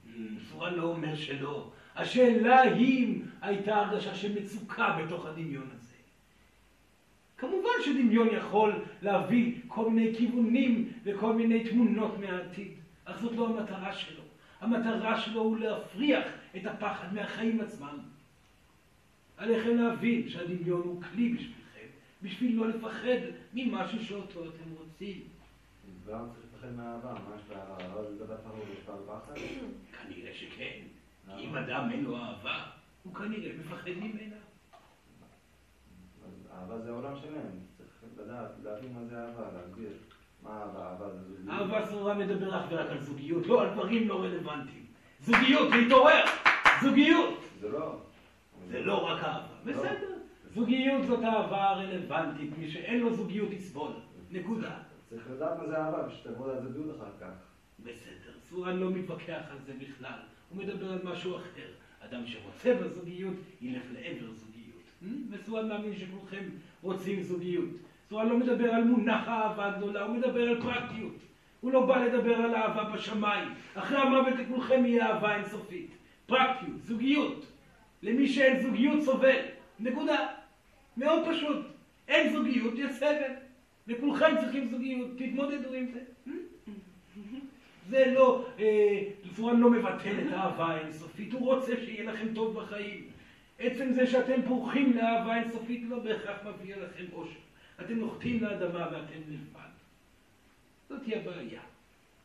צורה 0.50 0.70
לא 0.70 0.82
אומר 0.82 1.16
שלא. 1.16 1.70
השאלה 1.96 2.60
היא 2.60 3.06
אם 3.06 3.22
הייתה 3.42 3.76
הרגשה 3.76 4.14
של 4.14 4.42
מצוקה 4.42 4.98
בתוך 5.02 5.26
הדמיון 5.26 5.68
הזה. 5.74 5.88
כמובן 7.38 7.70
שדמיון 7.84 8.28
יכול 8.28 8.84
להביא 9.02 9.60
כל 9.68 9.90
מיני 9.90 10.14
כיוונים 10.16 10.92
וכל 11.04 11.32
מיני 11.32 11.70
תמונות 11.70 12.18
מהעתיד, 12.18 12.72
זאת 13.20 13.32
לא 13.32 13.48
המטרה 13.48 13.92
שלו. 13.92 14.22
המטרה 14.60 15.20
שלו 15.20 15.40
הוא 15.40 15.58
להפריח 15.58 16.24
את 16.56 16.66
הפחד 16.66 17.14
מהחיים 17.14 17.60
עצמם. 17.60 17.98
עליכם 19.36 19.76
להבין 19.76 20.28
שהדמיון 20.28 20.80
הוא 20.80 21.02
כלי 21.02 21.32
בשבילכם, 21.32 21.86
בשביל 22.22 22.56
לא 22.56 22.68
לפחד 22.68 23.18
ממשהו 23.54 24.04
שאותו 24.04 24.44
אתם 24.44 24.70
רוצים. 24.78 25.22
גם 26.08 26.28
צריך 26.30 26.46
לפחד 26.54 26.72
מהאהבה, 26.76 27.12
מה 27.12 27.36
יש 27.36 27.42
באהבה? 27.48 28.02
לא 28.02 28.26
דווקא 28.26 28.48
הוא 28.48 28.64
יש 28.72 28.84
פחד? 29.06 29.34
כנראה 30.02 30.34
שכן. 30.34 30.80
אם 31.38 31.56
אדם 31.56 31.90
אין 31.90 32.04
לו 32.04 32.16
אהבה, 32.16 32.64
הוא 33.02 33.14
כנראה 33.14 33.52
מפחד 33.58 33.90
ממנה. 33.90 34.36
אהבה 36.52 36.78
זה 36.78 36.90
עולם 36.90 37.16
שלם, 37.20 37.50
צריך 37.76 38.18
לדעת, 38.18 38.50
להבין 38.64 38.92
מה 38.92 39.04
זה 39.04 39.18
אהבה, 39.18 39.52
להגדיר. 39.52 39.92
מה 40.42 40.50
אהבה? 40.50 40.86
אהבה 40.86 41.10
זה 41.10 41.22
זוגיות. 41.22 41.50
אהבה 41.50 41.86
סרורה 41.86 42.14
מדבר 42.14 42.60
אך 42.60 42.64
ורק 42.70 42.90
על 42.90 43.00
זוגיות, 43.00 43.46
לא 43.46 43.62
על 43.62 43.70
דברים 43.70 44.08
לא 44.08 44.22
רלוונטיים. 44.22 44.86
זוגיות, 45.20 45.70
להתעורר! 45.70 46.24
זוגיות! 46.82 47.38
זה 47.60 47.68
לא. 47.68 47.96
זה 48.68 48.80
לא 48.80 49.06
רק 49.06 49.24
אהבה. 49.24 49.54
בסדר. 49.64 50.14
זוגיות 50.54 51.06
זאת 51.06 51.24
אהבה 51.24 51.72
רלוונטית, 51.72 52.58
מי 52.58 52.70
שאין 52.70 53.00
לו 53.00 53.14
זוגיות 53.14 53.52
יסבול. 53.52 53.92
נקודה. 54.30 54.76
צריך 55.10 55.30
לדעת 55.30 55.58
מה 55.58 55.66
זה 55.66 55.76
אהבה, 55.78 56.06
ושתבוא 56.08 56.52
לזוגיות 56.52 56.96
אחר 56.96 57.10
כך. 57.20 57.32
בסדר. 57.78 58.32
סורן 58.50 58.76
לא 58.76 58.90
מתווכח 58.90 59.42
על 59.50 59.58
זה 59.66 59.72
בכלל. 59.80 60.18
הוא 60.48 60.58
מדבר 60.58 60.92
על 60.92 60.98
משהו 61.04 61.36
אחר. 61.36 61.68
אדם 62.00 62.26
שרוצה 62.26 62.74
בזוגיות, 62.74 63.34
ילך 63.60 63.82
לעבר 63.92 64.32
זוגיות. 64.32 64.68
וסורן 65.30 65.68
מאמין 65.68 65.96
שכולכם 65.96 66.44
רוצים 66.82 67.22
זוגיות. 67.22 67.70
סורן 68.08 68.28
לא 68.28 68.36
מדבר 68.36 68.74
על 68.74 68.84
מונח 68.84 69.28
האהבה 69.28 69.66
הגדולה, 69.66 70.02
הוא 70.02 70.16
מדבר 70.16 70.48
על 70.48 70.62
פרקטיות. 70.62 71.14
הוא 71.60 71.72
לא 71.72 71.86
בא 71.86 72.04
לדבר 72.04 72.34
על 72.34 72.54
אהבה 72.54 72.84
בשמיים. 72.84 73.48
אחרי 73.74 73.98
המוות 73.98 74.34
לכולכם 74.38 74.86
יהיה 74.86 75.06
אהבה 75.06 75.36
אינסופית. 75.36 75.90
פרקטיות, 76.26 76.82
זוגיות. 76.84 77.46
למי 78.02 78.28
שאין 78.28 78.60
זוגיות 78.60 79.02
סובל. 79.02 79.40
נקודה. 79.80 80.26
מאוד 80.96 81.28
פשוט. 81.28 81.66
אין 82.08 82.32
זוגיות, 82.32 82.74
יש 82.76 82.90
סבל. 82.90 83.32
וכולכם 83.88 84.34
צריכים 84.40 84.68
זוגיות, 84.68 85.08
תתמודדו 85.18 85.74
עם 85.74 85.86
זה. 85.86 86.00
זה 87.90 88.12
לא, 88.14 88.46
סורן 89.36 89.60
לא 89.60 89.70
מבטל 89.70 90.14
את 90.26 90.32
האהבה 90.32 90.64
האינסופית, 90.64 91.32
הוא 91.32 91.54
רוצה 91.54 91.72
שיהיה 91.84 92.12
לכם 92.12 92.34
טוב 92.34 92.54
בחיים. 92.54 93.04
עצם 93.58 93.92
זה 93.92 94.06
שאתם 94.06 94.42
פורחים 94.48 94.96
לאהבה 94.96 95.36
אינסופית 95.36 95.82
לא 95.88 95.98
בהכרח 95.98 96.36
מביא 96.44 96.76
לכם 96.76 97.04
אושר. 97.12 97.47
אתם 97.80 97.98
נוחתים 97.98 98.42
לאדמה 98.42 98.88
ואתם 98.92 99.20
לבד. 99.28 99.68
זאת 100.88 101.02
היא 101.06 101.16
הבעיה. 101.16 101.62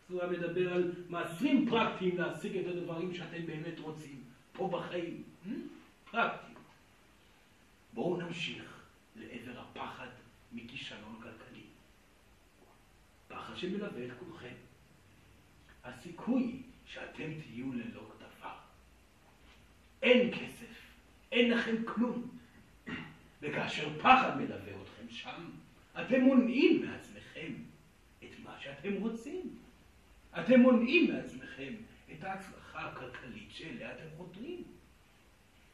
סורן 0.08 0.30
מדבר 0.30 0.74
על 0.74 0.92
מעשים 1.10 1.70
פרקטיים 1.70 2.18
להשיג 2.18 2.58
את 2.58 2.68
הדברים 2.68 3.14
שאתם 3.14 3.46
באמת 3.46 3.80
רוצים, 3.80 4.24
פה 4.52 4.70
בחיים. 4.74 5.24
פרקטיים. 6.12 6.58
בואו 7.94 8.18
נמשיך 8.18 8.82
לעבר 9.16 9.60
הפחד 9.60 10.08
מכישלון 10.52 11.16
כלכלי. 11.22 11.64
פחד 13.28 13.56
שמלווה 13.56 14.06
את 14.06 14.12
כולכם. 14.20 14.56
הסיכוי 15.84 16.62
שאתם 16.86 17.34
תהיו 17.42 17.74
ללא 17.74 18.12
דבר. 18.18 18.56
אין 20.02 20.32
כסף, 20.32 20.76
אין 21.32 21.52
לכם 21.52 21.76
כלום. 21.86 22.28
וכאשר 23.42 24.00
פחד 24.00 24.38
מלווה 24.38 24.74
אתכם 24.84 24.93
שם, 25.14 25.50
אתם 26.02 26.22
מונעים 26.22 26.86
מעצמכם 26.86 27.54
את 28.20 28.40
מה 28.44 28.56
שאתם 28.60 28.94
רוצים. 28.94 29.42
אתם 30.40 30.60
מונעים 30.60 31.14
מעצמכם 31.14 31.74
את 32.12 32.24
ההצלחה 32.24 32.80
הכלכלית 32.80 33.50
שאליה 33.52 33.92
אתם 33.92 34.04
חותרים. 34.18 34.64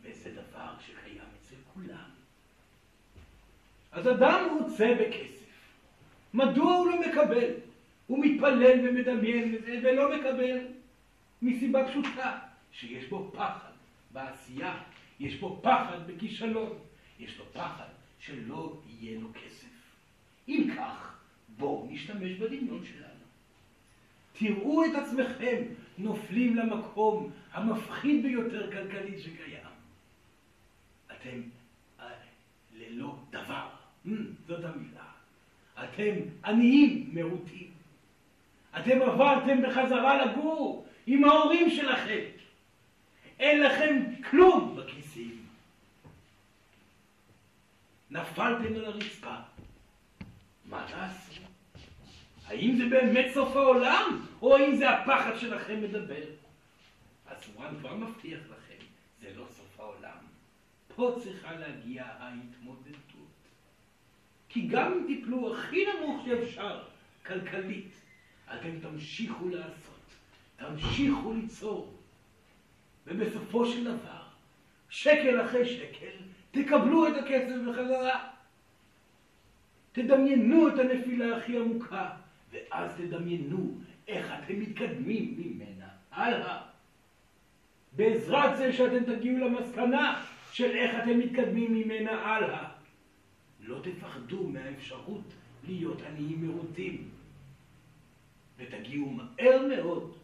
וזה 0.01 0.31
דבר 0.31 0.73
שקיים 0.79 1.21
אצל 1.41 1.55
כולם. 1.73 2.09
אז 3.91 4.07
אדם 4.07 4.57
רוצה 4.59 4.87
בכסף. 4.99 5.45
מדוע 6.33 6.73
הוא 6.73 6.87
לא 6.87 7.01
מקבל? 7.01 7.53
הוא 8.07 8.25
מתפלל 8.25 8.87
ומדמיין 8.87 9.55
ולא 9.83 10.17
מקבל 10.17 10.67
מסיבה 11.41 11.87
פשוטה, 11.87 12.39
שיש 12.71 13.05
בו 13.05 13.31
פחד 13.33 13.71
בעשייה, 14.11 14.81
יש 15.19 15.35
בו 15.35 15.59
פחד 15.63 16.07
בכישלון, 16.07 16.79
יש 17.19 17.37
לו 17.37 17.45
פחד 17.53 17.87
שלא 18.19 18.77
יהיה 18.87 19.19
לו 19.19 19.27
כסף. 19.33 19.67
אם 20.47 20.69
כך, 20.77 21.17
בואו 21.57 21.87
נשתמש 21.91 22.31
בדמיון 22.31 22.85
שלנו. 22.85 23.09
תראו 24.33 24.85
את 24.85 24.95
עצמכם 24.95 25.63
נופלים 25.97 26.55
למקום 26.55 27.31
המפחיד 27.51 28.23
ביותר 28.23 28.71
כלכלית 28.71 29.19
שקיים. 29.19 29.59
אתם 31.11 31.41
אה, 31.99 32.05
ללא 32.75 33.15
דבר, 33.29 33.69
mm, 34.05 34.09
זאת 34.47 34.63
המילה. 34.63 35.05
אתם 35.83 36.15
עניים 36.45 37.09
מעוטים. 37.13 37.71
אתם 38.79 39.01
עברתם 39.01 39.61
בחזרה 39.61 40.25
לגור 40.25 40.87
עם 41.07 41.23
ההורים 41.23 41.69
שלכם. 41.69 42.23
אין 43.39 43.61
לכם 43.61 44.03
כלום 44.29 44.75
בכיסים. 44.75 45.38
נפלתם 48.11 48.75
על 48.75 48.85
הרצפה. 48.85 49.35
מה 50.65 50.85
תעשו? 50.91 51.41
האם 52.45 52.77
זה 52.77 52.83
באמת 52.89 53.25
סוף 53.33 53.55
העולם, 53.55 54.25
או 54.41 54.57
האם 54.57 54.75
זה 54.75 54.89
הפחד 54.89 55.37
שלכם 55.39 55.81
מדבר? 55.81 56.23
הסורן 57.27 57.79
כבר 57.79 57.95
מבטיח 57.95 58.39
לכם, 58.39 58.85
זה 59.21 59.33
לא 59.35 59.45
סוף 59.49 59.79
העולם. 59.79 60.17
פה 60.95 61.15
צריכה 61.23 61.55
להגיע 61.55 62.05
ההתמודדות. 62.05 62.99
כי 64.49 64.67
גם 64.67 64.93
אם 64.93 65.03
תיפלו 65.07 65.55
הכי 65.55 65.85
נמוך 65.85 66.25
שאפשר, 66.25 66.83
כלכלית, 67.25 67.91
אתם 68.53 68.79
תמשיכו 68.79 69.49
לעשות, 69.49 69.99
תמשיכו 70.55 71.33
ליצור, 71.33 71.93
ובסופו 73.07 73.65
של 73.65 73.83
דבר, 73.83 74.21
שקל 74.89 75.45
אחרי 75.45 75.65
שקל, 75.65 76.28
תקבלו 76.51 77.07
את 77.07 77.13
הכסף 77.23 77.55
בחזרה. 77.69 78.29
תדמיינו 79.91 80.67
את 80.67 80.79
הנפילה 80.79 81.37
הכי 81.37 81.57
עמוקה, 81.57 82.09
ואז 82.51 82.95
תדמיינו 82.97 83.77
איך 84.07 84.33
אתם 84.33 84.59
מתקדמים 84.59 85.35
ממנה 85.37 85.87
הלאה. 86.11 86.61
בעזרת 87.91 88.57
זה 88.57 88.73
שאתם 88.73 89.15
תגיעו 89.15 89.37
למסקנה 89.37 90.23
של 90.51 90.75
איך 90.75 91.03
אתם 91.03 91.19
מתקדמים 91.19 91.73
ממנה 91.73 92.11
הלאה. 92.11 92.69
לא 93.59 93.79
תפחדו 93.83 94.47
מהאפשרות 94.47 95.33
להיות 95.63 96.01
עניים 96.01 96.47
מרודים, 96.47 97.09
ותגיעו 98.57 99.09
מהר 99.09 99.65
מאוד 99.67 100.15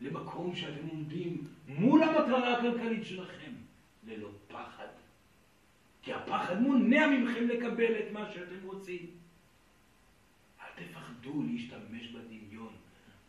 למקום 0.00 0.54
שאתם 0.54 0.86
עומדים 0.90 1.44
מול 1.68 2.02
המטרה 2.02 2.58
הכלכלית 2.58 3.04
שלכם, 3.04 3.52
ללא 4.06 4.28
פחד. 4.48 4.93
כי 6.04 6.12
הפחד 6.12 6.62
מונע 6.62 7.06
מכם 7.06 7.48
לקבל 7.48 7.92
את 7.98 8.12
מה 8.12 8.30
שאתם 8.34 8.66
רוצים. 8.66 9.06
אל 10.60 10.84
תפחדו 10.84 11.42
להשתמש 11.42 12.08
בדמיון 12.08 12.72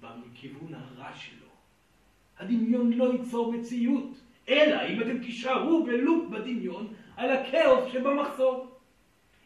בכיוון 0.01 0.73
הרע 0.73 1.13
שלו. 1.15 1.47
הדמיון 2.39 2.93
לא 2.93 3.13
ייצור 3.13 3.53
מציאות, 3.53 4.09
אלא 4.49 4.87
אם 4.89 5.01
אתם 5.01 5.19
תישארו 5.19 5.85
בלופ 5.85 6.29
בדמיון 6.29 6.93
על 7.17 7.31
הכאוס 7.31 7.93
שבמחסור. 7.93 8.71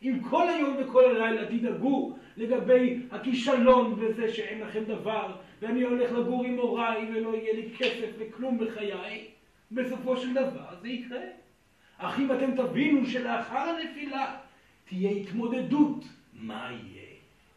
אם 0.04 0.20
כל 0.30 0.50
היום 0.50 0.76
וכל 0.80 1.06
הלילה 1.06 1.46
תדאגו 1.46 2.18
לגבי 2.38 3.00
הכישלון 3.12 3.94
וזה 3.94 4.34
שאין 4.34 4.60
לכם 4.60 4.84
דבר, 4.84 5.36
ואני 5.62 5.84
הולך 5.84 6.12
לגור 6.12 6.46
עם 6.46 6.58
הוריי 6.58 7.10
ולא 7.12 7.36
יהיה 7.36 7.54
לי 7.54 7.70
כסף 7.78 8.10
וכלום 8.20 8.58
בחיי, 8.58 9.28
בסופו 9.72 10.18
של 10.18 10.34
דבר 10.34 10.80
זה 10.82 10.88
יקרה. 10.88 11.22
אך 12.00 12.20
אם 12.20 12.32
אתם 12.32 12.56
תבינו 12.56 13.06
שלאחר 13.06 13.58
הנפילה 13.58 14.38
תהיה 14.86 15.12
התמודדות, 15.12 16.06
מה 16.34 16.72
יהיה? 16.72 17.10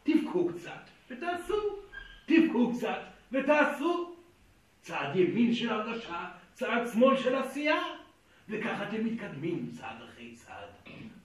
תבכו 0.03 0.49
קצת 0.49 0.89
ותעשו, 1.09 1.75
תבכו 2.25 2.71
קצת 2.73 2.99
ותעשו. 3.31 4.15
צעד 4.81 5.15
ימין 5.15 5.53
של 5.53 5.69
הרגשה, 5.69 6.29
צעד 6.53 6.87
שמאל 6.93 7.17
של 7.17 7.35
עשייה, 7.35 7.81
וככה 8.49 8.89
אתם 8.89 9.05
מתקדמים 9.05 9.69
צעד 9.71 10.01
אחרי 10.01 10.31
צעד, 10.35 10.69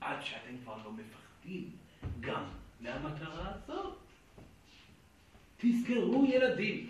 עד 0.00 0.22
שאתם 0.22 0.56
כבר 0.64 0.76
לא 0.84 0.92
מפחדים 0.92 1.70
גם 2.20 2.42
מהמטרה 2.80 3.52
הזאת. 3.54 3.98
תזכרו 5.56 6.26
ילדים, 6.28 6.88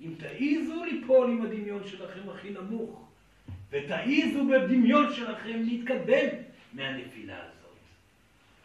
אם 0.00 0.14
תעיזו 0.18 0.84
ליפול 0.84 1.30
עם 1.30 1.42
הדמיון 1.42 1.86
שלכם 1.86 2.30
הכי 2.30 2.50
נמוך, 2.50 3.07
ותעיזו 3.70 4.44
בדמיון 4.48 5.14
שלכם 5.14 5.62
להתקדם 5.62 6.28
מהנפילה 6.72 7.44
הזאת. 7.44 7.76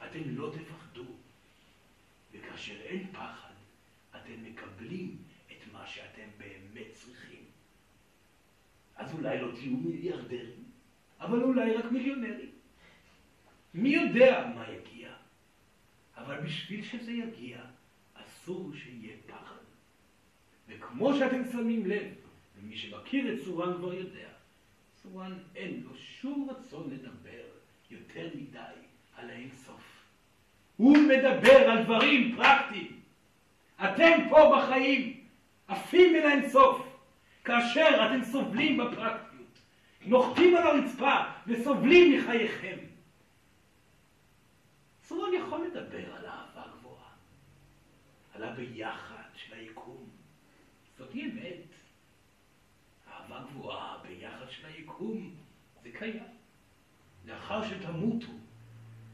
אתם 0.05 0.19
לא 0.25 0.53
תפחדו, 0.53 1.05
וכאשר 2.33 2.81
אין 2.81 3.07
פחד, 3.11 3.53
אתם 4.11 4.43
מקבלים 4.43 5.17
את 5.47 5.73
מה 5.73 5.87
שאתם 5.87 6.27
באמת 6.37 6.93
צריכים. 6.93 7.43
אז 8.95 9.13
אולי 9.13 9.41
לא 9.41 9.51
תהיו 9.55 9.77
מיליארדרים, 9.77 10.63
אבל 11.19 11.41
אולי 11.41 11.73
רק 11.73 11.91
מיליונרים. 11.91 12.51
מי 13.73 13.89
יודע 13.89 14.51
מה 14.55 14.65
יגיע? 14.69 15.13
אבל 16.17 16.41
בשביל 16.41 16.83
שזה 16.83 17.11
יגיע, 17.11 17.61
אסור 18.13 18.71
שיהיה 18.75 19.17
פחד. 19.27 19.63
וכמו 20.67 21.13
שאתם 21.13 21.51
שמים 21.51 21.85
לב, 21.85 22.07
ומי 22.57 22.77
שמכיר 22.77 23.33
את 23.33 23.39
סורן 23.45 23.77
כבר 23.77 23.93
יודע, 23.93 24.32
סורן 25.03 25.39
אין 25.55 25.83
לו 25.83 25.95
שום 25.95 26.49
רצון 26.49 26.89
לדבר 26.89 27.43
יותר 27.89 28.29
מדי 28.35 28.59
על 29.15 29.29
האינסוף. 29.29 29.81
הוא 30.77 30.97
מדבר 30.97 31.69
על 31.69 31.83
דברים 31.83 32.35
פרקטיים. 32.35 32.99
אתם 33.75 34.29
פה 34.29 34.55
בחיים 34.57 35.23
עפים 35.67 36.15
אל 36.15 36.25
האינסוף, 36.25 36.87
כאשר 37.43 38.05
אתם 38.05 38.23
סובלים 38.23 38.77
בפרקטיות, 38.77 39.59
נוחתים 40.05 40.55
על 40.55 40.67
הרצפה 40.67 41.15
וסובלים 41.47 42.19
מחייכם. 42.19 42.77
סורן 45.03 45.33
יכול 45.33 45.65
לדבר 45.65 46.15
על 46.15 46.25
אהבה 46.25 46.63
גבוהה, 46.79 47.09
על 48.33 48.43
הביחד 48.43 49.29
של 49.35 49.53
היקום. 49.53 50.09
זאת 50.97 51.15
אמת. 51.15 51.73
אהבה 53.07 53.43
גבוהה 53.49 53.97
ביחד 54.03 54.49
של 55.03 55.17
היקום, 55.17 55.29
זה 55.83 55.89
קיים. 55.99 56.23
לאחר 57.25 57.63
שתמותו 57.67 58.27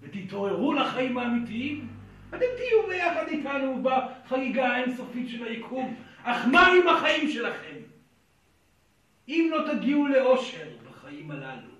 ותתעוררו 0.02 0.74
לחיים 0.74 1.18
האמיתיים, 1.18 1.88
אתם 2.30 2.46
תהיו 2.58 2.88
ביחד 2.88 3.28
איתנו 3.28 3.84
בחגיגה 3.84 4.68
האינסופית 4.68 5.30
של 5.30 5.44
היקום. 5.44 5.96
אך 6.24 6.46
מה 6.52 6.68
עם 6.68 6.88
החיים 6.88 7.30
שלכם? 7.30 7.76
אם 9.28 9.50
לא 9.52 9.74
תגיעו 9.74 10.08
לאושר 10.08 10.68
בחיים 10.90 11.32
הללו, 11.32 11.72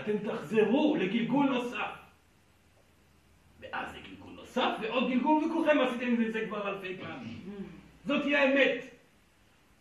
אתם 0.00 0.18
תחזרו 0.18 0.96
לגלגול 0.96 1.46
נוסף. 1.46 2.00
ואז 3.60 3.88
לגלגול 3.96 4.32
נוסף 4.32 4.70
ועוד 4.80 5.10
גלגול, 5.10 5.44
וכולכם 5.44 5.80
עשיתם 5.80 6.22
את 6.22 6.32
זה 6.32 6.46
כבר 6.48 6.68
אלפי 6.68 6.96
פעמים. 6.96 7.40
זאת 8.04 8.24
היא 8.24 8.36
האמת. 8.36 8.99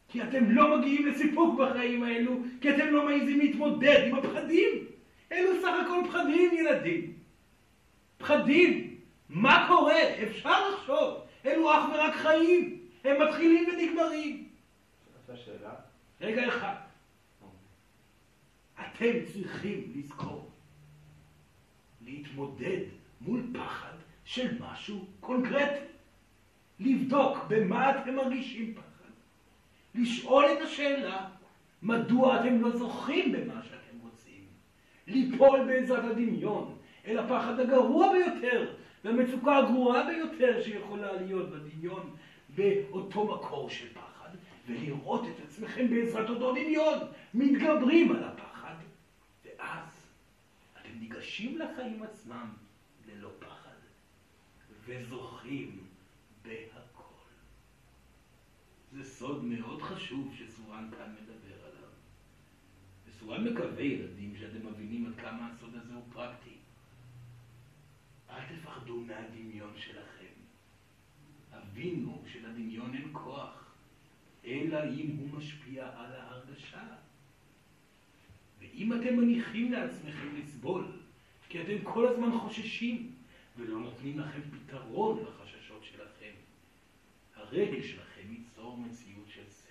כי 0.10 0.24
אתם 0.24 0.52
לא 0.52 0.78
מגיעים 0.78 1.08
לסיפוק 1.08 1.60
בחיים 1.60 2.04
האלו, 2.04 2.40
כי 2.62 2.70
אתם 2.70 2.88
לא 2.88 3.06
מעזים 3.06 3.40
להתמודד 3.40 4.04
עם 4.08 4.16
הפחדים. 4.16 4.86
אלו 5.32 5.62
סך 5.62 5.74
הכל 5.86 6.02
פחדים, 6.10 6.54
ילדים. 6.54 7.14
פחדים. 8.18 8.96
מה 9.30 9.66
קורה? 9.68 10.24
אפשר 10.24 10.70
לחשוב. 10.70 11.22
אלו 11.46 11.74
אך 11.74 11.84
ורק 11.94 12.16
חיים. 12.16 12.80
הם 13.04 13.22
מתחילים 13.22 13.70
ונגמרים. 13.70 14.48
אפשר 15.22 15.44
שאלה? 15.46 15.74
רגע 16.22 16.48
אחד. 16.48 16.76
אתם 18.76 19.26
צריכים 19.34 19.94
לזכור 19.96 20.50
להתמודד 22.02 22.82
מול 23.22 23.42
פחד 23.54 23.94
של 24.24 24.58
משהו 24.60 25.06
קונקרטי. 25.20 25.86
לבדוק 26.80 27.38
במה 27.48 28.00
אתם 28.00 28.16
מרגישים 28.16 28.74
פחד. 28.74 28.89
לשאול 29.96 30.46
את 30.46 30.62
השאלה, 30.62 31.28
מדוע 31.82 32.40
אתם 32.40 32.62
לא 32.62 32.78
זוכים 32.78 33.32
במה 33.32 33.64
שאתם 33.64 34.00
רוצים? 34.02 34.44
ליפול 35.08 35.66
בעזרת 35.68 36.04
הדמיון 36.04 36.78
אל 37.06 37.18
הפחד 37.18 37.60
הגרוע 37.60 38.14
ביותר 38.14 38.74
והמצוקה 39.04 39.58
הגרועה 39.58 40.08
ביותר 40.08 40.62
שיכולה 40.64 41.14
להיות 41.14 41.50
בדמיון 41.50 42.16
באותו 42.56 43.26
מקור 43.26 43.70
של 43.70 43.94
פחד, 43.94 44.30
ולראות 44.68 45.22
את 45.28 45.44
עצמכם 45.48 45.90
בעזרת 45.90 46.30
אותו 46.30 46.52
דמיון 46.52 46.98
מתגברים 47.34 48.12
על 48.12 48.24
הפחד, 48.24 48.76
ואז 49.46 50.08
אתם 50.74 51.00
ניגשים 51.00 51.58
לחיים 51.58 52.04
עצמם 52.04 52.48
ללא 53.08 53.30
פחד, 53.40 53.70
וזוכים 54.86 55.78
בהכל. 56.44 56.79
זה 58.92 59.04
סוד 59.04 59.44
מאוד 59.44 59.82
חשוב 59.82 60.34
שסורן 60.38 60.90
כאן 60.98 61.16
מדבר 61.22 61.66
עליו. 61.66 61.90
וסורן 63.08 63.48
מקווה, 63.48 63.84
ילדים, 63.84 64.36
שאתם 64.40 64.68
מבינים 64.68 65.06
עד 65.06 65.16
כמה 65.16 65.48
הסוד 65.48 65.76
הזה 65.76 65.94
הוא 65.94 66.04
פרקטי. 66.14 66.56
אל 68.30 68.56
תפחדו 68.56 69.02
מהדמיון 69.02 69.74
שלכם. 69.78 70.26
הבינו 71.52 72.24
שלדמיון 72.32 72.94
אין 72.94 73.10
כוח, 73.14 73.76
אלא 74.46 74.84
אם 74.84 75.18
הוא 75.18 75.30
משפיע 75.38 75.86
על 75.86 76.14
ההרגשה. 76.14 76.84
ואם 78.60 78.94
אתם 78.94 79.18
מניחים 79.18 79.72
לעצמכם 79.72 80.36
לסבול, 80.36 80.86
כי 81.50 81.62
אתם 81.62 81.78
כל 81.84 82.08
הזמן 82.08 82.40
חוששים, 82.40 83.12
ולא 83.58 83.80
נותנים 83.80 84.20
לכם 84.20 84.42
פתרון 84.42 85.24
לחששות 85.24 85.84
שלכם, 85.84 86.32
הרגל 87.36 87.82
שלכם 87.84 88.09
מציאות 88.80 89.30
של 89.30 89.50
סבל. 89.50 89.70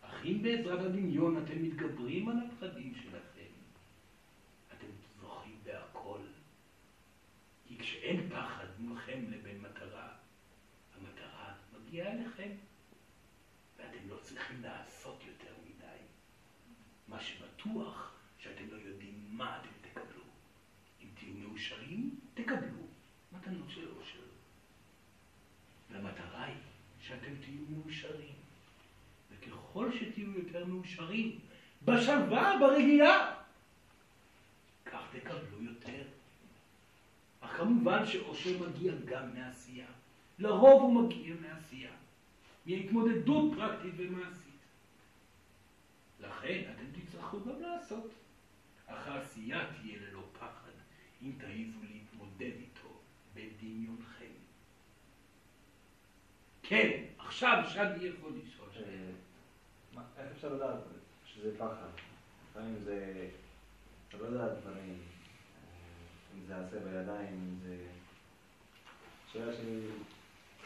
אך 0.00 0.24
אם 0.24 0.42
בעזרת 0.42 0.80
הדמיון 0.80 1.44
אתם 1.44 1.62
מתגברים 1.62 2.28
על 2.28 2.36
הפחדים 2.46 2.94
שלכם, 2.94 3.52
אתם 4.72 4.86
זוכים 5.20 5.58
בהכל. 5.64 6.20
כי 7.68 7.78
כשאין 7.78 8.28
פחד 8.30 8.66
מולכם 8.78 9.24
לבין 9.28 9.60
מטרה, 9.60 10.08
המטרה 10.94 11.54
מגיעה 11.72 12.12
אליכם, 12.12 12.50
ואתם 13.76 14.08
לא 14.08 14.16
צריכים 14.22 14.62
לעשות 14.62 15.22
יותר 15.26 15.52
מדי. 15.64 15.98
מה 17.08 17.20
שבטוח, 17.20 18.12
שאתם 18.38 18.64
לא 18.70 18.76
יודעים 18.76 19.26
מה 19.30 19.60
אתם 19.60 19.88
תקבלו. 19.88 20.22
אם 21.02 21.08
תהיו 21.14 21.34
מאושרים, 21.34 22.20
תקבלו 22.34 22.86
הקטנות 23.46 23.70
של 23.70 23.88
אושר. 23.96 24.20
והמטרה 25.90 26.44
היא 26.44 26.56
שאתם 27.00 27.34
תהיו 27.40 27.45
מאושרים. 27.70 28.34
וככל 29.30 29.92
שתהיו 29.92 30.38
יותר 30.38 30.64
מאושרים, 30.64 31.38
בשלווה, 31.84 32.56
ברגיעה, 32.60 33.34
כך 34.84 35.02
תקבלו 35.12 35.62
יותר. 35.62 36.02
אך 37.40 37.56
כמובן 37.56 38.06
שאושר 38.06 38.50
מגיע 38.68 38.92
גם 39.04 39.34
מעשייה. 39.34 39.86
לרוב 40.38 40.82
הוא 40.82 41.02
מגיע 41.02 41.34
מעשייה. 41.40 41.90
מהתמודדות 42.66 43.52
פרקטית 43.56 43.92
ומעשית. 43.96 44.46
לכן 46.20 46.62
אתם 46.74 47.00
תצטרכו 47.00 47.38
גם 47.44 47.60
לעשות. 47.60 48.10
אך 48.86 49.08
העשייה 49.08 49.66
תהיה 49.72 49.98
ללא 49.98 50.22
פחד, 50.32 50.70
אם 51.22 51.32
תעיזו 51.38 51.78
להתמודד 51.90 52.52
איתו 52.60 53.00
בדמיונכם. 53.34 54.32
כן, 56.62 57.02
עכשיו 57.26 57.62
שאני 57.68 58.04
יכול 58.04 58.32
לשאול. 58.44 58.68
אה, 58.76 60.02
איך 60.18 60.32
אפשר 60.36 60.54
לדעת 60.54 60.78
שזה 61.26 61.58
פחד? 61.58 61.88
לפעמים 62.50 62.76
זה... 62.84 63.28
אתה 64.08 64.16
לא 64.16 64.24
יודע 64.24 64.48
דברים, 64.48 64.98
אה, 64.98 66.34
אם 66.34 66.46
זה 66.46 66.52
יעשה 66.52 66.78
בידיים, 66.78 67.28
אם 67.32 67.56
זה... 67.62 67.76
שאלה 69.32 69.52
שלי, 69.52 69.80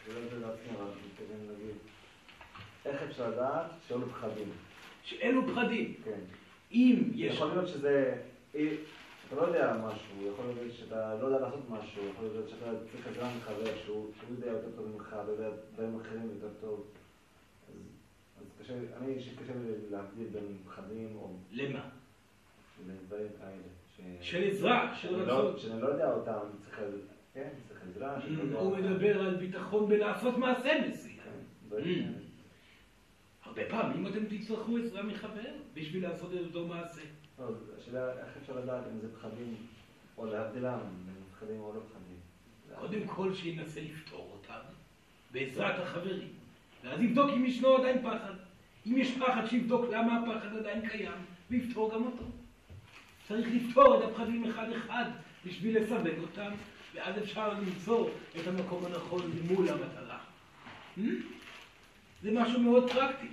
אני 0.07 0.15
לא 0.15 0.21
יודע 0.21 0.49
לעצמי, 0.49 0.77
אבל 0.77 0.85
אני 0.85 1.01
מתכוון 1.09 1.47
להגיד, 1.49 1.77
איך 2.85 3.03
אפשר 3.03 3.29
לדעת 3.31 3.71
שאלו 3.89 4.11
פחדים? 4.11 4.53
שאלו 5.05 5.49
פחדים. 5.49 5.95
כן. 6.05 6.21
אם 6.73 7.11
יש... 7.15 7.35
יכול 7.35 7.49
להיות 7.49 7.69
שזה... 7.69 8.23
אתה 9.33 9.39
לא 9.41 9.47
יודע 9.47 9.77
משהו, 9.85 10.29
יכול 10.33 10.45
להיות 10.47 10.75
שאתה 10.75 11.15
לא 11.15 11.27
יודע 11.27 11.39
לעשות 11.41 11.71
משהו, 11.71 12.03
יכול 12.09 12.27
להיות 12.27 12.49
שאתה 12.49 12.67
צריך 12.93 13.07
עזרה 13.07 13.31
מחבר 13.37 13.65
שהוא 13.85 14.11
שהוא 14.21 14.31
יודע 14.37 14.47
יותר 14.47 14.69
טוב 14.77 14.87
ממך, 14.89 15.17
ויודע 15.27 15.49
דברים 15.75 16.01
אחרים 16.01 16.31
יותר 16.35 16.49
טוב. 16.61 16.87
אז, 18.41 18.45
קשה, 18.61 18.75
אני 18.97 19.15
אישית 19.15 19.39
קשה 19.43 19.53
לי 19.55 19.91
להבדיל 19.91 20.27
בין 20.33 20.57
פחדים 20.67 21.17
או 21.17 21.33
למה? 21.53 21.89
בין 22.87 22.97
דברים 23.07 23.27
כאלה. 23.39 23.63
של 24.21 24.43
עזרה, 24.51 24.95
של 25.01 25.17
לא- 25.27 25.33
רצון. 25.33 25.59
שאני 25.59 25.81
לא 25.83 25.87
יודע 25.87 26.13
אותם, 26.13 26.39
צריך, 26.61 26.81
כן, 27.35 27.49
צריך 27.69 27.81
עזרה. 27.91 28.21
שאני 28.21 28.51
לא 28.51 28.59
הוא. 28.59 28.77
מדבר 28.77 29.21
על 29.21 29.37
ביטחון 29.37 29.89
בלעשות 29.89 30.39
מעשה 30.39 30.89
מסוים. 30.89 31.17
כן, 31.25 31.31
כאלה. 31.77 32.13
הרבה 33.43 33.63
פעמים 33.71 34.07
אתם 34.07 34.25
תצטרכו 34.25 34.79
עזרה 34.79 35.03
מחבר 35.03 35.51
בשביל 35.75 36.03
לעשות 36.03 36.31
את 36.35 36.47
אותו 36.47 36.67
מעשה. 36.67 37.03
השאלה 37.79 38.13
איך 38.13 38.37
אפשר 38.43 38.57
לדעת 38.57 38.85
אם 38.93 39.01
זה 39.01 39.15
פחדים, 39.15 39.55
או 40.19 40.27
להבדילם 40.27 40.79
בין 41.07 41.15
פחדים 41.35 41.61
או 41.61 41.73
לא 41.75 41.81
פחדים. 41.89 42.17
קודם 42.81 43.07
כל 43.07 43.35
שינסה 43.35 43.81
לפתור 43.81 44.31
אותם 44.33 44.61
בעזרת 45.31 45.79
החברים. 45.79 46.29
ואז 46.85 47.03
יבדוק 47.03 47.31
אם 47.37 47.45
ישנו 47.45 47.77
עדיין 47.77 48.03
פחד. 48.03 48.33
אם 48.87 48.99
יש 48.99 49.19
פחד, 49.19 49.47
שיבדוק 49.47 49.85
למה 49.91 50.19
הפחד 50.19 50.57
עדיין 50.57 50.89
קיים, 50.89 51.25
ויפתור 51.51 51.95
גם 51.95 52.05
אותו. 52.05 52.25
צריך 53.29 53.49
לפתור 53.55 53.99
את 53.99 54.05
הפחדים 54.11 54.45
אחד-אחד 54.45 55.05
בשביל 55.47 55.79
לסווג 55.79 56.19
אותם, 56.23 56.51
ואז 56.95 57.19
אפשר 57.19 57.53
למצוא 57.53 58.09
את 58.41 58.47
המקום 58.47 58.85
הנכון 58.87 59.31
מול 59.49 59.69
המטרה. 59.69 60.19
Hmm? 60.99 61.01
זה 62.23 62.31
משהו 62.33 62.61
מאוד 62.61 62.91
פרקטי. 62.93 63.27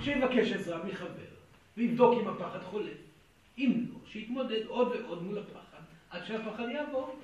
שיבקש 0.00 0.52
עזרה 0.52 0.84
מחבר, 0.84 1.32
ויבדוק 1.76 2.22
אם 2.22 2.28
הפחד 2.28 2.62
חולף. 2.62 3.11
אם 3.58 3.84
לא, 3.88 3.98
שיתמודד 4.06 4.66
עוד 4.66 4.88
ועוד 4.88 5.22
מול 5.22 5.38
הפחד, 5.38 5.82
עד 6.10 6.24
שהפחד 6.24 6.68
יעבור. 6.68 7.20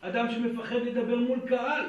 אדם 0.00 0.30
שמפחד 0.30 0.76
לדבר 0.76 1.16
מול 1.16 1.38
קהל, 1.48 1.84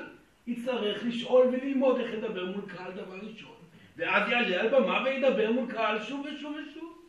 יצטרך 0.47 1.03
לשאול 1.05 1.47
וללמוד 1.47 1.99
איך 1.99 2.13
לדבר 2.13 2.45
מול 2.45 2.61
קהל 2.67 2.91
דבר 2.91 3.15
ראשון, 3.15 3.55
ואז 3.97 4.29
יעלה 4.29 4.61
על 4.61 4.69
במה 4.69 5.03
וידבר 5.05 5.51
מול 5.51 5.71
קהל 5.71 6.03
שוב 6.03 6.25
ושוב 6.25 6.55
ושוב. 6.55 7.07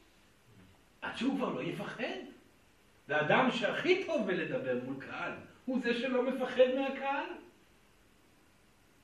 עד 1.03 1.17
שהוא 1.17 1.37
כבר 1.37 1.53
לא 1.53 1.63
יפחד. 1.63 2.05
והאדם 3.09 3.51
שהכי 3.51 4.05
טוב 4.05 4.27
בלדבר 4.27 4.79
מול 4.85 4.95
קהל, 4.99 5.33
הוא 5.65 5.81
זה 5.83 5.95
שלא 5.95 6.23
מפחד 6.23 6.67
מהקהל. 6.79 7.27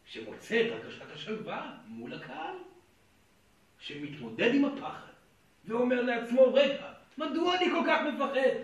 שמוצא 0.04 0.66
את 0.66 0.72
הרגשת 0.72 1.12
השלווה 1.14 1.70
מול 1.86 2.14
הקהל. 2.14 2.54
שמתמודד 3.78 4.54
עם 4.54 4.64
הפחד, 4.64 5.12
ואומר 5.64 6.02
לעצמו, 6.02 6.54
רגע, 6.54 6.92
מדוע 7.18 7.56
אני 7.56 7.70
כל 7.70 7.82
כך 7.86 8.00
מפחד? 8.02 8.58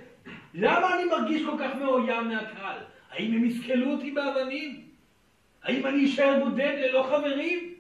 למה 0.55 0.95
אני 0.95 1.05
מרגיש 1.05 1.43
כל 1.43 1.57
כך 1.61 1.77
מאוים 1.77 2.29
מהקהל? 2.29 2.79
האם 3.11 3.33
הם 3.33 3.45
יסקלו 3.45 3.93
אותי 3.93 4.11
באבנים? 4.11 4.89
האם 5.63 5.87
אני 5.87 6.05
אשאר 6.05 6.45
בודד 6.45 6.75
ללא 6.79 7.03
חברים? 7.03 7.75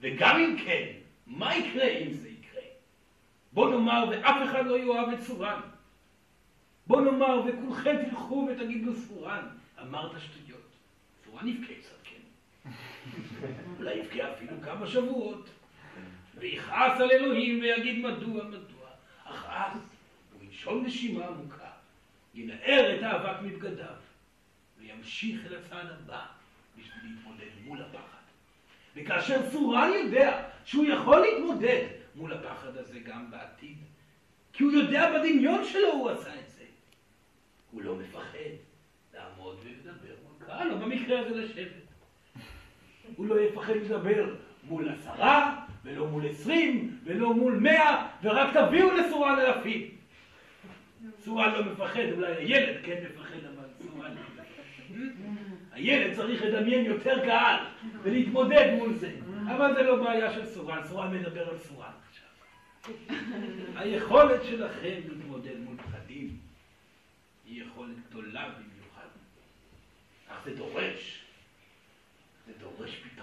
וגם 0.00 0.36
אם 0.40 0.56
כן, 0.64 0.86
מה 1.26 1.56
יקרה 1.56 1.88
אם 1.88 2.12
זה 2.12 2.28
יקרה? 2.28 2.62
בוא 3.52 3.70
נאמר 3.70 4.04
ואף 4.10 4.36
אחד 4.50 4.66
לא 4.66 4.78
יאהב 4.78 5.08
את 5.08 5.20
סורן. 5.20 5.60
בוא 6.86 7.00
נאמר 7.00 7.40
וכולכם 7.46 7.96
תלכו 8.10 8.48
ותגידו 8.50 8.94
סורן, 8.94 9.46
אמרת 9.82 10.10
שטויות. 10.20 10.70
סורן 11.24 11.48
יבכה 11.48 11.74
קצת, 11.74 11.96
כן. 12.04 12.70
אולי 13.78 13.94
יבכה 13.94 14.32
אפילו 14.32 14.52
כמה 14.62 14.86
שבועות. 14.86 15.48
ויכעס 16.38 17.00
על 17.00 17.10
אלוהים 17.10 17.60
ויגיד 17.60 17.98
מדוע, 17.98 18.44
מדוע. 18.44 18.75
אך 19.30 19.46
הוא 20.32 20.42
ינשום 20.42 20.86
נשימה 20.86 21.26
עמוקה, 21.26 21.70
ינער 22.34 22.96
את 22.96 23.02
האבק 23.02 23.42
מבגדיו, 23.42 23.94
וימשיך 24.78 25.46
אל 25.46 25.56
הצעד 25.56 25.86
הבא 25.86 26.26
בשביל 26.78 27.12
להתמודד 27.12 27.50
מול 27.64 27.82
הפחד. 27.82 28.16
וכאשר 28.96 29.50
סורן 29.50 29.90
יודע 30.04 30.48
שהוא 30.64 30.84
יכול 30.84 31.20
להתמודד 31.20 31.86
מול 32.14 32.32
הפחד 32.32 32.76
הזה 32.76 32.98
גם 32.98 33.30
בעתיד, 33.30 33.78
כי 34.52 34.64
הוא 34.64 34.72
יודע 34.72 35.18
בדמיון 35.18 35.64
שלו 35.64 35.92
הוא 35.92 36.10
עשה 36.10 36.40
את 36.40 36.50
זה, 36.50 36.64
הוא 37.70 37.82
לא 37.82 37.96
מפחד 37.96 38.38
לעמוד 39.14 39.58
ולדבר 39.64 40.14
מול 40.24 40.46
קהל, 40.46 40.72
או 40.72 40.78
במקרה 40.78 41.20
הזה 41.20 41.34
לשבת. 41.34 41.86
הוא 43.16 43.26
לא 43.26 43.40
יפחד 43.40 43.72
לדבר 43.72 44.34
מול 44.64 44.88
עשרה, 44.88 45.65
ולא 45.86 46.06
מול 46.06 46.26
עשרים, 46.26 46.98
ולא 47.04 47.34
מול 47.34 47.58
מאה, 47.58 48.06
ורק 48.22 48.56
תביאו 48.56 48.92
לסורן 48.92 49.38
אלפים. 49.38 49.88
סורן 51.24 51.52
לא 51.52 51.64
מפחד, 51.64 52.12
אולי 52.12 52.32
הילד 52.32 52.76
כן 52.84 53.04
מפחד, 53.10 53.38
אבל 53.54 53.64
סורן 53.82 54.14
לא 54.14 54.20
מפחד. 54.20 54.36
הילד 55.72 56.14
צריך 56.14 56.42
לדמיין 56.42 56.84
יותר 56.84 57.24
קהל 57.24 57.64
ולהתמודד 58.02 58.74
מול 58.78 58.92
זה. 58.94 59.12
אבל 59.56 59.74
זה 59.74 59.82
לא 59.82 60.04
בעיה 60.04 60.32
של 60.32 60.46
סורן, 60.46 60.82
סורן 60.88 61.14
מדבר 61.14 61.48
על 61.48 61.58
סורן 61.58 61.90
עכשיו. 62.08 62.28
היכולת 63.76 64.44
שלכם 64.44 64.98
להתמודד 65.08 65.60
מול 65.60 65.76
פחדים 65.76 66.36
היא 67.46 67.62
יכולת 67.62 67.96
גדולה 68.08 68.48
במיוחד. 68.48 69.08
אך 70.28 70.44
זה 70.44 70.56
דורש, 70.56 71.22
זה 72.46 72.52
דורש 72.60 72.90
פתרון, 72.96 73.15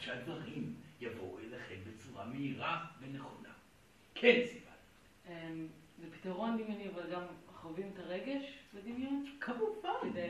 מנת 0.00 0.06
שהדברים 0.06 0.74
יבואו 1.00 1.38
אליכם 1.38 1.74
בצורה 1.86 2.26
מהירה 2.26 2.84
ונכונה. 3.00 3.48
כן, 4.14 4.40
סיוון. 4.46 4.72
אמ, 5.28 5.66
זה 5.98 6.06
פתרון 6.16 6.62
דמיוני, 6.62 6.88
אבל 6.88 7.12
גם 7.12 7.22
חווים 7.54 7.90
את 7.94 7.98
הרגש 7.98 8.42
בדמיון? 8.74 9.26
כמובן. 9.40 10.20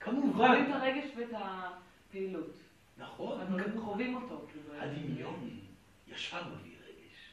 כמובן. 0.00 0.48
חווים 0.48 0.64
את 0.64 0.74
הרגש 0.74 1.04
ואת 1.16 1.28
הפעילות. 1.32 2.56
נכון, 2.98 3.46
כמובן. 3.46 3.80
חווים 3.80 4.14
אותו, 4.14 4.46
כאילו. 4.52 4.82
הדמיון 4.82 5.50
ישר 6.08 6.42
מביא 6.48 6.72
רגש. 6.86 7.32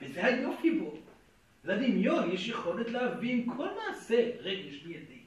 וזה 0.00 0.24
היופי 0.24 0.78
בו. 0.78 0.94
לדמיון 1.64 2.30
יש 2.30 2.48
יכולת 2.48 2.90
להביא 2.90 3.32
עם 3.32 3.56
כל 3.56 3.68
מעשה 3.74 4.30
רגש 4.40 4.84
מיידי. 4.86 5.18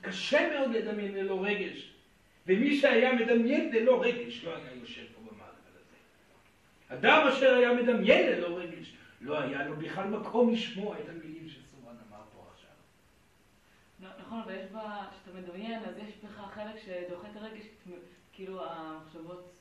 קשה 0.00 0.50
מאוד 0.50 0.70
לדמיין 0.70 1.14
ללא 1.14 1.44
רגש. 1.44 1.95
ומי 2.46 2.76
שהיה 2.76 3.12
מדמיין 3.14 3.70
ללא 3.72 4.02
רגש 4.02 4.44
לא 4.44 4.56
היה 4.56 4.74
יושב 4.80 5.02
פה 5.14 5.20
במעגל 5.20 5.52
הזה. 5.68 5.96
אדם 6.88 7.26
אשר 7.28 7.54
היה 7.54 7.72
מדמיין 7.72 8.26
ללא 8.26 8.58
רגש, 8.58 8.92
לא 9.20 9.40
היה 9.40 9.68
לו 9.68 9.76
בכלל 9.76 10.08
מקום 10.08 10.52
לשמוע 10.52 10.96
את 10.98 11.08
המילים 11.08 11.48
שסורן 11.48 11.94
אמר 12.08 12.22
פה 12.34 12.44
עכשיו. 12.54 12.70
לא, 14.02 14.08
נכון, 14.20 14.40
אבל 14.40 14.54
יש 14.54 14.70
בה, 14.72 15.04
כשאתה 15.12 15.38
מדמיין, 15.38 15.78
אז 15.84 15.94
יש 15.98 16.14
בך 16.24 16.40
חלק 16.54 16.74
שדוחה 16.84 17.28
את 17.30 17.36
הרגש, 17.36 17.64
כאילו 18.32 18.64
המחשבות, 18.64 19.52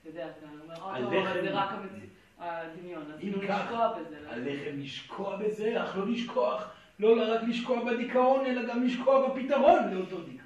אתה 0.00 0.08
יודע, 0.08 0.28
אתה 0.28 0.46
אומר, 0.62 0.74
"אוטו, 0.74 1.08
אבל 1.08 1.30
לחם." 1.30 1.40
זה 1.42 1.50
רק 1.50 1.68
הדמיון, 2.38 3.12
אז 3.12 3.20
כאילו 3.20 3.42
לשקוע 3.42 3.98
בזה. 3.98 4.20
לא? 4.20 4.30
עליכם 4.30 4.80
לשקוע 4.80 5.36
בזה, 5.36 5.82
אך 5.84 5.96
לא 5.96 6.08
לשכוח, 6.08 6.70
לא 6.98 7.34
רק 7.34 7.40
לשקוע 7.48 7.84
בדיכאון, 7.84 8.46
אלא 8.46 8.68
גם 8.68 8.84
לשקוע 8.84 9.28
בפתרון 9.28 9.94
לאותו 9.94 10.20
דיכאון. 10.22 10.37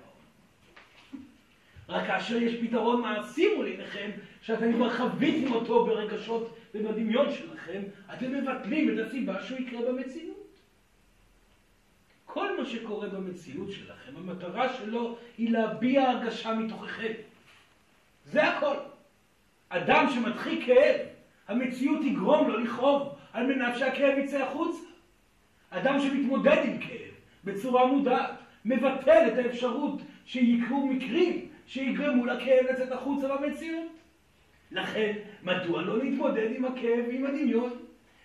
רק 1.92 2.06
כאשר 2.06 2.36
יש 2.36 2.54
פתרון 2.60 3.00
מעשי 3.00 3.54
מול 3.56 3.66
עיניכם, 3.66 4.10
שאתם 4.42 4.72
כבר 4.72 4.96
חוויתם 4.96 5.52
אותו 5.52 5.86
ברגשות 5.86 6.56
ובדמיון 6.74 7.26
שלכם, 7.32 7.82
אתם 8.14 8.32
מבטלים 8.32 8.90
את 8.90 9.06
הסיבה 9.06 9.42
שהוא 9.42 9.58
יקרה 9.58 9.92
במציאות. 9.92 10.58
כל 12.24 12.60
מה 12.60 12.66
שקורה 12.66 13.08
במציאות 13.08 13.72
שלכם, 13.72 14.12
המטרה 14.16 14.72
שלו 14.72 15.16
היא 15.38 15.50
להביע 15.50 16.10
הרגשה 16.10 16.54
מתוככם. 16.54 17.12
זה 18.26 18.48
הכל. 18.48 18.76
אדם 19.68 20.06
שמדחיק 20.14 20.66
כאב, 20.66 21.00
המציאות 21.48 22.00
תגרום 22.02 22.48
לו 22.48 22.58
לכאוב 22.58 23.14
על 23.32 23.46
מנת 23.46 23.78
שהכאב 23.78 24.18
יצא 24.18 24.42
החוצה. 24.42 24.86
אדם 25.70 26.00
שמתמודד 26.00 26.62
עם 26.64 26.78
כאב 26.78 27.12
בצורה 27.44 27.86
מודעת, 27.86 28.30
מבטל 28.64 29.28
את 29.32 29.38
האפשרות 29.38 30.00
שיקרו 30.26 30.86
מקרים 30.86 31.51
שיגרמו 31.66 32.26
לכאב 32.26 32.66
לצאת 32.70 32.92
החוצה 32.92 33.36
במציאות. 33.36 33.92
לכן, 34.70 35.12
מדוע 35.42 35.82
לא 35.82 35.98
להתמודד 35.98 36.48
עם 36.56 36.64
הכאב 36.64 37.04
ועם 37.08 37.26
הדמיון? 37.26 37.72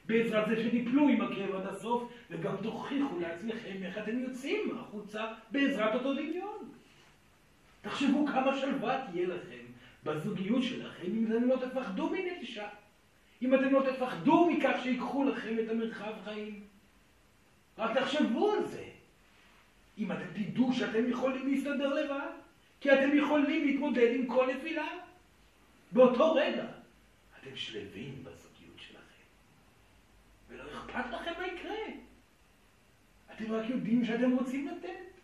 בעזרת 0.06 0.48
זה 0.48 0.64
שתיפלו 0.64 1.10
עם 1.10 1.22
הכאב 1.22 1.56
עד 1.56 1.68
הסוף, 1.68 2.12
וגם 2.32 2.56
תוכיחו 2.64 3.20
לעצמכם 3.20 3.84
איך 3.84 3.98
אתם 3.98 4.20
יוצאים 4.20 4.78
החוצה 4.78 5.26
בעזרת 5.52 5.96
אותו 5.96 6.14
דמיון. 6.14 6.70
תחשבו 7.82 8.26
כמה 8.26 8.58
שלווה 8.58 9.06
תהיה 9.12 9.28
לכם 9.28 9.64
בזוגיות 10.04 10.64
שלכם 10.64 11.06
אם 11.06 11.26
אתם 11.28 11.48
לא 11.48 11.56
תפחדו 11.56 12.10
מנטישה. 12.10 12.68
אם 13.42 13.56
אתם 13.56 13.74
לא 13.74 13.84
תפחדו 13.92 14.50
מכך 14.50 14.80
שיקחו 14.84 15.24
לכם 15.24 15.56
את 15.60 15.70
המרחב 15.70 16.14
חיים. 16.24 16.60
רק 17.78 17.98
תחשבו 17.98 18.52
על 18.52 18.66
זה. 18.66 18.84
אם 19.98 20.12
אתם 20.12 20.26
תדעו 20.34 20.74
שאתם 20.74 21.10
יכולים 21.10 21.48
להסתדר 21.48 21.94
לבד, 21.94 22.30
כי 22.82 22.94
אתם 22.94 23.18
יכולים 23.18 23.66
להתמודד 23.66 24.16
עם 24.16 24.28
כל 24.28 24.48
נפילה. 24.56 24.88
באותו 25.92 26.34
רגע 26.34 26.66
אתם 27.42 27.56
שלווים 27.56 28.24
בזוגיות 28.24 28.80
שלכם, 28.80 29.24
ולא 30.50 30.64
אכפת 30.64 31.12
לכם 31.12 31.32
מה 31.40 31.48
יקרה. 31.48 31.78
אתם 33.36 33.52
רק 33.52 33.70
יודעים 33.70 34.06
שאתם 34.06 34.32
רוצים 34.32 34.68
לתת. 34.68 35.20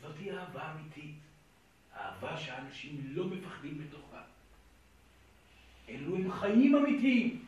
זאתי 0.00 0.32
אהבה 0.32 0.72
אמיתית, 0.72 1.14
אהבה 1.96 2.36
שאנשים 2.36 3.00
לא 3.10 3.24
מפחדים 3.24 3.78
בתוכה. 3.78 4.22
אלו 5.88 6.16
הם 6.16 6.32
חיים 6.32 6.76
אמיתיים, 6.76 7.44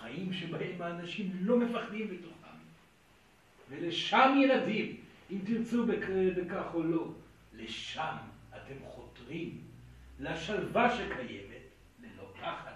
חיים 0.00 0.32
שבהם 0.32 0.82
האנשים 0.82 1.32
לא 1.40 1.58
מפחדים 1.58 2.08
בתוכם. 2.08 2.56
ולשם 3.70 4.38
ילדים, 4.42 4.96
אם 5.30 5.38
תרצו 5.46 5.86
בכך 5.86 6.74
או 6.74 6.82
לא, 6.82 7.12
לשם 7.60 8.16
אתם 8.56 8.74
חותרים, 8.84 9.60
לשלווה 10.18 10.96
שקיימת 10.96 11.62
ללא 12.02 12.32
פחד. 12.40 12.72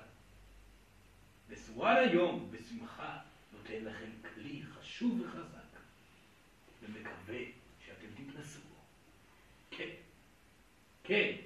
וסורן 1.49 1.97
היום, 1.97 2.51
בשמחה, 2.51 3.18
נותן 3.53 3.85
לכם 3.85 4.11
כלי 4.35 4.62
חשוב 4.62 5.20
וחזק, 5.20 5.78
ומקווה 6.82 7.39
שאתם 7.87 8.07
תתנסו 8.16 8.61
בו. 8.61 8.74
כן, 9.70 9.89
כן. 11.05 11.37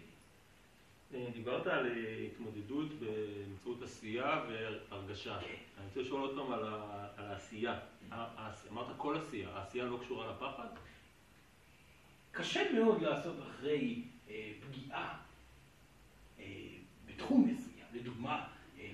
דיברת 1.32 1.66
על 1.66 1.92
התמודדות 2.32 2.88
באמצעות 2.92 3.82
עשייה 3.82 4.44
והרגשה. 4.48 5.38
כן. 5.40 5.54
אני 5.78 5.86
רוצה 5.86 6.00
לשאול 6.00 6.20
עוד 6.20 6.34
פעם 6.36 6.52
על 6.52 6.64
העשייה. 7.16 7.78
ה- 8.10 8.50
אמרת 8.70 8.86
כל 8.96 9.18
עשייה, 9.18 9.48
העשייה 9.50 9.84
לא 9.84 9.98
קשורה 10.04 10.32
לפחד? 10.32 10.66
קשה 12.32 12.72
מאוד 12.72 13.02
לעשות 13.02 13.36
אחרי 13.42 14.02
אה, 14.30 14.50
פגיעה 14.60 15.14
אה, 16.40 16.44
בתחום 17.06 17.48
מסוים. 17.48 17.78
לדוגמה, 17.94 18.44
אה, 18.80 18.86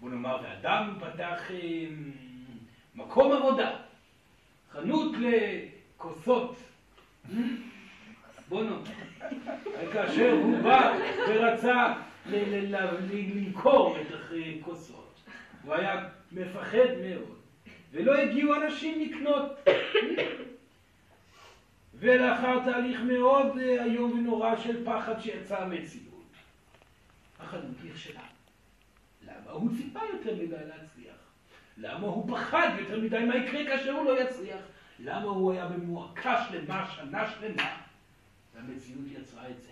בוא 0.00 0.10
נאמר, 0.10 0.38
ואדם 0.42 0.94
פתח 1.00 1.50
אה, 1.50 1.86
מקום 2.94 3.32
עבודה, 3.32 3.76
חנות 4.70 5.14
לכוסות. 5.18 6.56
בוא 8.48 8.64
נאמר. 8.64 8.82
כאשר 9.92 10.32
הוא 10.32 10.58
בא 10.58 10.98
ורצה 11.28 11.94
למכור 12.26 13.96
את 14.00 14.06
הכוסות, 14.14 15.20
הוא 15.64 15.74
היה 15.74 16.08
מפחד 16.32 16.88
מאוד, 17.02 17.38
ולא 17.92 18.14
הגיעו 18.14 18.54
אנשים 18.54 19.00
לקנות. 19.00 19.68
ולאחר 21.98 22.64
תהליך 22.64 23.00
מאוד 23.00 23.58
אה, 23.58 23.84
איום 23.84 24.12
ונורא 24.12 24.56
של 24.56 24.84
פחד 24.84 25.20
שיצא 25.20 25.62
המציאות, 25.62 26.32
החנות 27.40 27.76
נכשלה. 27.84 28.26
למה? 29.22 29.50
הוא 29.50 29.70
ציפה 29.76 30.00
יותר 30.12 30.34
מדי 30.34 30.56
להצליח. 30.66 31.16
למה 31.76 32.06
הוא 32.06 32.36
פחד 32.36 32.68
יותר 32.78 33.00
מדי 33.00 33.24
מה 33.24 33.36
יקרה 33.36 33.64
כאשר 33.64 33.92
הוא 33.92 34.04
לא 34.04 34.20
יצליח? 34.20 34.60
למה 34.98 35.30
הוא 35.30 35.52
היה 35.52 35.68
במועקה 35.68 36.44
שלמה, 36.48 36.90
שנה 36.90 37.30
שלמה, 37.30 37.82
והמציאות 38.54 39.04
יצרה 39.06 39.50
את 39.50 39.62
זה. 39.62 39.68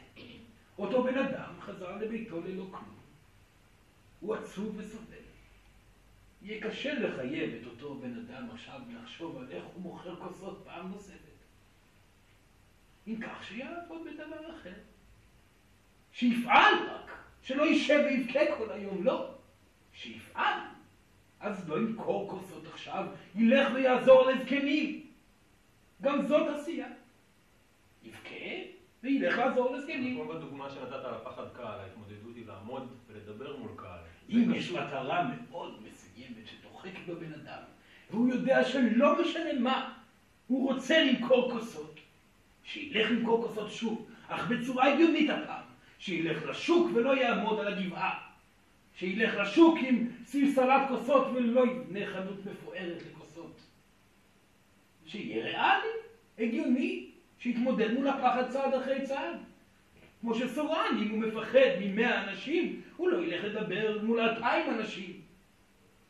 אותו 0.79 1.03
בן 1.03 1.19
אדם 1.19 1.53
חזר 1.61 1.97
לביתו 1.97 2.41
ללא 2.41 2.65
כלום. 2.71 2.97
הוא 4.21 4.35
עצוב 4.35 4.77
וסובל. 4.77 5.17
יהיה 6.43 6.61
קשה 6.63 6.95
לחייב 6.95 7.55
את 7.55 7.67
אותו 7.67 7.95
בן 7.95 8.19
אדם 8.19 8.51
עכשיו 8.51 8.81
לחשוב 8.91 9.37
על 9.37 9.47
איך 9.51 9.65
הוא 9.75 9.83
מוכר 9.83 10.17
כוסות 10.17 10.63
פעם 10.65 10.91
נוספת. 10.91 11.22
אם 13.07 13.17
כך, 13.21 13.45
שיעבוד 13.45 14.03
בדבר 14.05 14.57
אחר. 14.57 14.73
שיפעל 16.13 16.75
רק, 16.89 17.11
שלא 17.43 17.63
יישב 17.63 18.01
ויבכה 18.05 18.41
כל 18.59 18.71
היום, 18.71 19.05
לא. 19.05 19.35
שיפעל. 19.93 20.59
אז 21.41 21.69
לא 21.69 21.77
ימכור 21.77 22.31
כוסות 22.31 22.67
עכשיו, 22.67 23.07
ילך 23.35 23.69
ויעזור 23.75 24.31
לזקנים. 24.31 25.07
גם 26.03 26.27
זאת 26.27 26.49
עשייה. 26.57 26.89
יבכה 28.03 28.73
וילך 29.03 29.39
לעזור 29.39 29.77
לזקנים. 29.77 30.15
כמו 30.15 30.35
בדוגמה 30.35 30.71
שנתת 30.71 31.05
על 31.05 31.15
הפחד 31.15 31.45
קהל, 31.53 31.81
ההתמודדות 31.81 32.37
היא 32.37 32.47
לעמוד 32.47 32.93
ולדבר 33.09 33.57
מול 33.57 33.71
קהל. 33.77 34.01
אם. 34.29 34.55
יש 34.55 34.71
מטרה 34.71 35.31
מאוד 35.51 35.83
מסוימת 35.83 36.47
שדוחקת 36.47 37.07
בבן 37.09 37.33
אדם, 37.33 37.63
והוא 38.11 38.29
יודע 38.29 38.65
שלא 38.65 39.23
משנה 39.23 39.53
מה, 39.61 39.95
הוא 40.47 40.73
רוצה 40.73 41.05
למכור 41.05 41.53
כוסות, 41.53 42.01
שילך 42.65 43.11
למכור 43.11 43.49
כוסות 43.49 43.73
שוב, 43.73 44.07
אך 44.29 44.49
בצורה 44.49 44.93
הגיונית 44.93 45.31
הפעם, 45.31 45.63
שילך 45.99 46.47
לשוק 46.47 46.91
ולא 46.95 47.17
יעמוד 47.17 47.61
על 47.61 47.75
הגבעה, 47.75 48.19
שילך 48.95 49.35
לשוק 49.35 49.79
עם 49.83 50.09
סלסלת 50.25 50.89
כוסות 50.89 51.27
ולא 51.35 51.67
יבנה 51.67 52.07
חנות 52.07 52.47
מפוארת 52.47 53.03
לכוסות. 53.11 53.61
שיהיה 55.07 55.45
ריאלי, 55.45 55.89
הגיוני, 56.39 57.11
שיתמודד 57.39 57.93
מול 57.93 58.09
הפחד 58.09 58.49
צעד 58.49 58.75
אחרי 58.75 59.07
צעד. 59.07 59.37
כמו 60.21 60.35
שסורן, 60.35 60.99
אם 61.03 61.09
הוא 61.09 61.19
מפחד 61.19 61.71
ממאה 61.81 62.31
אנשים, 62.31 62.83
הוא 62.97 63.09
לא 63.11 63.25
ילך 63.25 63.45
לדבר 63.45 63.99
מול 64.03 64.21
אלפיים 64.21 64.71
אנשים. 64.71 65.21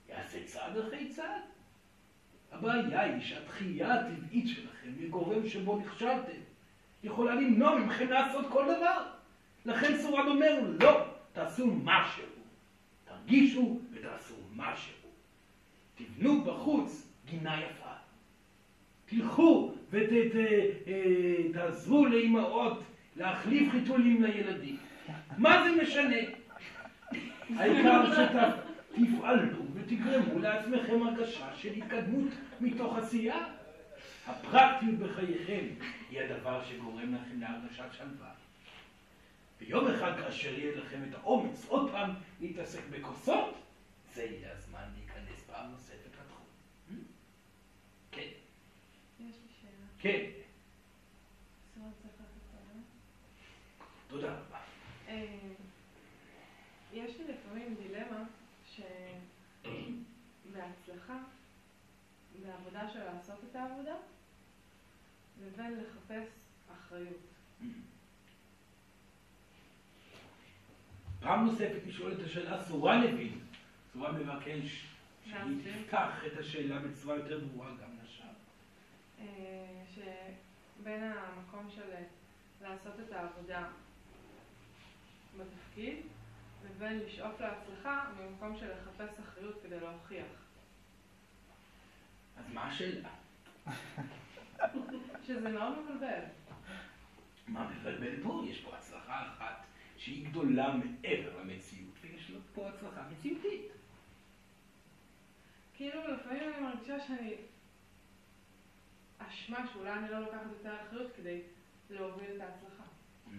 יעשה 0.09 0.45
צעד 0.45 0.77
אחרי 0.79 1.09
צעד. 1.09 1.52
הבעיה 2.53 3.01
היא 3.01 3.21
שהתחייה 3.21 3.95
הטבעית 3.95 4.49
שלכם 4.49 4.89
מגורם 5.01 5.49
שבו 5.49 5.79
נכשלתם, 5.79 6.39
יכולה 7.05 7.35
למנוע 7.35 7.79
מכם 7.79 8.11
לעשות 8.11 8.47
כל 8.49 8.65
דבר. 8.65 9.03
לכן 9.65 9.97
סורן 9.97 10.29
אומר, 10.29 10.61
לא, 10.81 11.05
תעשו 11.33 11.67
משהו. 11.85 12.25
תרגישו 13.05 13.81
ותעשו 13.93 14.35
משהו. 14.57 14.95
תבנו 15.95 16.45
בחוץ 16.45 17.09
גינה 17.31 17.61
יפה. 17.61 17.93
תלכו 19.07 19.75
ותעזרו 21.51 22.07
לאימהות 22.07 22.83
להחליף 23.17 23.73
חיתולים 23.73 24.23
לילדים. 24.23 24.77
מה 25.39 25.63
זה 25.65 25.83
משנה? 25.83 26.17
העיקר 27.57 28.03
שתפעלו 28.97 29.59
ותגרמו 29.75 30.39
לעצמכם 30.39 31.03
הרגשה 31.03 31.57
של 31.57 31.73
התקדמות 31.73 32.33
מתוך 32.61 32.97
עשייה. 32.97 33.49
הפרקטיות 34.27 34.95
בחייכם 34.99 35.67
היא 36.11 36.21
הדבר 36.21 36.65
שגורם 36.65 37.15
לכם 37.15 37.41
להרגשת 37.41 37.93
שלווה. 37.93 38.33
ויום 39.61 39.87
אחד 39.91 40.13
כאשר 40.21 40.59
יהיה 40.59 40.77
לכם 40.77 41.01
את 41.09 41.15
האומץ 41.15 41.67
עוד 41.69 41.91
פעם 41.91 42.11
להתעסק 42.41 42.81
בכוסות, 42.91 43.55
זה 44.15 44.23
יהיה 44.23 44.53
הזמן 44.53 44.85
להיכנס 44.97 45.45
פעם 45.47 45.71
נוספת 45.71 46.11
לתחום. 46.21 46.47
כן, 48.11 48.29
יש 49.21 49.37
לי 49.37 49.49
שאלה. 49.61 49.87
כן. 49.99 50.25
תודה 54.09 54.29
רבה. 54.29 54.59
אה, 55.09 55.25
יש 56.93 57.17
לי 57.17 57.25
לפעמים 57.33 57.75
דילמה 57.83 58.25
שבהצלחה, 59.65 61.19
בעבודה 62.47 62.89
של 62.89 63.05
לעשות 63.05 63.39
את 63.51 63.57
העבודה, 63.57 63.95
לבין 65.43 65.81
לחפש 65.81 66.29
אחריות. 66.73 67.21
פעם 71.21 71.47
נוספת 71.47 71.87
לשאול 71.87 72.13
את 72.13 72.19
השאלה, 72.21 72.65
סורן 72.65 73.03
הבין. 73.03 73.39
סורן 73.93 74.17
מבקש 74.17 74.87
שהיא. 75.25 75.83
תפתח 75.85 76.25
את 76.27 76.39
השאלה 76.39 76.79
בצורה 76.79 77.17
יותר 77.17 77.41
ברורה 77.45 77.71
גם 77.71 77.91
לשם. 78.05 78.25
אה, 79.21 79.85
שבין 79.95 81.03
המקום 81.03 81.71
של 81.71 81.91
לעשות 82.63 83.01
את 83.01 83.13
העבודה 83.13 83.69
בתפקיד 85.39 85.97
לבין 86.65 86.99
לשאוף 86.99 87.41
להצלחה 87.41 88.11
במקום 88.19 88.57
של 88.57 88.71
לחפש 88.73 89.19
אחריות 89.19 89.63
כדי 89.63 89.81
להוכיח. 89.81 90.42
אז 92.43 92.55
מה 92.55 92.69
השאלה? 92.69 93.09
שזה 95.27 95.49
מאוד 95.49 95.79
מבלבל. 95.79 96.21
מה 97.49 97.71
מבלבל 97.71 98.23
פה? 98.23 98.43
יש 98.47 98.61
פה 98.61 98.77
הצלחה 98.77 99.27
אחת 99.27 99.65
שהיא 99.97 100.29
גדולה 100.29 100.75
מעבר 100.77 101.41
למציאות, 101.41 101.95
ויש 102.01 102.31
לו 102.31 102.39
פה 102.55 102.69
הצלחה 102.69 103.03
מציאותית. 103.11 103.73
כאילו 105.75 106.15
לפעמים 106.15 106.43
אני 106.43 106.63
מרגישה 106.63 107.01
שאני 107.01 107.35
אשמה 109.19 109.67
שאולי 109.73 109.93
אני 109.93 110.11
לא 110.11 110.21
לוקחת 110.21 110.47
יותר 110.59 110.77
אחריות 110.83 111.13
כדי 111.17 111.41
להוביל 111.91 112.31
את 112.37 112.41
ההצלחה. 112.41 112.83
Mm. 113.27 113.33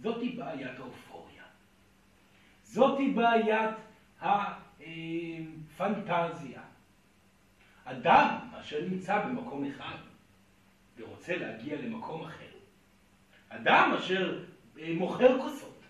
זאתי 0.00 0.28
בעיית 0.28 0.78
האופוריה. 0.78 1.44
זאתי 2.64 3.10
בעיית 3.10 3.76
הפנטזיה. 5.80 6.62
אדם 7.90 8.38
אשר 8.60 8.80
נמצא 8.90 9.18
במקום 9.18 9.64
אחד 9.64 9.96
ורוצה 10.98 11.36
להגיע 11.36 11.76
למקום 11.82 12.22
אחר, 12.22 12.44
אדם 13.48 13.94
אשר 13.98 14.38
אה, 14.80 14.92
מוכר 14.94 15.42
כוסות, 15.42 15.80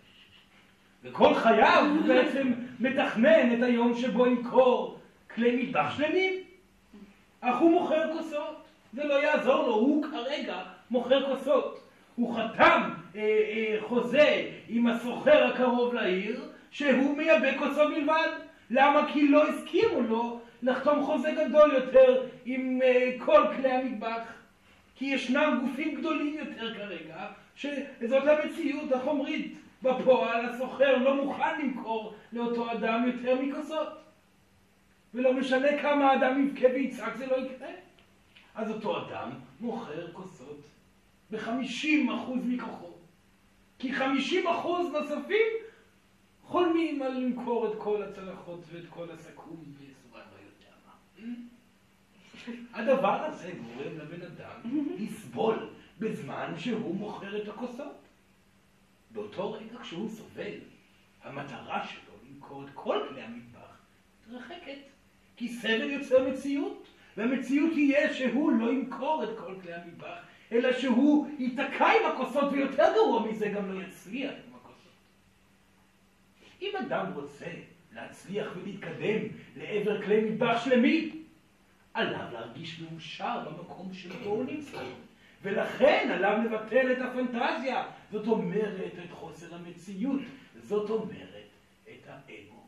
וכל 1.02 1.34
חייו 1.34 1.86
הוא 1.90 2.06
בעצם 2.06 2.52
מתכנן 2.80 3.58
את 3.58 3.62
היום 3.62 3.94
שבו 3.94 4.26
ימכור 4.26 5.00
כלי 5.34 5.62
מטבח 5.62 5.96
שלמים, 5.96 6.32
אך 7.40 7.58
הוא 7.58 7.70
מוכר 7.70 8.12
כוסות, 8.18 8.64
זה 8.92 9.04
לא 9.04 9.14
יעזור 9.22 9.66
לו, 9.66 9.74
הוא 9.74 10.04
כרגע 10.10 10.62
מוכר 10.90 11.36
כוסות. 11.36 11.90
הוא 12.14 12.36
חתם 12.36 12.90
אה, 13.16 13.20
אה, 13.20 13.76
חוזה 13.88 14.50
עם 14.68 14.86
הסוחר 14.86 15.44
הקרוב 15.44 15.94
לעיר 15.94 16.48
שהוא 16.70 17.16
מייבא 17.16 17.58
כוסות 17.58 17.94
בלבד. 17.94 18.28
למה? 18.70 19.12
כי 19.12 19.28
לא 19.28 19.48
הסכימו 19.48 20.00
לו 20.00 20.40
לחתום 20.62 21.06
חוזה 21.06 21.32
גדול 21.32 21.72
יותר 21.72 22.26
עם 22.44 22.82
אה, 22.82 23.10
כל 23.18 23.42
כלי 23.56 23.72
המטבח. 23.72 24.22
כי 24.94 25.04
ישנם 25.04 25.66
גופים 25.66 25.94
גדולים 25.94 26.38
יותר 26.38 26.74
כרגע, 26.74 27.26
שזאת 27.54 28.22
המציאות 28.26 28.92
החומרית. 28.92 29.60
בפועל 29.82 30.46
הסוחר 30.46 30.98
לא 30.98 31.24
מוכן 31.24 31.60
למכור 31.60 32.14
לאותו 32.32 32.72
אדם 32.72 33.06
יותר 33.06 33.40
מכוסות. 33.42 33.88
ולא 35.14 35.32
משנה 35.32 35.82
כמה 35.82 36.10
האדם 36.10 36.46
יבכה 36.46 36.66
ויצעק, 36.74 37.16
זה 37.16 37.26
לא 37.26 37.36
יקרה. 37.36 37.68
אז 38.54 38.70
אותו 38.70 39.06
אדם 39.06 39.30
מוכר 39.60 40.12
כוסות 40.12 40.60
ב-50% 41.30 42.10
מכוחו. 42.44 42.90
כי 43.78 43.92
50% 43.96 44.02
נוספים 44.92 45.46
חולמים 46.42 47.02
על 47.02 47.12
למכור 47.12 47.72
את 47.72 47.78
כל 47.78 48.02
הצלחות 48.02 48.64
ואת 48.72 48.84
כל 48.90 49.10
הסכו"ם 49.10 49.56
בסורן 49.72 50.22
לא 50.32 50.36
יודע 50.36 50.72
מה. 50.86 50.92
הדבר 52.74 53.24
הזה 53.24 53.52
גורם 53.52 53.98
לבן 53.98 54.22
אדם 54.22 54.60
לסבול 54.98 55.68
בזמן 55.98 56.52
שהוא 56.58 56.94
מוכר 56.94 57.42
את 57.42 57.48
הכוסות. 57.48 57.96
באותו 59.10 59.52
רגע 59.52 59.78
כשהוא 59.82 60.08
סובל, 60.10 60.58
המטרה 61.22 61.86
שלו 61.86 62.12
למכור 62.30 62.64
את 62.64 62.68
כל 62.74 62.98
כלי 63.08 63.22
המטבח 63.22 63.78
מתרחקת. 64.26 64.78
כי 65.36 65.48
סבל 65.48 65.90
יוצר 65.90 66.28
מציאות, 66.28 66.86
והמציאות 67.16 67.72
תהיה 67.72 68.14
שהוא 68.14 68.52
לא 68.52 68.72
ימכור 68.72 69.24
את 69.24 69.38
כל 69.38 69.54
כלי 69.62 69.74
המטבח, 69.74 70.18
אלא 70.52 70.72
שהוא 70.72 71.28
ייתקע 71.38 71.86
עם 71.86 72.12
הכוסות, 72.12 72.52
ויותר 72.52 72.92
גרוע 72.94 73.26
מזה, 73.30 73.48
גם 73.48 73.72
לא 73.72 73.82
יצליח 73.82 74.30
עם 74.30 74.54
הכוסות. 74.54 74.92
אם 76.62 76.76
אדם 76.76 77.12
רוצה 77.14 77.46
להצליח 77.92 78.46
ולהתקדם 78.56 79.26
לעבר 79.56 80.02
כלי 80.02 80.20
מטבח 80.20 80.64
שלמים, 80.64 81.24
עליו 81.94 82.26
להרגיש 82.32 82.80
מאושר 82.80 83.48
במקום 83.48 83.94
שבו 83.94 84.30
הוא 84.30 84.44
נמצא. 84.44 84.82
ולכן 85.42 86.10
עליו 86.12 86.38
לבטל 86.44 86.92
את 86.92 86.98
הפנטזיה, 87.02 87.84
זאת 88.10 88.26
אומרת 88.26 88.94
את 89.04 89.10
חוסר 89.10 89.54
המציאות, 89.54 90.20
זאת 90.62 90.90
אומרת 90.90 91.48
את 91.82 92.08
האגו. 92.08 92.62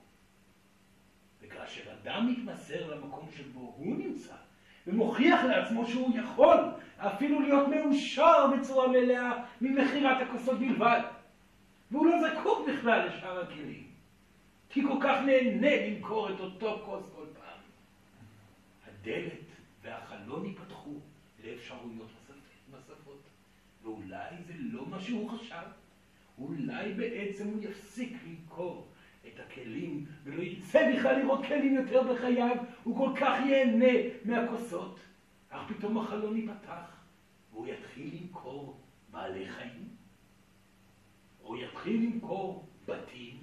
וכאשר 1.43 1.83
אדם 2.03 2.33
מתמסר 2.33 2.95
למקום 2.95 3.29
שבו 3.37 3.75
הוא 3.77 3.97
נמצא, 3.97 4.35
ומוכיח 4.87 5.45
לעצמו 5.45 5.87
שהוא 5.87 6.17
יכול 6.19 6.57
אפילו 6.99 7.41
להיות 7.41 7.69
מאושר 7.69 8.47
בצורה 8.57 8.89
מלאה 8.89 9.33
ממכירת 9.61 10.23
הכוסות 10.23 10.59
בלבד, 10.59 11.01
והוא 11.91 12.07
לא 12.07 12.29
זקוק 12.29 12.69
בכלל 12.69 13.07
לשאר 13.07 13.41
הכלים, 13.41 13.82
כי 14.73 14.83
כל 14.83 14.99
כך 15.03 15.21
נהנה 15.27 15.87
למכור 15.87 16.31
את 16.31 16.41
אותו 16.41 16.83
כוס 16.85 17.05
כל 17.17 17.27
פעם. 17.35 17.59
הדלת 18.87 19.41
והחלון 19.83 20.47
ייפתחו 20.47 20.95
לאפשרויות 21.45 22.11
נוספות, 22.71 23.23
ואולי 23.83 24.37
זה 24.47 24.53
לא 24.57 24.87
מה 24.87 25.01
שהוא 25.01 25.31
חשב, 25.31 25.67
אולי 26.39 26.93
בעצם 26.93 27.49
הוא 27.49 27.63
יפסיק 27.63 28.17
למכור 28.27 28.89
את 29.27 29.41
הכלים, 29.41 30.07
ולא 30.25 30.43
ירצה 30.43 30.93
בכלל 30.97 31.19
לראות 31.19 31.47
כלים 31.47 31.75
יותר 31.75 32.13
בחייו, 32.13 32.57
הוא 32.85 32.97
כל 32.97 33.21
כך 33.21 33.39
ייהנה 33.47 33.93
מהכוסות. 34.25 35.01
אך 35.51 35.61
פתאום 35.69 35.99
החלון 35.99 36.37
ייפתח, 36.37 36.97
והוא 37.53 37.67
יתחיל 37.67 38.19
למכור 38.21 38.81
בעלי 39.11 39.49
חיים, 39.49 39.89
או 41.45 41.57
יתחיל 41.57 42.03
למכור 42.03 42.69
בתים, 42.87 43.42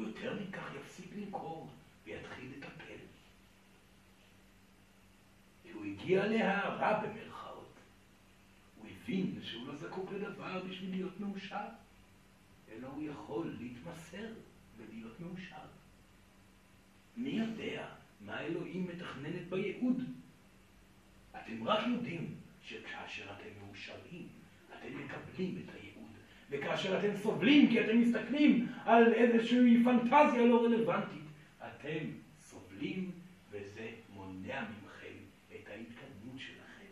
או 0.00 0.06
יותר 0.06 0.38
מכך 0.42 0.74
יפסיק 0.80 1.14
למכור 1.16 1.70
ויתחיל 2.04 2.52
לטפל. 2.56 3.00
כשהוא 5.64 5.84
הגיע 5.84 6.26
להערה 6.26 7.00
במרכאות, 7.00 7.74
הוא 8.76 8.86
הבין 8.86 9.40
שהוא 9.42 9.66
לא 9.66 9.76
זקוק 9.76 10.12
לדבר 10.12 10.64
בשביל 10.64 10.90
להיות 10.90 11.20
מאושר. 11.20 11.66
אלא 12.72 12.88
הוא 12.88 13.02
יכול 13.02 13.56
להתמסר 13.60 14.32
ולהיות 14.76 15.20
מאושר. 15.20 15.66
מי 17.16 17.30
יודע 17.30 17.86
מה 18.20 18.40
אלוהים 18.40 18.86
מתכננת 18.86 19.48
בייעוד? 19.48 20.02
אתם 21.30 21.68
רק 21.68 21.86
יודעים 21.86 22.34
שכאשר 22.62 23.32
אתם 23.32 23.66
מאושרים, 23.66 24.28
אתם 24.68 24.98
מקבלים 25.04 25.62
את 25.64 25.74
הייעוד. 25.74 25.89
וכאשר 26.50 26.98
אתם 26.98 27.16
סובלים 27.16 27.70
כי 27.70 27.80
אתם 27.80 28.00
מסתכלים 28.00 28.66
על 28.84 29.12
איזושהי 29.14 29.84
פנטזיה 29.84 30.46
לא 30.46 30.64
רלוונטית, 30.64 31.24
אתם 31.58 32.04
סובלים 32.40 33.10
וזה 33.50 33.90
מונע 34.14 34.62
מכם 34.62 35.14
את 35.46 35.68
ההתקדמות 35.68 36.38
שלכם. 36.38 36.90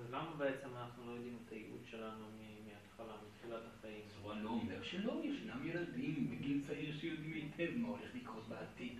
אז 0.00 0.10
למה 0.10 0.30
בעצם 0.38 0.68
אנחנו 0.80 1.06
לא 1.06 1.12
יודעים 1.12 1.36
את 1.46 1.52
הייעוד 1.52 1.80
שלנו 1.90 2.24
מההתחלה, 2.66 3.16
מתחילת 3.28 3.62
החיים? 3.66 4.02
זרוע 4.06 4.34
לא 4.34 4.48
אומר 4.48 4.82
שלא, 4.82 5.20
ישנם 5.24 5.68
ילדים 5.68 6.30
בגיל 6.30 6.60
צעיר 6.66 6.96
שיודעים 7.00 7.32
היטב 7.32 7.76
מה 7.76 7.88
הולך 7.88 8.14
לקרות 8.14 8.48
בעתיד. 8.48 8.98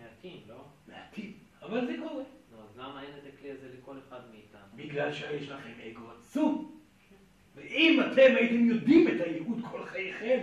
מעטים, 0.00 0.40
לא? 0.48 0.64
מעטים, 0.88 1.32
אבל 1.62 1.86
זה 1.86 1.96
קורה. 1.98 2.24
אז 2.62 2.78
למה 2.78 3.02
אין 3.02 3.10
את 3.18 3.34
הכלי 3.34 3.50
הזה 3.50 3.68
לכל 3.78 3.98
אחד 3.98 4.20
מאיתנו? 4.30 4.60
בגלל 4.76 5.12
שיש 5.12 5.48
לכם 5.48 5.72
אגו 5.90 6.10
עצום. 6.10 6.71
ואם 7.62 8.00
אתם 8.00 8.36
הייתם 8.36 8.64
יודעים 8.64 9.08
את 9.08 9.20
הייעוד 9.20 9.60
כל 9.70 9.84
חייכם, 9.84 10.40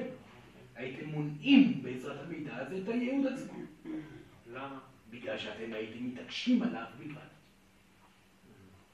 הייתם 0.75 1.05
מונעים 1.05 1.83
בעזרת 1.83 2.17
המידע 2.25 2.57
הזה 2.57 2.77
את 2.83 2.89
הייעוד 2.89 3.27
עצמו. 3.27 3.59
למה? 4.53 4.79
בגלל 5.09 5.37
שאתם 5.37 5.73
הייתם 5.73 6.05
מתעקשים 6.05 6.63
עליו 6.63 6.83
בלבד. 6.99 7.19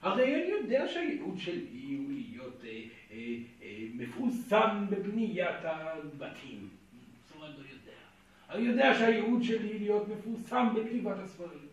הרי 0.01 0.35
אני 0.35 0.51
יודע 0.51 0.87
שהייעוד 0.87 1.39
שלי 1.39 1.95
הוא 1.97 2.11
להיות 2.11 2.61
אה, 2.65 2.81
אה, 3.11 3.17
אה, 3.63 3.77
מפורסם 3.93 4.85
בבניית 4.89 5.63
הבתים. 5.63 6.69
אומרת, 7.35 7.55
לא 7.57 7.63
יודע. 7.63 7.97
אני 8.49 8.67
יודע 8.67 8.99
שהייעוד 8.99 9.43
שלי 9.43 9.79
להיות 9.79 10.07
מפורסם 10.07 10.67
בכתיבת 10.75 11.15
הספרים. 11.23 11.67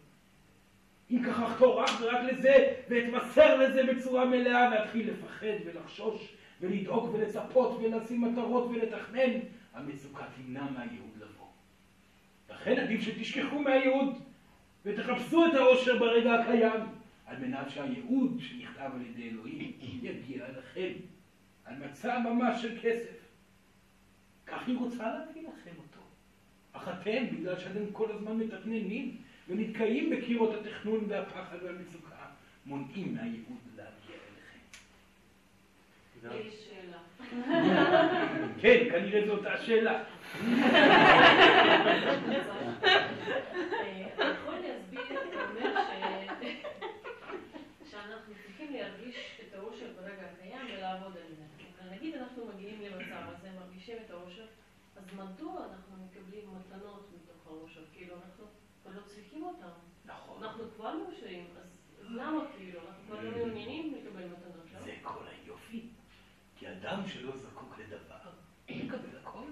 אם 1.11 1.23
כך 1.27 1.41
אחתור 1.41 1.83
ורק 2.01 2.23
לזה, 2.33 2.75
ואתמסר 2.89 3.59
לזה 3.59 3.83
בצורה 3.85 4.25
מלאה, 4.25 4.71
ואתחיל 4.73 5.11
לפחד 5.11 5.57
ולחשוש, 5.67 6.35
ולדאוג 6.63 7.15
ולצפות, 7.15 7.79
ולשים 7.83 8.21
מטרות 8.21 8.71
ולתכנן, 8.71 9.31
המצוקה 9.75 10.25
תמנע 10.37 10.71
מהייעוד 10.71 11.17
לבוא. 11.17 11.47
לכן 12.51 12.79
עדיף 12.79 13.01
שתשכחו 13.01 13.59
מהייעוד, 13.59 14.15
ותחפשו 14.85 15.47
את 15.47 15.55
האושר 15.55 15.99
ברגע 15.99 16.35
הקיים. 16.35 16.81
על 17.33 17.39
מנת 17.39 17.71
שהייעוד 17.71 18.39
שנכתב 18.39 18.91
על 18.95 19.03
ידי 19.03 19.29
אלוהים 19.29 19.73
יגיע 20.03 20.47
אליכם, 20.47 20.93
על 21.65 21.75
מצע 21.79 22.19
ממש 22.19 22.63
של 22.63 22.79
כסף. 22.83 23.17
כך 24.47 24.69
היא 24.69 24.79
רוצה 24.79 25.05
להביא 25.05 25.43
לכם 25.43 25.71
אותו. 25.77 26.01
אך 26.73 26.89
אתם, 26.89 27.37
בגלל 27.37 27.59
שאתם 27.59 27.93
כל 27.93 28.13
הזמן 28.13 28.37
מתכננים 28.37 29.17
ונתקעים 29.49 30.11
בקירות 30.11 30.55
התכנון 30.55 31.05
והפחד 31.09 31.57
והמצוקה, 31.63 32.27
מונעים 32.67 33.15
מהייעוד. 33.15 33.72
יש 36.31 36.68
שאלה. 36.68 36.99
כן, 38.61 38.85
כנראה 38.91 39.27
זו 39.27 39.33
אותה 39.33 39.59
שאלה. 39.59 40.03
אתה 44.14 44.25
יכול 44.25 44.55
להסביר, 44.55 45.03
אתה 45.03 45.51
אומר 45.51 45.75
ש- 45.83 46.62
שאנחנו 47.91 48.35
צריכים 48.47 48.73
להרגיש 48.73 49.16
את 49.49 49.55
האושר 49.55 49.87
ברגע 49.97 50.23
הקיים 50.33 50.66
ולעבוד 50.79 51.16
על 51.16 51.35
זה. 51.37 51.43
אבל 51.81 51.91
נגיד 51.97 52.14
אנחנו 52.14 52.47
מגיעים 52.55 52.83
למצב 52.83 53.23
הזה, 53.29 53.49
מרגישים 53.61 53.97
את 54.07 54.11
האושר, 54.11 54.47
אז 54.97 55.05
מדוע 55.16 55.64
אנחנו 55.73 55.97
מקבלים 56.05 56.45
מתנות 56.55 57.09
מתוך 57.14 57.47
האושר? 57.47 57.81
כאילו 57.95 58.14
אנחנו 58.14 58.45
כבר 58.83 58.93
לא 58.95 59.01
צריכים 59.07 59.45
אותם. 59.45 59.68
נכון. 60.07 60.43
אנחנו 60.45 60.64
כבר 60.77 60.95
מאושרים, 60.97 61.47
אז 61.61 61.66
למה 62.01 62.41
כאילו? 62.57 62.81
אנחנו 62.89 63.03
כבר 63.07 63.20
לא 63.20 63.31
מעוניינים 63.37 63.95
לקבל 63.95 64.25
מתנות, 64.25 64.66
לא? 64.75 64.81
זה 64.85 64.93
כל 65.03 65.14
היופי. 65.45 65.83
כי 66.63 66.69
אדם 66.69 67.01
שלא 67.07 67.37
זקוק 67.37 67.79
לדבר, 67.79 68.31
מקבל 68.71 69.19
הכל. 69.23 69.45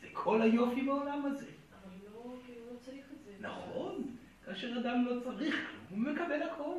זה 0.00 0.06
כל 0.12 0.42
היופי 0.42 0.82
בעולם 0.82 1.26
הזה. 1.26 1.46
אבל 1.46 1.94
לא, 2.04 2.34
לא 2.70 2.76
צריך 2.80 3.04
את 3.12 3.24
זה. 3.24 3.32
נכון, 3.40 4.16
כאשר 4.44 4.78
אדם 4.78 5.04
לא 5.06 5.20
צריך 5.24 5.54
כלום, 5.54 5.86
הוא 6.04 6.12
מקבל 6.12 6.42
הכל. 6.42 6.76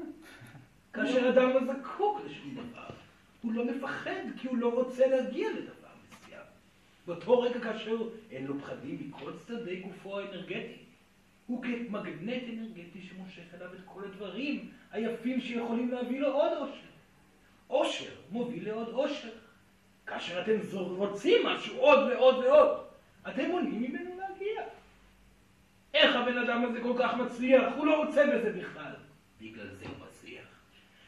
כאשר 0.94 1.30
אדם 1.30 1.50
לא 1.50 1.74
זקוק 1.74 2.22
לשום 2.26 2.56
דבר, 2.56 2.90
הוא 3.42 3.54
לא 3.54 3.66
מפחד 3.66 4.24
כי 4.38 4.48
הוא 4.48 4.58
לא 4.58 4.74
רוצה 4.74 5.08
להגיע 5.08 5.50
לדבר 5.52 5.90
מסוים. 6.04 6.46
באותו 7.08 7.40
רגע 7.42 7.60
כאשר 7.60 7.98
אין 8.32 8.46
לו 8.46 8.60
פחדים 8.60 8.98
מכל 9.08 9.32
צדדי 9.38 9.80
גופו 9.80 10.20
האנרגטי, 10.20 10.78
הוא 11.48 11.64
כמגנט 11.64 12.44
אנרגטי 12.54 13.02
שמושך 13.02 13.54
אליו 13.54 13.74
את 13.74 13.80
כל 13.86 14.04
הדברים 14.04 14.72
היפים 14.92 15.42
שיכולים 15.42 15.92
להביא 15.92 16.20
לו 16.20 16.34
עוד 16.34 16.52
אושר. 16.58 16.93
אושר 17.74 18.10
מוביל 18.30 18.68
לעוד 18.68 18.90
אושר. 18.90 19.30
כאשר 20.06 20.42
אתם 20.42 20.52
רוצים 20.78 21.46
משהו 21.46 21.78
עוד 21.78 22.00
ועוד 22.12 22.36
ועוד, 22.36 22.86
אתם 23.28 23.50
מונעים 23.50 23.82
ממנו 23.82 24.10
להגיע. 24.20 24.62
איך 25.94 26.16
הבן 26.16 26.38
אדם 26.38 26.66
הזה 26.66 26.82
כל 26.82 26.94
כך 27.00 27.14
מצליח? 27.14 27.64
הוא 27.78 27.86
לא 27.86 28.04
רוצה 28.04 28.26
בזה 28.28 28.52
בכלל. 28.52 28.96
בגלל 29.42 29.70
זה 29.76 29.86
הוא 29.86 30.08
מצליח. 30.08 30.46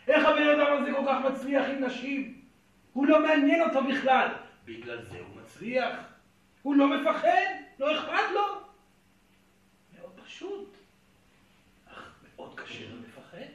איך 0.08 0.26
הבן 0.26 0.50
אדם 0.50 0.82
הזה 0.82 0.92
כל 0.92 1.06
כך 1.08 1.26
מצליח 1.32 1.66
עם 1.70 1.84
נשים? 1.84 2.42
הוא 2.94 3.08
לא 3.08 3.22
מעניין 3.22 3.62
אותו 3.62 3.84
בכלל. 3.84 4.28
בגלל 4.66 5.02
זה 5.02 5.18
הוא 5.18 5.42
מצליח. 5.42 5.96
הוא 6.62 6.76
לא 6.76 6.88
מפחד, 6.88 7.52
לא 7.80 8.00
אכפת 8.00 8.32
לו. 8.34 8.62
מאוד 10.00 10.20
פשוט. 10.26 10.78
אך 11.92 12.14
מאוד 12.36 12.60
קשה 12.60 12.90
לו 12.90 12.96
לפחד. 13.08 13.48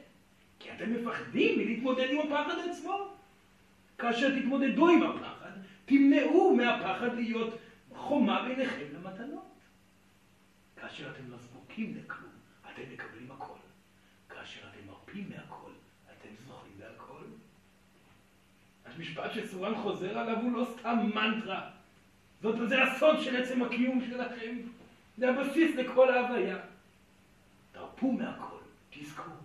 כי 0.59 0.70
אתם 0.83 0.93
מפחדים 0.93 1.59
מלהתמודד 1.59 2.07
עם 2.09 2.19
הפחד 2.19 2.55
עצמו. 2.69 3.13
כאשר 3.97 4.39
תתמודדו 4.39 4.89
עם 4.89 5.03
הפחד, 5.03 5.51
תמנעו 5.85 6.55
מהפחד 6.55 7.15
להיות 7.15 7.59
חומה 7.95 8.47
ביניכם 8.47 8.85
למתנות. 8.93 9.51
כאשר 10.75 11.11
אתם 11.11 11.31
לא 11.31 11.37
זקוקים 11.37 11.97
לכלום, 11.97 12.31
אתם 12.61 12.81
מקבלים 12.93 13.31
הכל. 13.31 13.57
כאשר 14.29 14.59
אתם 14.59 14.87
מרפים 14.87 15.29
מהכל, 15.29 15.71
אתם 16.05 16.29
זוכים 16.47 16.71
להכל. 16.79 17.23
המשפט 18.85 19.31
שסורן 19.33 19.75
חוזר 19.75 20.17
עליו 20.17 20.37
הוא 20.41 20.51
לא 20.51 20.67
סתם 20.79 20.97
מנטרה. 21.15 21.69
זאת, 22.41 22.69
זה 22.69 22.83
הסוד 22.83 23.21
של 23.21 23.43
עצם 23.43 23.63
הקיום 23.63 24.01
שלכם. 24.09 24.57
זה 25.17 25.29
הבסיס 25.29 25.75
לכל 25.75 26.13
ההוויה. 26.13 26.57
תרפו 27.71 28.11
מהכל, 28.11 28.57
תזכו 28.89 29.40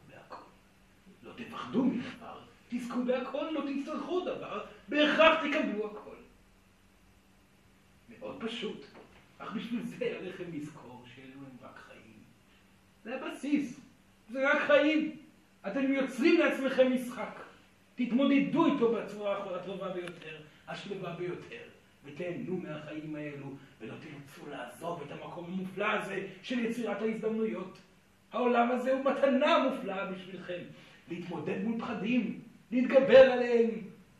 תפחדו 1.36 1.84
מדבר, 1.84 2.38
תזכו 2.68 3.02
בהכל, 3.04 3.50
לא 3.50 3.62
תצטרכו 3.72 4.20
דבר, 4.20 4.64
בהכרח 4.88 5.38
תקבלו 5.40 5.86
הכל. 5.86 6.16
מאוד 8.08 8.36
פשוט. 8.40 8.84
אך 9.38 9.52
בשביל 9.52 9.82
זה 9.82 10.16
עליכם 10.20 10.44
לזכור 10.52 11.04
שאלו 11.14 11.40
הם 11.40 11.56
רק 11.62 11.78
חיים. 11.88 12.18
זה 13.04 13.14
הבסיס, 13.14 13.80
זה 14.30 14.50
רק 14.50 14.62
חיים. 14.66 15.16
אתם 15.66 15.92
יוצרים 15.92 16.40
לעצמכם 16.40 16.92
משחק. 16.92 17.40
תתמודדו 17.94 18.66
איתו 18.66 18.92
בצורה 18.92 19.56
הטובה 19.56 19.88
ביותר, 19.88 20.36
השלווה 20.68 21.12
ביותר, 21.12 21.62
ותהנו 22.04 22.56
מהחיים 22.56 23.16
האלו, 23.16 23.46
ולא 23.80 23.94
תרצו 23.94 24.50
לעזוב 24.50 25.02
את 25.02 25.12
המקום 25.12 25.44
המופלא 25.44 25.86
הזה 25.92 26.26
של 26.42 26.58
יצירת 26.58 27.02
ההזדמנויות. 27.02 27.78
העולם 28.32 28.70
הזה 28.70 28.92
הוא 28.92 29.04
מתנה 29.04 29.68
מופלאה 29.68 30.06
בשבילכם. 30.06 30.62
להתמודד 31.08 31.64
מול 31.64 31.80
פחדים, 31.80 32.40
להתגבר 32.70 33.32
עליהם, 33.32 33.70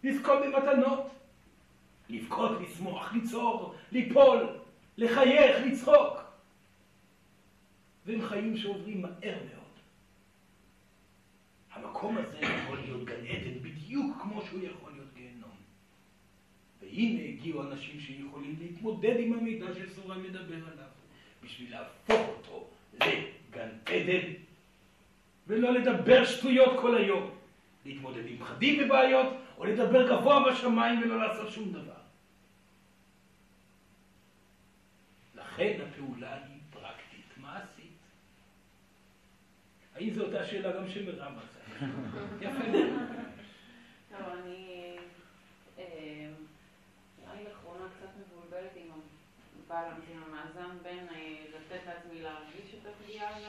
לזכות 0.05 0.39
במתנות. 0.43 1.17
לבכות, 2.09 2.51
לשמוח, 2.61 3.13
ליצור, 3.13 3.75
ליפול, 3.93 4.59
לחייך, 4.99 5.67
לצחוק. 5.67 6.27
והם 8.07 8.29
חיים 8.29 8.57
שעוברים 8.57 9.03
מהר 9.03 9.39
מאוד. 9.51 9.67
המקום 11.73 12.19
הזה 12.19 12.39
יכול 12.41 12.79
להיות 12.79 13.05
גן 13.05 13.27
עדן 13.27 13.59
בדיוק 13.63 14.17
כמו 14.23 14.43
שהוא 14.43 14.61
יכול 14.63 14.93
להיות 14.93 15.09
גיהנום. 15.15 15.57
והנה 16.83 17.23
הגיעו 17.23 17.63
אנשים 17.63 18.01
שיכולים 18.01 18.57
להתמודד 18.61 19.17
עם 19.19 19.33
המידע 19.33 19.67
שסורן 19.75 20.23
מדבר 20.23 20.55
עליו, 20.55 20.89
בשביל 21.45 21.71
להפוך 21.71 22.29
אותו 22.29 22.67
לגן 22.95 23.69
עדן, 23.87 24.33
ולא 25.47 25.73
לדבר 25.73 26.25
שטויות 26.25 26.81
כל 26.81 26.97
היום. 26.97 27.31
להתמודד 27.85 28.27
עם 28.27 28.37
פחדים 28.39 28.85
ובעיות, 28.85 29.27
או 29.59 29.65
לדבר 29.65 30.09
גבוה 30.09 30.51
בשמיים 30.51 31.03
ולא 31.03 31.27
לעשות 31.27 31.51
שום 31.51 31.73
דבר. 31.73 31.93
לכן 35.35 35.79
הפעולה 35.89 36.35
היא 36.35 36.61
פרקטית, 36.71 37.27
מעשית. 37.37 37.97
האם 39.95 40.15
זו 40.15 40.25
אותה 40.25 40.45
שאלה 40.45 40.73
גם 40.73 40.89
שמירב 40.89 41.33
עשה? 41.39 41.87
יפה. 42.45 42.65
טוב, 44.11 44.29
אני 44.43 44.97
אה, 45.79 46.31
נראה 47.19 47.35
לי 47.35 47.45
לאחרונה 47.45 47.85
קצת 47.99 48.09
מבולבלת 48.21 48.71
עם 48.77 48.91
עם 49.71 50.23
המאזן 50.23 50.77
בין 50.83 51.09
אה, 51.09 51.45
לתת 51.49 51.81
לעצמי 51.87 52.23
להרגיש 52.23 52.75
את 52.75 52.87
הפגיעה 52.87 53.41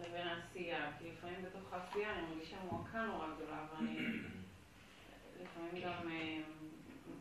לבין 0.00 0.28
העשייה. 0.28 0.90
כי 0.98 1.10
לפעמים 1.12 1.44
בתוך 1.44 1.72
העשייה 1.72 2.12
אני 2.12 2.26
מרגישה 2.26 2.56
מועקה 2.70 3.02
נורא 3.02 3.26
גדולה, 3.34 3.66
ואני 3.72 3.98
לפעמים 5.42 5.82
גם 5.84 6.10
אה, 6.10 6.40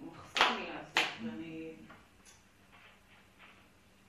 מחסום 0.06 0.58
לי 0.58 0.66
לעשות, 0.74 1.14
ואני... 1.24 1.74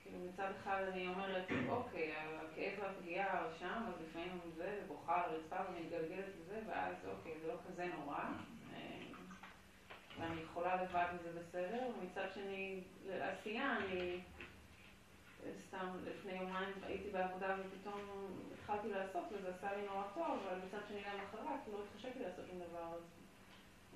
כאילו 0.03 0.17
מצד 0.33 0.51
אחד 0.61 0.83
אני 0.91 1.07
אומרת, 1.07 1.47
אוקיי, 1.69 2.13
הכאב 2.15 2.73
והפגיעה 2.79 3.43
שם, 3.59 3.83
אז 3.87 3.93
לפעמים 4.09 4.39
זה, 4.55 4.81
ובוכה 4.83 5.15
על 5.15 5.29
הרצפה 5.29 5.55
ומתגלגלת 5.69 6.25
לזה, 6.41 6.61
ואז 6.67 6.95
אוקיי, 7.17 7.33
זה 7.41 7.47
לא 7.47 7.57
כזה 7.67 7.87
נורא. 7.97 8.19
אה, 8.73 8.99
ואני 10.19 10.41
יכולה 10.41 10.83
לבד 10.83 11.05
וזה 11.19 11.39
בסדר, 11.39 11.87
ומצד 11.87 12.27
שני, 12.33 12.81
לעשייה 13.07 13.77
אני 13.77 14.19
סתם 15.67 15.87
לפני 16.05 16.31
יומיים 16.31 16.69
הייתי 16.83 17.09
בעבודה 17.09 17.55
ופתאום 17.59 17.99
התחלתי 18.53 18.89
לעשות 18.89 19.23
וזה 19.31 19.49
עשה 19.49 19.75
לי 19.77 19.85
נורא 19.85 20.03
טוב, 20.13 20.39
אבל 20.47 20.57
מצד 20.67 20.79
שני 20.87 20.97
למחרת 20.97 21.59
לא 21.71 21.83
התחשק 21.83 22.15
לי 22.17 22.23
לעשות 22.25 22.45
שום 22.49 22.59
דבר. 22.59 22.93
אז 22.95 23.01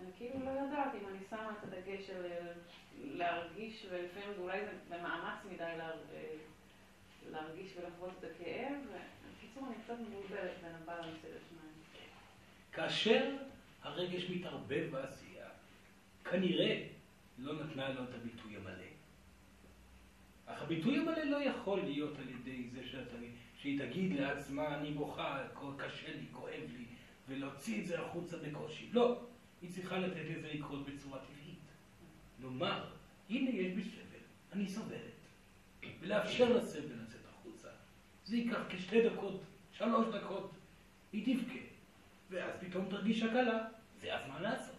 אני 0.01 0.11
כאילו 0.17 0.45
לא 0.45 0.49
יודעת 0.49 0.95
אם 1.01 1.07
אני 1.07 1.17
שמה 1.29 1.51
את 1.59 1.63
הדגש 1.63 2.07
של 2.07 2.25
להרגיש, 3.03 3.85
ולפעמים 3.91 4.29
אולי 4.39 4.59
זה 4.65 4.71
במאמץ 4.89 5.45
מדי 5.51 5.77
לה, 5.77 5.91
להרגיש 7.31 7.77
ולחוות 7.77 8.11
את 8.19 8.23
הכאב. 8.23 8.73
בקיצור, 9.37 9.67
אני 9.67 9.75
קצת 9.83 9.95
מבולבלת 9.99 10.51
בין 10.61 10.71
הבלנס 10.81 11.15
של 11.21 11.27
השניים. 11.27 11.73
כאשר 12.71 13.35
הרגש 13.81 14.29
מתערבב 14.29 14.89
בעשייה, 14.91 15.47
כנראה 16.23 16.87
לא 17.37 17.63
נתנה 17.63 17.89
לו 17.89 18.03
את 18.03 18.13
הביטוי 18.15 18.55
המלא. 18.55 18.92
אך 20.53 20.61
הביטוי 20.61 20.97
המלא 20.97 21.23
לא 21.23 21.43
יכול 21.43 21.79
להיות 21.81 22.17
על 22.17 22.29
ידי 22.29 22.69
זה 22.73 22.81
שאתה, 22.91 23.15
שהיא 23.57 23.79
תגיד 23.79 24.19
לעצמה, 24.19 24.75
אני 24.77 24.91
בוכה, 24.91 25.43
קשה 25.77 26.07
לי, 26.15 26.25
כואב 26.31 26.63
לי, 26.77 26.85
ולהוציא 27.27 27.81
את 27.81 27.85
זה 27.85 28.01
החוצה 28.01 28.37
בקושי. 28.37 28.89
לא, 28.91 29.21
היא 29.61 29.71
צריכה 29.71 29.97
לתת 29.97 30.25
לזה 30.29 30.49
לקרות 30.53 30.85
בצורה 30.85 31.19
טבעית. 31.19 31.59
לומר, 32.41 32.83
הנה 33.29 33.49
יש 33.49 33.73
בי 33.73 33.83
סבל, 33.83 34.23
אני 34.53 34.67
סובלת, 34.67 34.99
ולאפשר 35.99 36.57
לסבל 36.57 36.95
לצאת 37.03 37.21
החוצה. 37.29 37.67
זה 38.25 38.37
ייקח 38.37 38.59
כשתי 38.69 39.09
דקות, 39.09 39.41
שלוש 39.71 40.15
דקות, 40.15 40.51
היא 41.13 41.37
תבכה, 41.37 41.59
ואז 42.29 42.51
פתאום 42.59 42.85
תרגיש 42.89 43.23
הקלה, 43.23 43.65
זה 44.01 44.19
הזמן 44.19 44.41
לעשות. 44.41 44.75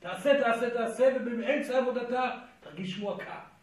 תעשה, 0.00 0.40
תעשה, 0.40 0.70
תעשה, 0.70 1.08
ובאמצע 1.16 1.78
עבודתה 1.78 2.30
תרגיש 2.60 2.98
מועקה. 2.98 3.57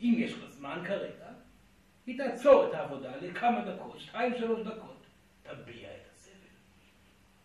אם 0.00 0.14
יש 0.18 0.32
לה 0.38 0.50
זמן 0.50 0.82
כרגע, 0.86 1.26
היא 2.06 2.18
תעצור 2.18 2.68
את 2.68 2.74
העבודה 2.74 3.16
לכמה 3.16 3.60
דקות, 3.60 4.00
שתיים 4.00 4.34
שלוש 4.38 4.60
דקות, 4.60 5.06
תביע 5.42 5.88
את 5.88 6.12
הסבל. 6.14 6.34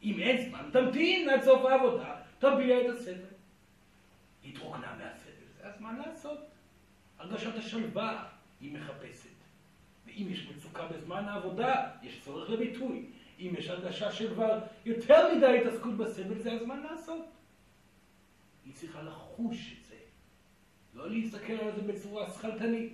אם 0.04 0.20
אין 0.20 0.50
זמן, 0.50 0.70
תמתין 0.74 1.30
עד 1.30 1.42
סוף 1.42 1.66
העבודה, 1.66 2.16
תביע 2.40 2.82
את 2.82 2.96
הסבל. 2.96 3.36
התרוקנה 4.46 4.96
מהסבל, 4.98 5.48
זה 5.58 5.68
הזמן 5.68 6.02
לעשות. 6.06 6.40
הרגשת 7.18 7.56
השלווה 7.56 8.28
היא 8.62 8.74
מחפשת. 8.74 9.30
ואם 10.06 10.28
יש 10.30 10.48
מצוקה 10.56 10.88
בזמן 10.88 11.26
העבודה, 11.26 11.92
יש 12.04 12.22
צורך 12.22 12.50
לביטוי. 12.50 13.06
אם 13.40 13.54
יש 13.58 13.70
הרגשה 13.70 14.12
של 14.12 14.34
יותר 14.86 15.36
מדי 15.36 15.60
התעסקות 15.62 15.98
בסבל, 15.98 16.40
זה 16.40 16.52
הזמן 16.52 16.84
לעשות. 16.84 17.26
היא 18.66 18.74
צריכה 18.74 19.02
לחוש 19.02 19.74
את. 19.82 19.85
לא 20.96 21.10
להסתכל 21.10 21.54
על 21.54 21.76
זה 21.76 21.82
בצורה 21.82 22.30
שכלתנית, 22.32 22.94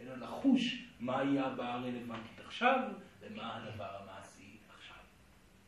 אלא 0.00 0.14
לחוש 0.16 0.84
מהי 1.00 1.38
הבעיה 1.38 1.74
הרלוונטית 1.74 2.40
עכשיו, 2.44 2.88
ומה 3.20 3.56
הדבר 3.56 3.96
המעשי 4.02 4.56
עכשיו. 4.68 4.96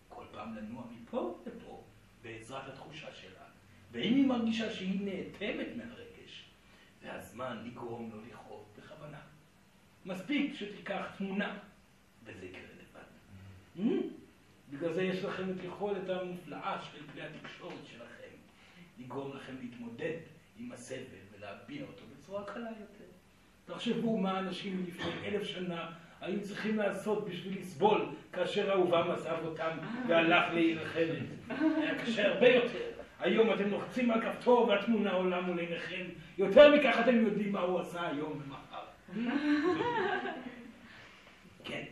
כל 0.08 0.24
פעם 0.32 0.54
לנוע 0.54 0.84
מפה 0.90 1.42
לפה, 1.46 1.84
בעזרת 2.22 2.68
התחושה 2.68 3.14
שלה. 3.14 3.44
ואם 3.92 4.14
היא 4.14 4.26
מרגישה 4.26 4.72
שהיא 4.72 5.00
נאטמת 5.00 5.66
מהרגש, 5.76 6.50
זה 7.02 7.12
הזמן 7.12 7.64
לגרום 7.66 8.10
לו 8.10 8.20
לכאוב 8.20 8.64
בכוונה. 8.78 9.20
מספיק 10.04 10.54
שתיקח 10.54 11.06
תמונה, 11.18 11.58
וזה 12.24 12.46
יקרה 12.46 12.62
לבד. 12.62 13.08
Mm? 13.76 14.04
בגלל 14.70 14.92
זה 14.92 15.02
יש 15.02 15.24
לכם 15.24 15.50
את 15.50 15.64
יכולת 15.64 16.08
המופלאה 16.08 16.82
של 16.82 17.06
כלי 17.12 17.22
התקשורת 17.22 17.86
שלכם, 17.86 18.36
לגרום 18.98 19.36
לכם 19.36 19.56
להתמודד 19.60 20.18
עם 20.58 20.72
הסבל 20.72 21.23
ולהביע 21.44 21.82
אותו 21.82 22.02
בצורה 22.16 22.44
קלה 22.44 22.70
יותר. 22.70 23.04
תחשבו 23.64 24.18
מה 24.18 24.38
אנשים 24.38 24.84
לפני 24.88 25.10
אלף 25.24 25.42
שנה 25.42 25.90
היו 26.20 26.42
צריכים 26.42 26.76
לעשות 26.76 27.28
בשביל 27.28 27.58
לסבול 27.58 28.06
כאשר 28.32 28.70
אהובם 28.70 29.10
עזב 29.10 29.38
אותם 29.44 29.76
והלך 30.08 30.44
לעיר 30.52 30.82
אחרת. 30.82 31.22
היה 31.76 31.98
קשה 32.04 32.28
הרבה 32.28 32.48
יותר. 32.48 32.90
היום 33.20 33.52
אתם 33.52 33.70
לוחצים 33.70 34.10
על 34.10 34.20
כפתור 34.20 34.68
והתמונה 34.68 35.12
עולה 35.12 35.40
מול 35.40 35.58
עיניכם. 35.58 36.04
יותר 36.38 36.74
מכך 36.76 36.96
אתם 37.00 37.16
יודעים 37.16 37.52
מה 37.52 37.60
הוא 37.60 37.80
עשה 37.80 38.06
היום 38.06 38.42
ומחר. 38.44 38.84
כן. 41.64 41.84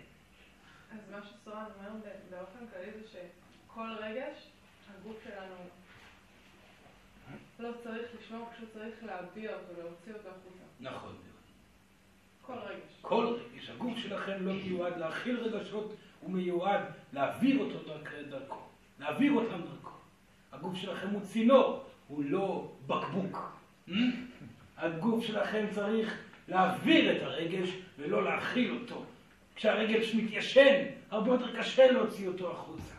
אז 0.92 1.10
מה 1.10 1.22
שסורן 1.22 1.64
אומר 1.78 1.90
באופן 2.30 2.66
כללי 2.72 2.90
זה 2.92 3.08
שכל 3.08 3.88
רגש, 4.00 4.50
הגוף 4.90 5.16
שלנו 5.24 5.54
לא 7.62 7.70
צריך 7.82 8.06
לשמור, 8.20 8.48
פשוט 8.56 8.72
צריך 8.72 8.94
להביע 9.02 9.50
אותו, 9.54 9.82
להוציא 9.82 10.12
אותו 10.12 10.28
החוצה. 10.28 10.64
נכון. 10.80 11.16
כל 12.42 12.52
רגש. 12.52 12.98
כל 13.00 13.26
רגש. 13.26 13.70
הגוף 13.70 13.98
שלכם 13.98 14.46
לא 14.46 14.52
מיועד 14.52 14.98
להכיל 14.98 15.36
רגשות, 15.36 15.94
הוא 16.20 16.30
מיועד 16.30 16.80
להעביר 17.12 17.60
אותו 17.60 17.78
דרכו. 18.30 18.60
להעביר 19.00 19.32
אותם 19.32 19.60
דרכו. 19.62 19.96
הגוף 20.52 20.76
שלכם 20.76 21.08
הוא 21.08 21.20
צינור, 21.20 21.84
הוא 22.08 22.24
לא 22.24 22.72
בקבוק. 22.86 23.58
הגוף 24.76 25.24
שלכם 25.24 25.66
צריך 25.70 26.22
להעביר 26.48 27.16
את 27.16 27.22
הרגש 27.22 27.68
ולא 27.98 28.24
להכיל 28.24 28.78
אותו. 28.80 29.04
כשהרגש 29.56 30.14
מתיישן, 30.14 30.84
הרבה 31.10 31.30
יותר 31.30 31.56
קשה 31.58 31.92
להוציא 31.92 32.28
אותו 32.28 32.50
החוצה. 32.50 32.94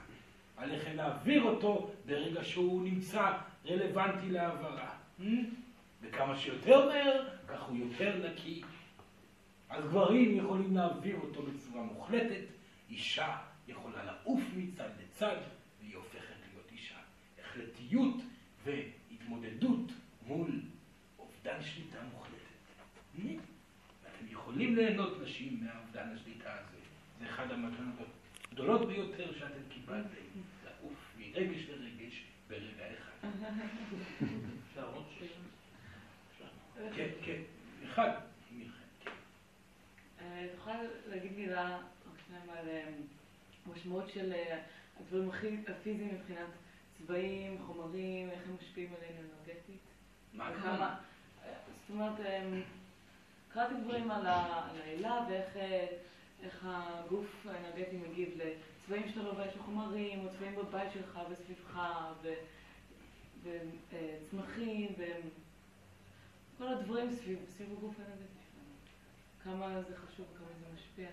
עליכם 0.57 0.95
להעביר 0.95 1.43
אותו 1.43 1.91
ברגע 2.05 2.43
שהוא 2.43 2.84
נמצא 2.84 3.32
רלוונטי 3.66 4.30
להעברה. 4.30 4.95
Hmm? 5.20 5.24
וכמה 6.01 6.38
שיותר 6.38 6.88
מהר, 6.88 7.30
כך 7.47 7.64
הוא 7.64 7.78
יותר 7.78 8.30
נקי. 8.30 8.61
אז 9.70 9.84
גברים 9.84 10.38
יכולים 10.38 10.76
להעביר 10.76 11.16
אותו 11.22 11.41
בצורה 11.43 11.84
מוחלטת, 11.84 12.43
אישה 12.89 13.38
יכולה 13.68 14.03
לעוף 14.03 14.41
מצד 14.55 14.89
לצד, 15.03 15.36
והיא 15.82 15.95
הופכת 15.95 16.36
להיות 16.51 16.72
אישה. 16.72 16.97
החלטיות 17.41 18.16
והתמודדות 18.66 19.91
מול 20.28 20.61
אובדן 21.20 21.61
שליטה 21.61 21.97
מוחלטת. 22.14 22.34
Hmm? 23.18 23.41
ואתם 24.03 24.26
יכולים 24.30 24.76
ליהנות 24.76 25.22
נשים 25.22 25.64
מהאובדן 25.64 26.09
השליטה 26.16 26.53
הזה. 26.53 26.78
זה 27.20 27.26
אחד 27.26 27.51
המתנות 27.51 27.95
הגדולות 28.51 28.88
ביותר 28.88 29.34
שאתם 29.39 29.61
קיבלתם, 29.70 30.26
לעוף 30.66 31.16
מרגש 31.18 31.70
לרגש. 31.70 31.93
אפשר 34.70 34.89
עוד 34.94 35.04
שאלה? 35.20 36.89
כן, 36.96 37.10
כן, 37.26 37.41
אחד. 37.86 38.10
תוכל 40.56 40.72
להגיד 41.10 41.32
מילה, 41.38 41.78
רק 41.78 42.20
שניים, 42.28 42.50
על 42.50 42.70
אה, 42.70 42.89
משמעות 43.74 44.10
של 44.14 44.34
אה, 44.34 44.60
הדברים 45.00 45.30
הכי 45.30 45.48
הפיזיים 45.68 46.16
מבחינת 46.16 46.48
צבעים, 46.98 47.58
חומרים, 47.68 48.30
איך 48.30 48.39
הם 48.50 48.56
משפיעים 48.62 48.89
עלינו 49.00 49.20
אנרגטית? 49.30 49.82
מה 50.34 50.48
הכוונה? 50.48 50.96
זאת 51.41 51.89
אומרת, 51.89 52.20
אה, 52.20 52.62
קראתי 53.54 53.74
דברים 53.84 54.12
על 54.12 54.26
ה- 54.28 54.68
על 54.70 54.82
האלה 54.82 55.26
ואיך 55.30 55.56
איך 56.44 56.66
הגוף 56.70 57.46
האנרגטי 57.50 57.98
מגיב 57.98 58.30
לצבעים 58.36 59.10
שאתה 59.10 59.22
לובש 59.24 59.54
בחומרים, 59.56 60.20
או 60.26 60.30
צבעים 60.30 60.56
בבית 60.56 60.91
שלך 60.94 61.20
וסביבך, 61.30 61.80
וצמחים, 63.44 64.91
וכל 66.56 66.68
הדברים 66.68 67.12
סביב 67.12 67.39
סביב 67.48 67.68
הגוף 67.78 67.96
האנרגטי 68.00 68.39
שלנו. 68.52 68.74
כמה 69.44 69.82
זה 69.82 69.96
חשוב 69.98 70.26
וכמה 70.34 70.48
זה 70.60 70.66
משפיע. 70.76 71.10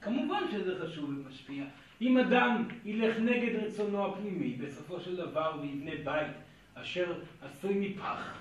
כמובן 0.00 0.42
שזה 0.52 0.86
חשוב 0.86 1.10
ומשפיע. 1.10 1.64
אם 2.00 2.18
אדם 2.18 2.68
ילך 2.84 3.16
נגד 3.18 3.56
רצונו 3.56 4.06
הפנימי, 4.06 4.54
בסופו 4.54 5.00
של 5.00 5.16
דבר 5.16 5.54
הוא 5.54 5.64
יבנה 5.64 6.04
בית 6.04 6.36
אשר 6.74 7.22
עשוי 7.42 7.88
מפח, 7.88 8.38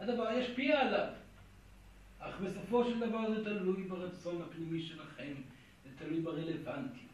הדבר 0.00 0.32
ישפיע 0.32 0.80
עליו. 0.80 1.06
אך 2.18 2.40
בסופו 2.40 2.84
של 2.84 3.00
דבר 3.00 3.34
זה 3.34 3.44
תלוי 3.44 3.82
ברצון 3.82 4.42
הפנימי 4.42 4.82
שלכם, 4.82 5.32
זה 5.84 5.90
תלוי 5.98 6.20
ברלוונטיות. 6.20 7.09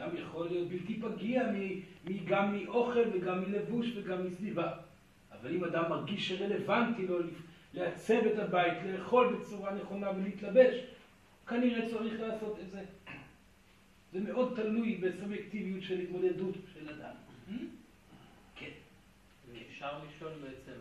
אדם 0.00 0.16
יכול 0.16 0.46
להיות 0.48 0.68
בלתי 0.68 1.00
פגיע 1.00 1.42
מ- 1.52 1.80
מ- 2.04 2.24
גם 2.24 2.56
מאוכל 2.56 3.04
וגם 3.12 3.40
מלבוש 3.42 3.86
וגם 3.96 4.26
מסביבה. 4.26 4.72
אבל 5.32 5.54
אם 5.54 5.64
אדם 5.64 5.90
מרגיש 5.90 6.28
שרלוונטי 6.28 7.06
לו 7.06 7.18
לעצב 7.74 8.26
את 8.26 8.38
הבית, 8.38 8.78
לאכול 8.86 9.36
בצורה 9.36 9.74
נכונה 9.74 10.10
ולהתלבש, 10.10 10.84
כנראה 11.46 11.88
צריך 11.90 12.20
לעשות 12.20 12.58
את 12.60 12.70
זה. 12.70 12.84
זה 14.12 14.20
מאוד 14.20 14.52
תלוי 14.56 14.94
בסובייקטיביות 14.94 15.82
של 15.82 16.00
התמודדות 16.00 16.54
של 16.74 16.88
אדם. 16.88 17.14
כן. 18.56 18.70
אפשר 19.70 19.98
לשאול 20.04 20.32
בעצם 20.42 20.78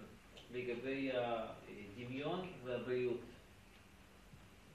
לגבי 0.54 1.12
הדמיון 1.14 2.48
והבריאות. 2.64 3.20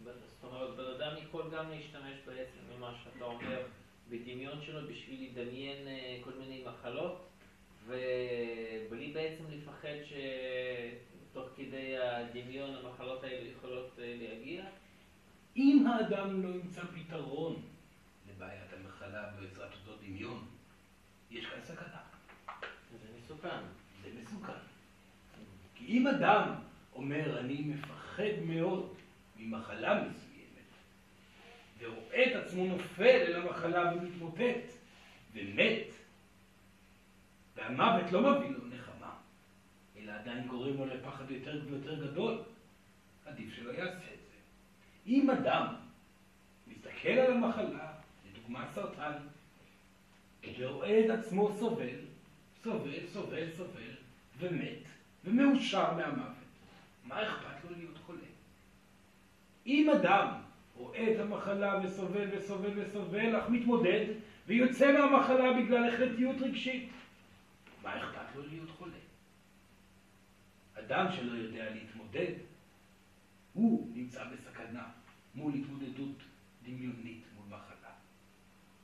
זאת 0.04 0.52
אומרת, 0.52 0.76
בן 0.76 0.84
אדם 0.96 1.16
יכול 1.22 1.44
גם 1.52 1.70
להשתמש 1.70 2.14
בעצם 2.26 2.58
ממה 2.76 2.94
שאתה 3.04 3.24
אומר 3.24 3.62
בדמיון 4.08 4.62
שלו 4.62 4.88
בשביל 4.88 5.30
לדמיין 5.30 5.88
אה, 5.88 6.18
כל 6.24 6.30
מיני 6.38 6.64
מחלות, 6.64 7.28
ובלי 7.86 9.12
בעצם 9.12 9.44
לפחד 9.50 9.96
שתוך 10.04 11.48
כדי 11.56 11.98
הדמיון 11.98 12.74
המחלות 12.74 13.24
האלה 13.24 13.48
יכולות 13.48 13.98
אה, 13.98 14.16
להגיע. 14.20 14.64
אם 15.56 15.86
האדם 15.86 16.42
לא 16.42 16.48
ימצא 16.48 16.80
פתרון 16.80 17.62
לבעיית 18.28 18.72
המחלה 18.72 19.30
בעזרת 19.40 19.72
אותו 19.72 20.02
דמיון, 20.02 20.46
יש 21.30 21.46
כאן 21.46 21.60
סכנה. 21.64 22.00
זה 22.90 23.08
מסוכן. 23.18 23.60
זה 24.02 24.10
מסוכן. 24.22 24.52
כי 25.74 25.84
אם 25.86 26.06
אדם 26.06 26.54
אומר, 26.92 27.40
אני 27.40 27.62
מפחד 27.62 28.42
מאוד 28.46 28.94
ממחלה 29.36 30.04
מסוימת, 30.08 30.33
ורואה 31.84 32.24
את 32.30 32.44
עצמו 32.44 32.64
נופל 32.64 33.04
אל 33.04 33.36
המחלה 33.42 33.92
ומתמוטט, 33.94 34.72
ומת, 35.34 35.86
והמוות 37.56 38.12
לא 38.12 38.20
מביא 38.20 38.50
לו 38.50 38.66
נחמה, 38.66 39.12
אלא 39.96 40.12
עדיין 40.12 40.48
גורם 40.48 40.76
לו 40.76 40.86
לפחד 40.86 41.30
יותר 41.30 41.60
ויותר 41.66 42.06
גדול, 42.06 42.42
עדיף 43.26 43.54
שלא 43.54 43.70
יעשה 43.70 43.96
את 43.96 44.18
זה. 44.28 44.36
אם 45.06 45.30
אדם 45.30 45.74
מסתכל 46.66 47.08
על 47.08 47.32
המחלה, 47.32 47.92
לדוגמה 48.30 48.66
סרטן, 48.74 49.12
ורואה 50.58 51.00
את 51.04 51.10
עצמו 51.10 51.52
סובל, 51.52 51.96
סובל, 52.62 53.06
סובל, 53.12 53.50
סובל, 53.56 53.94
ומת, 54.38 54.82
ומאושר 55.24 55.94
מהמוות, 55.94 56.34
מה 57.04 57.22
אכפת 57.22 57.64
לו 57.64 57.76
להיות 57.76 57.98
חולה? 58.06 58.18
אם 59.66 59.90
אדם 59.90 60.43
רואה 60.76 61.12
את 61.12 61.20
המחלה 61.20 61.80
וסובל 61.84 62.28
וסובל 62.36 62.80
וסובל, 62.80 63.40
אך 63.40 63.48
מתמודד, 63.48 64.06
ויוצא 64.46 64.92
מהמחלה 64.92 65.52
בגלל 65.52 65.88
החלטיות 65.88 66.36
רגשית, 66.40 66.90
מה 67.82 67.98
אכפת 67.98 68.36
לו 68.36 68.42
להיות 68.46 68.70
חולה? 68.70 68.96
אדם 70.74 71.06
שלא 71.12 71.32
יודע 71.32 71.70
להתמודד, 71.70 72.32
הוא 73.52 73.90
נמצא 73.94 74.24
בסכנה. 74.24 74.88
מול 75.34 75.54
התמודדות 75.54 76.22
דמיונית, 76.62 77.24
מול 77.36 77.46
מחלה. 77.46 77.92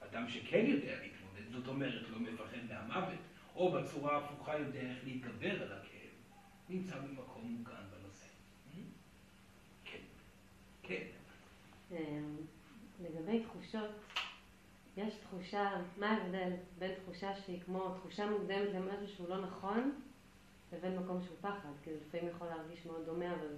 אדם 0.00 0.28
שכן 0.28 0.64
יודע 0.66 0.94
להתמודד, 1.02 1.50
זאת 1.50 1.68
אומרת 1.68 2.08
לא 2.10 2.18
מפחד 2.18 2.58
מהמוות, 2.68 3.18
או 3.54 3.72
בצורה 3.72 4.18
הפוכה 4.18 4.58
יודע 4.58 4.80
איך 4.80 4.98
להתגבר 5.04 5.62
על 5.62 5.72
הכאב, 5.72 6.10
נמצא 6.68 6.98
במקום 6.98 7.42
מוגן 7.44 7.82
בנושא. 7.90 8.26
כן, 9.84 9.98
כן. 10.82 10.94
אמ, 10.94 11.10
לגבי 13.00 13.44
תחושות, 13.44 13.90
יש 14.96 15.14
תחושה, 15.14 15.70
מה 15.98 16.10
ההבדל 16.10 16.52
בין 16.78 16.90
תחושה 17.04 17.34
שהיא 17.34 17.60
כמו 17.60 17.94
תחושה 17.94 18.30
מוקדמת 18.30 18.68
למשהו 18.74 19.08
שהוא 19.08 19.28
לא 19.28 19.40
נכון, 19.40 19.92
לבין 20.72 20.98
מקום 20.98 21.22
שהוא 21.22 21.36
פחד? 21.40 21.68
כי 21.84 21.90
זה 21.90 21.98
לפעמים 22.06 22.28
יכול 22.28 22.46
להרגיש 22.46 22.86
מאוד 22.86 23.04
דומה, 23.06 23.34
אבל... 23.34 23.56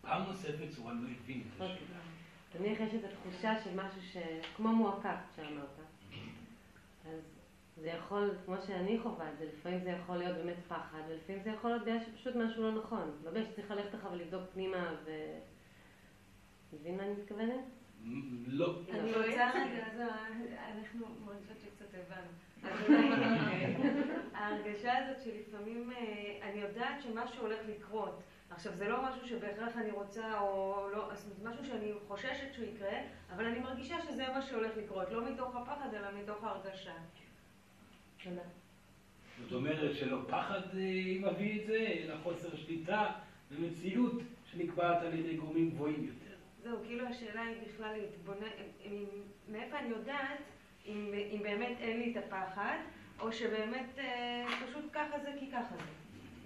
פעם 0.00 0.22
נוספת 0.22 0.70
צורה 0.76 0.92
לא 0.92 1.08
הבין 1.08 1.40
את 1.40 1.60
אוקיי. 1.60 1.66
השאלה. 1.66 1.98
נניח 2.60 2.80
יש 2.80 2.94
איזו 2.94 3.06
תחושה 3.22 3.64
של 3.64 3.74
משהו 3.74 4.02
ש... 4.02 4.16
כמו 4.56 4.68
מועקה, 4.68 5.20
שאמרת. 5.36 5.78
אז 7.04 7.20
זה 7.76 7.88
יכול, 7.88 8.30
כמו 8.44 8.54
שאני 8.66 8.98
חווה 9.02 9.32
את 9.32 9.38
זה, 9.38 9.44
לפעמים 9.44 9.84
זה 9.84 9.90
יכול 9.90 10.16
להיות 10.16 10.36
באמת 10.36 10.56
פחד, 10.68 10.98
ולפעמים 11.08 11.42
זה 11.42 11.50
יכול 11.50 11.70
להיות 11.70 12.02
שפשוט 12.06 12.36
משהו 12.36 12.62
לא 12.62 12.82
נכון. 12.82 13.10
לא 13.24 13.30
בגלל 13.30 13.44
שצריך 13.44 13.70
ללכת 13.70 13.94
לך 13.94 14.08
ולבדוק 14.12 14.42
פנימה 14.52 14.94
ו... 15.04 15.10
מבין 16.80 16.96
מה 16.96 17.02
אני 17.02 17.12
מתכוונת? 17.12 17.64
לא. 18.46 18.78
אני 18.90 19.12
לא 19.12 19.16
רוצה 19.16 19.30
יצא. 19.30 19.50
רגע, 19.54 19.84
זהו, 19.96 20.10
אנחנו 20.76 21.06
מרגישות 21.26 21.60
שקצת 21.60 21.94
הבנו. 21.94 22.30
אולי, 22.88 23.74
ההרגשה 24.34 24.98
הזאת 24.98 25.22
שלפעמים 25.22 25.90
אה, 25.92 26.38
אני 26.42 26.60
יודעת 26.60 27.02
שמשהו 27.02 27.42
הולך 27.42 27.58
לקרות. 27.68 28.22
עכשיו, 28.50 28.72
זה 28.76 28.88
לא 28.88 29.02
משהו 29.04 29.28
שבהכרח 29.28 29.76
אני 29.76 29.90
רוצה 29.90 30.40
או 30.40 30.88
לא, 30.92 31.12
אז 31.12 31.30
זה 31.38 31.48
משהו 31.48 31.64
שאני 31.64 31.92
חוששת 32.08 32.52
שהוא 32.52 32.66
יקרה, 32.66 32.98
אבל 33.30 33.44
אני 33.44 33.58
מרגישה 33.58 34.02
שזה 34.02 34.28
מה 34.34 34.42
שהולך 34.42 34.76
לקרות, 34.76 35.10
לא 35.10 35.30
מתוך 35.32 35.56
הפחד, 35.56 35.94
אלא 35.94 36.08
מתוך 36.22 36.44
ההרגשה. 36.44 36.92
תודה. 38.24 38.42
זאת 39.42 39.52
אומרת 39.52 39.94
שלא 39.94 40.18
פחד 40.28 40.60
אה, 40.74 41.32
מביא 41.32 41.60
את 41.60 41.66
זה, 41.66 41.86
אלא 42.02 42.14
חוסר 42.22 42.56
שליטה 42.56 43.12
ומציאות 43.50 44.22
שנקבעת 44.44 45.02
על 45.02 45.14
ידי 45.14 45.36
גורמים 45.36 45.70
גבוהים 45.70 46.04
יותר. 46.04 46.21
זהו, 46.62 46.78
כאילו 46.86 47.06
השאלה 47.06 47.42
היא 47.42 47.56
בכלל 47.66 47.92
להתבונן, 47.96 48.46
מאיפה 49.48 49.78
אני 49.78 49.88
יודעת 49.88 50.38
אם, 50.86 51.10
אם 51.32 51.38
באמת 51.42 51.76
אין 51.80 51.98
לי 51.98 52.12
את 52.12 52.24
הפחד, 52.24 52.76
או 53.20 53.32
שבאמת 53.32 53.98
אה, 53.98 54.44
פשוט 54.66 54.84
ככה 54.92 55.18
זה 55.22 55.30
כי 55.38 55.50
ככה 55.50 55.74
זה. 55.76 55.82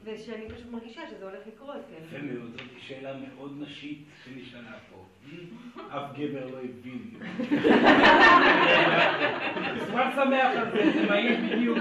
ושאני 0.05 0.49
פשוט 0.49 0.67
מרגישה 0.71 1.09
שזה 1.09 1.25
הולך 1.25 1.47
לקרות, 1.47 1.77
יפה 1.77 2.17
כן. 2.17 2.27
מאוד, 2.27 2.53
זאת 2.53 2.61
שאלה 2.79 3.17
מאוד 3.17 3.57
נשית 3.61 4.05
שנשאלה 4.25 4.79
פה. 4.91 5.05
אף 5.89 6.19
גבר 6.19 6.47
לא 6.47 6.59
הבין. 6.59 7.11
אז 9.81 9.91
מה 9.91 10.13
שמח 10.15 10.57
על 10.57 10.71
זה, 10.71 10.93
זה 10.93 11.07
מעיד 11.09 11.39
בדיוק. 11.53 11.79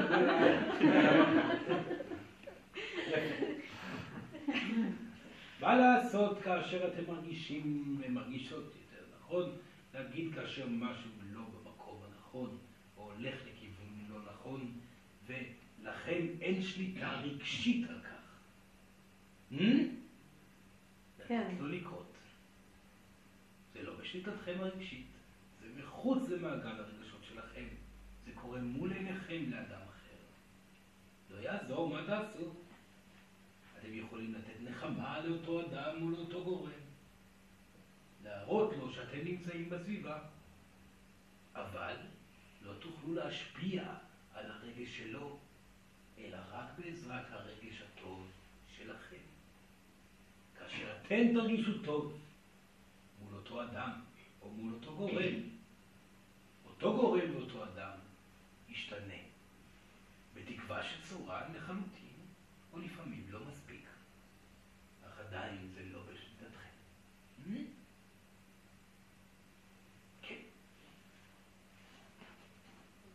מה 5.66 5.76
לעשות 5.76 6.42
כאשר 6.44 6.88
אתם 6.88 7.12
מרגישים 7.12 7.98
ומרגישות 8.02 8.64
יותר 8.64 9.06
נכון? 9.20 9.58
להגיד 9.94 10.34
כאשר 10.36 10.68
משהו 10.70 11.12
לא 11.34 11.42
במקום 11.42 12.02
הנכון, 12.04 12.58
או 12.98 13.12
הולך 13.12 13.36
לכיוון 13.42 14.06
לא 14.10 14.20
נכון, 14.32 14.72
ולכן 15.28 16.26
אין 16.42 16.62
שליטה 16.62 17.22
רגשית 17.22 17.90
על 17.90 18.00
כך. 18.00 18.40
Hmm? 19.52 19.56
כן. 21.28 21.56
לו 21.60 21.68
לקרות. 21.68 22.14
זה 23.74 23.84
לא 23.84 23.94
בשליטתכם 23.96 24.56
הרגשית, 24.60 25.08
זה 25.62 25.68
מחוץ 25.82 26.30
למעגל 26.30 26.68
הרגשות 26.68 27.24
שלכם. 27.24 27.66
זה 28.26 28.32
קורה 28.36 28.60
מול 28.60 28.92
עיניכם 28.94 29.44
לאדם 29.50 29.82
אחר. 29.82 30.16
לא 31.30 31.38
יעזור, 31.38 31.90
מה 31.90 32.04
תעשו? 32.08 32.65
יכולים 34.00 34.34
לתת 34.34 34.62
נחמה 34.62 35.20
לאותו 35.20 35.62
אדם 35.62 36.02
או 36.02 36.10
לאותו 36.10 36.44
גורם. 36.44 36.72
להראות 38.24 38.74
לו 38.78 38.94
שאתם 38.94 39.18
נמצאים 39.24 39.70
בסביבה. 39.70 40.20
אבל 41.56 41.96
לא 42.62 42.74
תוכלו 42.80 43.14
להשפיע 43.14 43.94
על 44.34 44.52
הרגש 44.52 44.98
שלו, 44.98 45.40
אלא 46.18 46.38
רק 46.52 46.66
בעזרת 46.80 47.26
הרגש 47.32 47.82
הטוב 47.82 48.28
שלכם. 48.78 49.22
כאשר 50.58 50.98
אתם 51.02 51.34
תרגישו 51.34 51.84
טוב 51.84 52.20
מול 53.22 53.34
אותו 53.34 53.64
אדם 53.64 54.02
או 54.42 54.50
מול 54.52 54.74
אותו 54.74 54.96
גורם, 54.96 55.34
אותו 56.66 56.96
גורם 56.96 57.36
ואותו 57.36 57.64
אדם 57.64 57.98
ישתנה, 58.70 59.14
בתקווה 60.34 60.84
שצורן 60.84 61.52
לחלוטין, 61.56 62.16
או 62.74 62.80
לפעמים 62.80 63.26
לא 63.30 63.40
מספיק, 63.46 63.86
אך 65.08 65.20
עדיין 65.20 65.70
זה 65.74 65.84
לא 65.92 66.02
בשליטתכם. 66.04 66.70
Hmm? 67.46 67.52
כן. 70.22 70.42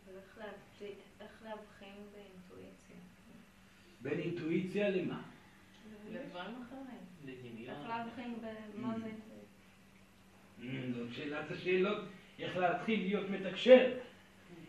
אבל 0.05 0.15
איך 0.17 0.37
להבדיל- 0.37 0.99
איך 1.19 1.31
להבחין 1.43 1.95
באינטואיציה? 2.13 2.95
בין 4.01 4.19
אינטואיציה 4.75 5.03
למה? 5.03 5.21
לדברים 6.11 6.63
אחרים. 6.67 7.01
לדמיון. 7.25 7.69
איך 7.69 7.89
להבחין 7.89 8.35
במה 8.75 8.99
זה 8.99 9.05
אינטואיציה? 9.05 9.37
Hmm, 10.59 10.97
זאת 10.97 11.13
שאלת 11.13 11.51
השאלות, 11.51 12.05
איך 12.39 12.57
להתחיל 12.57 12.99
להיות 12.99 13.29
מתקשר, 13.29 13.97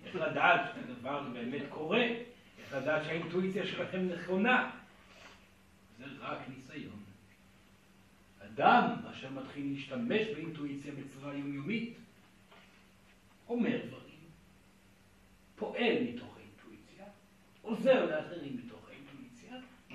איך 0.05 0.15
לדעת 0.15 0.61
שהדבר 0.75 1.29
באמת 1.33 1.63
קורה, 1.69 2.05
איך 2.59 2.75
לדעת 2.75 3.05
שהאינטואיציה 3.05 3.67
שלכם 3.67 4.09
נכונה. 4.09 4.71
זה 5.99 6.05
רק 6.21 6.39
ניסיון. 6.49 7.03
אדם 8.39 8.91
אשר 9.11 9.31
מתחיל 9.31 9.73
להשתמש 9.73 10.29
באינטואיציה 10.35 10.93
בצורה 10.93 11.35
יומיומית, 11.35 11.95
אומר 13.49 13.79
דברים, 13.87 14.19
פועל 15.57 15.97
מתוך 16.03 16.37
האינטואיציה, 16.37 17.05
עוזר 17.63 18.07
לאחרים 18.07 18.57
מתוך 18.57 18.72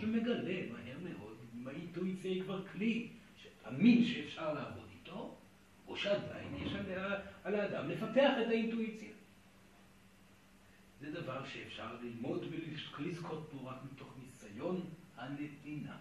ומגלה 0.02 0.72
מהר 0.72 0.98
מאוד 1.00 1.38
אם 1.56 1.68
האינטואיציה 1.68 2.32
היא 2.32 2.44
כבר 2.44 2.68
כלי 2.68 3.10
אמין 3.68 4.06
שאפשר 4.06 4.54
לעבוד 4.54 4.88
איתו, 4.96 5.36
או 5.88 5.98
שעדיין 5.98 6.56
יש 6.56 6.74
עליה, 6.74 7.20
על 7.44 7.56
האדם 7.56 7.90
לפתח 7.90 8.32
את 8.42 8.48
האינטואיציה. 8.48 9.14
זה 11.00 11.12
דבר 11.12 11.46
שאפשר 11.46 11.96
ללמוד 12.02 12.46
ולזכות 12.98 13.54
בו 13.54 13.66
רק 13.66 13.78
מתוך 13.92 14.14
ניסיון 14.20 14.82
הנתינה. 15.18 15.98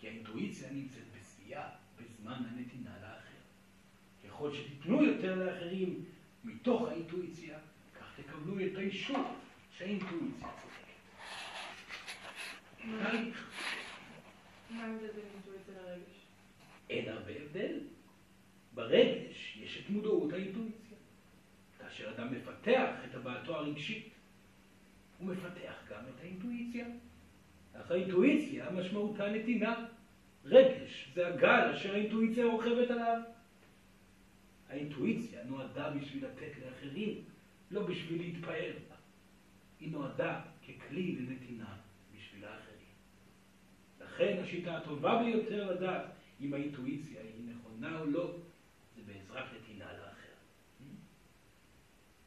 כי 0.00 0.08
האינטואיציה 0.08 0.72
נמצאת 0.72 1.04
בשיאה 1.20 1.68
בזמן 1.98 2.42
הנתינה 2.50 2.90
לאחר. 3.00 3.38
ככל 4.24 4.54
שתיתנו 4.54 5.04
יותר 5.04 5.44
לאחרים 5.44 6.04
מתוך 6.44 6.88
האינטואיציה, 6.88 7.58
כך 8.00 8.20
תקבלו 8.20 8.66
את 8.66 8.76
האישור 8.76 9.34
שהאינטואיציה. 9.78 10.28
תהליך. 10.38 10.67
אין 16.90 17.08
הרבה 17.08 17.32
הבדל. 17.42 17.80
ברגש 18.74 19.58
יש 19.60 19.82
את 19.84 19.90
מודעות 19.90 20.32
האינטואיציה. 20.32 20.96
כאשר 21.78 22.10
אדם 22.10 22.34
מפתח 22.34 22.90
את 23.10 23.14
הבעתו 23.14 23.56
הרגשית, 23.56 24.08
הוא 25.18 25.28
מפתח 25.28 25.74
גם 25.90 26.00
את 26.08 26.20
האינטואיציה. 26.20 26.86
אך 27.74 27.90
האינטואיציה 27.90 28.70
משמעותה 28.70 29.30
נתינה. 29.30 29.86
רגש 30.44 31.10
זה 31.14 31.28
הגל 31.28 31.72
אשר 31.74 31.94
האינטואיציה 31.94 32.46
רוכבת 32.46 32.90
עליו. 32.90 33.20
האינטואיציה 34.68 35.44
נועדה 35.44 35.90
בשביל 35.90 36.24
לתת 36.24 36.52
לאחרים, 36.64 37.24
לא 37.70 37.82
בשביל 37.82 38.22
להתפאר 38.22 38.72
בה. 38.88 38.96
היא 39.80 39.92
נועדה 39.92 40.40
ככלי 40.62 41.16
לנתינה. 41.16 41.76
לכן 44.18 44.42
השיטה 44.42 44.76
הטובה 44.76 45.22
ביותר 45.24 45.70
לדעת 45.70 46.04
אם 46.40 46.54
האינטואיציה 46.54 47.22
היא 47.22 47.54
נכונה 47.54 48.00
או 48.00 48.06
לא, 48.06 48.36
זה 48.96 49.02
בעזרת 49.06 49.44
נתינה 49.54 49.92
לאחר. 49.92 50.34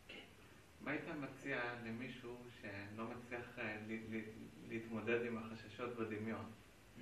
כן. 0.08 0.20
מה 0.82 0.92
היית 0.92 1.04
מציע 1.08 1.62
למישהו 1.86 2.38
שלא 2.62 3.08
מצליח 3.08 3.60
אה, 3.60 3.78
להתמודד 4.70 5.26
עם 5.26 5.38
החששות 5.38 5.96
בדמיון? 5.96 6.46
Mm. 6.98 7.02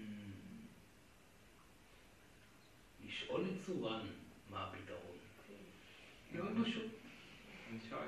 לשאול 3.05 3.45
את 3.45 3.65
צורן 3.65 4.07
מה 4.49 4.63
הפתרון. 4.63 5.17
מאוד 6.35 6.51
פשוט. 6.65 6.91
אני 7.69 7.79
שואל. 7.89 8.07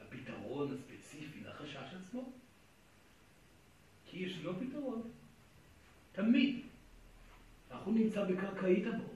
הפתרון 0.00 0.74
הספציפי 0.74 1.40
לחשש 1.40 1.94
עצמו. 1.94 2.32
כי 4.14 4.20
יש 4.20 4.38
לו 4.42 4.52
פתרון. 4.60 5.02
תמיד. 6.12 6.60
אנחנו 7.70 7.92
נמצא 7.92 8.24
בקרקעית 8.24 8.86
הבור. 8.86 9.14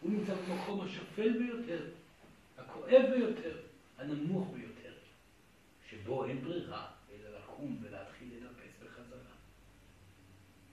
הוא 0.00 0.12
נמצא 0.12 0.34
במקום 0.34 0.80
השפל 0.80 1.38
ביותר, 1.38 1.90
הכואב 2.58 3.02
ביותר, 3.16 3.56
הנמוך 3.98 4.48
ביותר, 4.54 4.92
שבו 5.90 6.24
אין 6.24 6.40
ברירה 6.44 6.90
אלא 7.12 7.38
לקום 7.38 7.78
ולהתחיל 7.80 8.28
לטפס 8.36 8.82
בחזרה. 8.82 9.34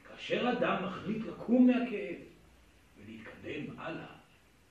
כאשר 0.04 0.52
אדם 0.58 0.86
מחליט 0.86 1.26
לקום 1.26 1.68
מהכאב 1.68 2.18
ולהתקדם 2.98 3.80
הלאה, 3.80 4.16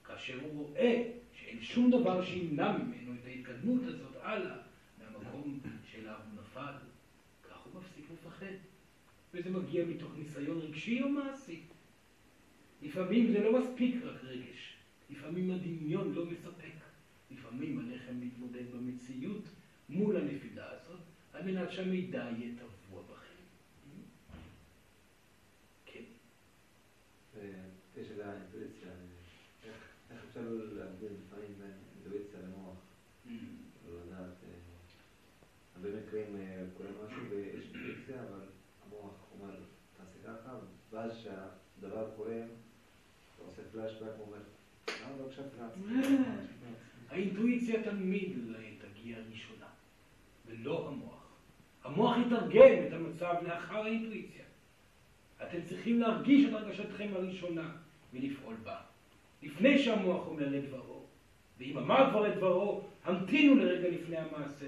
כאשר 0.04 0.40
הוא 0.42 0.66
רואה 0.66 1.02
שאין 1.32 1.62
שום 1.62 1.90
דבר 1.90 2.24
שימנע 2.24 2.72
ממנו 2.72 3.12
את 3.14 3.26
ההתקדמות 3.26 3.82
הזאת 3.82 4.16
הלאה 4.22 4.56
מהמקום 4.98 5.60
שאליו 5.90 6.14
הוא 6.14 6.42
נפל, 6.42 6.72
כך 7.50 7.56
הוא 7.64 7.80
מפסיק 7.80 8.04
לפחד. 8.12 8.54
וזה 9.34 9.50
מגיע 9.50 9.84
מתוך 9.84 10.12
ניסיון 10.18 10.58
רגשי 10.58 11.02
או 11.02 11.08
מעשי. 11.08 11.60
לפעמים 12.82 13.32
זה 13.32 13.38
לא 13.38 13.60
מספיק 13.60 13.94
רק 14.04 14.24
רגש, 14.24 14.76
לפעמים 15.10 15.50
הדמיון 15.50 16.12
לא 16.12 16.26
מספק. 16.26 16.74
לפעמים 17.30 17.78
עליכם 17.78 18.20
להתמודד 18.20 18.72
במציאות 18.72 19.44
מול 19.88 20.16
הנפילה 20.16 20.70
הזאת, 20.70 21.00
על 21.32 21.42
מנת 21.42 21.72
שהמידע 21.72 22.30
יהיה 22.38 22.54
טבוע 22.58 23.02
בכם. 23.02 23.34
כן. 25.86 26.04
בקשר 27.34 28.14
לאינטואיציה, 28.18 28.90
איך 29.64 29.74
איך 30.10 30.20
אפשר 30.28 30.40
לא 30.40 30.74
להבדיל 30.74 31.08
לפעמים 31.26 31.54
בין 31.58 31.72
אינטואיציה 31.94 32.40
למוח? 32.40 32.76
לא 33.88 34.00
לדעת, 34.06 34.34
אה, 34.44 34.54
הרבה 35.76 35.88
מקרים 36.00 36.36
אה, 36.36 36.64
קורה 36.76 36.90
משהו 37.06 37.22
ויש 37.30 37.64
אינטואיציה, 37.74 38.22
אבל 38.22 38.40
המוח 38.86 39.26
אומר, 39.32 39.54
תעשה 39.96 40.18
ככה, 40.24 40.58
ואז 40.94 41.12
כשהדבר 41.12 42.06
קורה, 42.16 42.36
אתה 42.36 43.42
עושה 43.44 43.62
פלאשבק, 43.72 44.12
הוא 44.18 44.26
אומר, 44.26 44.38
למה 44.88 45.16
לא 45.20 45.26
הקשבתי 45.26 45.56
לעצמי? 45.60 46.16
האינטואיציה 47.10 47.82
תמיד 47.82 48.38
תגיע 48.78 49.16
ראשונה, 49.30 49.66
ולא 50.46 50.88
המוח. 50.88 51.24
המוח 51.84 52.16
יתרגם 52.26 52.86
את 52.88 52.92
המצב 52.92 53.34
לאחר 53.46 53.84
האינטואיציה. 53.84 54.44
אתם 55.42 55.58
צריכים 55.64 56.00
להרגיש 56.00 56.48
את 56.48 56.54
הרגשתכם 56.54 57.08
הראשונה 57.14 57.76
ולפעול 58.12 58.54
בה, 58.64 58.76
לפני 59.42 59.78
שהמוח 59.78 60.26
אומר 60.26 60.58
את 60.58 60.64
דברו. 60.64 61.02
ואם 61.58 61.78
אמר 61.78 62.10
כבר 62.10 62.28
את 62.32 62.36
דברו, 62.36 62.84
המתינו 63.04 63.54
לרגע 63.54 63.88
לפני 63.88 64.16
המעשה, 64.16 64.66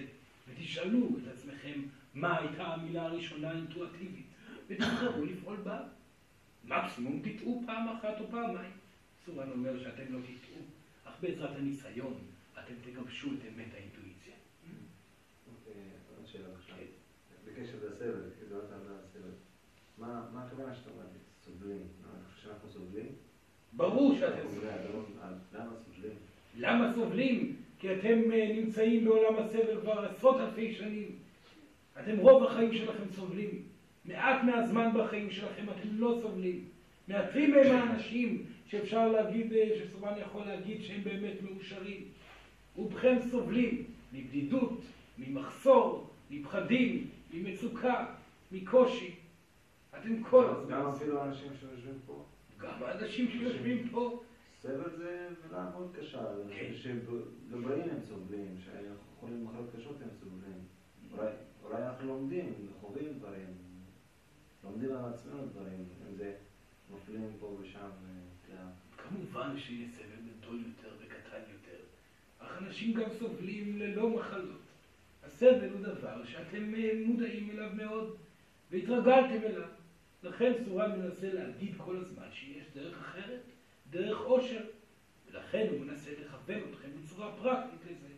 ותשאלו 0.48 1.08
את 1.22 1.32
עצמכם 1.34 1.80
מה 2.14 2.38
הייתה 2.38 2.64
המילה 2.64 3.02
הראשונה 3.02 3.50
האינטואטיבית, 3.50 4.26
ותבחרו 4.68 5.24
לפעול 5.24 5.56
בה. 5.56 5.80
מקסימום 6.66 7.22
תטעו 7.22 7.62
פעם 7.66 7.88
אחת 7.88 8.20
או 8.20 8.26
פעמיים. 8.30 8.72
סורן 9.24 9.50
אומר 9.50 9.78
שאתם 9.82 10.12
לא 10.12 10.18
תטעו, 10.18 10.62
אך 11.04 11.14
בעזרת 11.20 11.56
הניסיון 11.56 12.14
אתם 12.52 12.74
תגבשו 12.84 13.28
את 13.28 13.38
אמת 13.48 13.74
האינטואיציה. 13.74 14.34
אוקיי, 15.48 15.82
עוד 16.16 16.26
שאלה 16.26 16.48
עכשיו. 16.58 16.76
בקשר 17.44 17.76
לסבל, 17.86 18.30
כי 18.38 18.44
דיברת 18.44 18.72
על 18.72 18.80
הסבל. 19.04 19.30
מה 19.98 20.44
הכוונה 20.46 20.74
שאתה 20.74 20.90
אומר, 20.90 21.04
סובלים? 21.44 21.82
שאנחנו 22.42 22.68
סובלים? 22.68 23.06
ברור 23.72 24.16
שאתם 24.18 24.48
סובלים. 24.48 24.74
מדברים 24.74 25.04
על 25.22 25.34
למה 25.52 25.72
סובלים? 25.84 26.16
למה 26.56 26.92
סובלים? 26.94 27.56
כי 27.78 27.94
אתם 27.94 28.32
אה, 28.32 28.52
נמצאים 28.52 29.04
בעולם 29.04 29.44
הסבל 29.44 29.80
כבר 29.80 30.04
עשרות 30.04 30.40
אלפי 30.40 30.74
שנים. 30.74 31.18
אתם 32.00 32.18
רוב 32.18 32.44
החיים 32.44 32.72
שלכם 32.74 33.10
סובלים. 33.10 33.62
מעט 34.08 34.44
מהזמן 34.44 34.90
בחיים 34.94 35.30
שלכם 35.30 35.70
אתם 35.70 35.88
לא 35.98 36.18
סובלים. 36.22 36.64
מעטים 37.08 37.54
הם 37.54 37.76
האנשים 37.76 38.42
שאפשר 38.66 39.08
להגיד, 39.08 39.52
אה, 39.52 39.68
שסובן 39.78 40.12
יכול 40.20 40.44
להגיד 40.46 40.82
שהם 40.82 41.04
באמת 41.04 41.34
מאושרים. 41.42 42.04
רובכם 42.76 43.16
סובלים 43.30 43.84
מבדידות, 44.12 44.80
ממחסור, 45.18 46.10
מפחדים, 46.30 47.06
ממצוקה, 47.34 48.06
מקושי. 48.52 49.14
אתם 49.98 50.22
כל 50.22 50.46
הזמן. 50.46 50.70
גם 50.74 50.86
אפילו 50.86 51.20
האנשים 51.20 51.52
שיושבים 51.60 51.98
פה. 52.06 52.24
גם 52.60 52.82
האנשים 52.82 53.28
שיושבים 53.30 53.88
פה, 53.88 54.22
סבל 54.60 54.90
זה 54.96 55.28
מילה 55.46 55.70
מאוד 55.72 55.96
קשה. 56.00 56.22
כן. 56.58 56.72
שבבריאים 56.74 57.82
הם 57.90 58.00
סובלים, 58.08 58.54
שאנחנו 58.64 58.96
חולים 59.20 59.44
במחלות 59.46 59.70
קשות 59.76 59.96
הם 60.02 60.08
סובלים. 60.20 60.58
אולי- 61.12 61.32
אולי 61.64 61.82
אנחנו 61.82 62.08
לומדים, 62.08 62.52
חווים 62.80 63.12
דברים, 63.18 63.46
לומדים 64.66 64.96
על 64.96 65.12
עצמנו 65.14 65.46
דברים, 65.46 65.84
אם 66.08 66.14
זה 66.14 66.34
נופלים 66.90 67.36
פה 67.40 67.58
ושם. 67.60 67.90
אה. 68.50 68.68
כמובן 68.96 69.58
שיהיה 69.58 69.88
סבל 69.88 70.04
גדול 70.04 70.62
יותר 70.66 70.94
וקטן 71.00 71.40
יותר, 71.52 71.78
אך 72.38 72.62
אנשים 72.62 72.94
גם 72.94 73.10
סובלים 73.18 73.78
ללא 73.78 74.10
מחלות. 74.10 74.60
הסבל 75.24 75.68
הוא 75.70 75.80
דבר 75.80 76.24
שאתם 76.24 76.74
אה, 76.74 76.92
מודעים 77.06 77.50
אליו 77.50 77.70
מאוד 77.74 78.16
והתרגלתם 78.70 79.42
אליו. 79.44 79.68
לכן 80.22 80.52
סורן 80.64 81.00
מנסה 81.00 81.32
להגיד 81.32 81.74
כל 81.76 81.96
הזמן 81.96 82.28
שיש 82.32 82.64
דרך 82.74 82.98
אחרת, 82.98 83.40
דרך 83.90 84.20
עושר. 84.20 84.64
ולכן 85.30 85.66
הוא 85.70 85.80
מנסה 85.80 86.10
לכוון 86.20 86.60
אתכם 86.70 86.88
בצורה 87.02 87.32
פרקטית 87.36 87.80
לזה. 87.84 88.08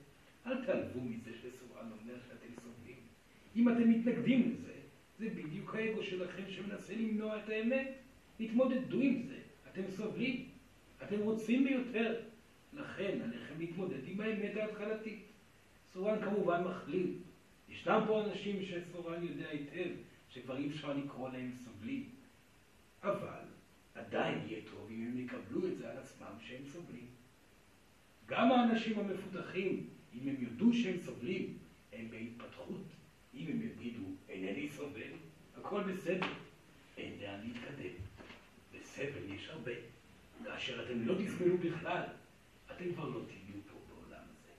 אל 0.46 0.64
תעלבו 0.64 1.00
מזה 1.00 1.30
שסורן 1.32 1.90
אומר 1.90 2.14
שאתם 2.28 2.62
סובלים. 2.62 2.96
אם 3.56 3.68
אתם 3.68 3.90
מתנגדים 3.90 4.52
לזה, 4.52 4.72
זה 5.18 5.28
בדיוק 5.30 5.74
האגו 5.74 6.02
שלכם 6.02 6.42
שמנסה 6.48 6.94
למנוע 6.94 7.38
את 7.38 7.48
האמת. 7.48 7.88
תתמודדו 8.36 9.00
עם 9.00 9.22
זה. 9.22 9.38
אתם 9.72 9.82
סובלים. 9.96 10.48
אתם 11.02 11.20
רוצים 11.20 11.64
ביותר. 11.64 12.20
לכן 12.72 13.18
עליכם 13.24 13.54
להתמודד 13.58 14.08
עם 14.08 14.20
האמת 14.20 14.56
ההתחלתית. 14.56 15.22
סורן 15.92 16.20
כמובן 16.24 16.64
מכליל. 16.64 17.14
ישנם 17.68 18.04
פה 18.06 18.24
אנשים 18.24 18.62
שסורן 18.62 19.22
יודע 19.22 19.48
היטב 19.48 19.90
שכבר 20.30 20.56
אי 20.56 20.68
אפשר 20.68 20.92
לקרוא 20.92 21.28
להם 21.28 21.52
סובלים. 21.64 22.08
אבל 23.02 23.44
עדיין 23.94 24.38
יהיה 24.46 24.60
טוב 24.70 24.88
אם 24.90 25.06
הם 25.06 25.18
יקבלו 25.18 25.66
את 25.66 25.78
זה 25.78 25.90
על 25.90 25.98
עצמם 25.98 26.32
שהם 26.40 26.62
סובלים. 26.72 27.06
גם 28.26 28.52
האנשים 28.52 28.98
המפותחים, 28.98 29.86
אם 30.14 30.28
הם 30.28 30.36
יודו 30.38 30.72
שהם 30.72 30.98
סובלים, 30.98 31.58
הם 31.92 32.10
בהתפתחות. 32.10 32.97
אם 33.38 33.46
הם 33.48 33.62
יגידו, 33.62 34.04
אינני 34.28 34.68
סובל, 34.68 35.12
הכל 35.56 35.82
בסדר. 35.82 36.26
אין 36.96 37.12
לאן 37.20 37.40
להתקדם. 37.44 37.94
בסבל 38.74 39.34
יש 39.34 39.48
הרבה. 39.48 39.72
כאשר 40.44 40.84
אתם 40.84 41.06
לא 41.06 41.14
תסבלו 41.24 41.58
בכלל, 41.58 42.02
אתם 42.70 42.92
כבר 42.94 43.08
לא 43.08 43.20
תהיו 43.26 43.62
פה 43.72 43.78
בעולם 43.88 44.24
הזה. 44.30 44.52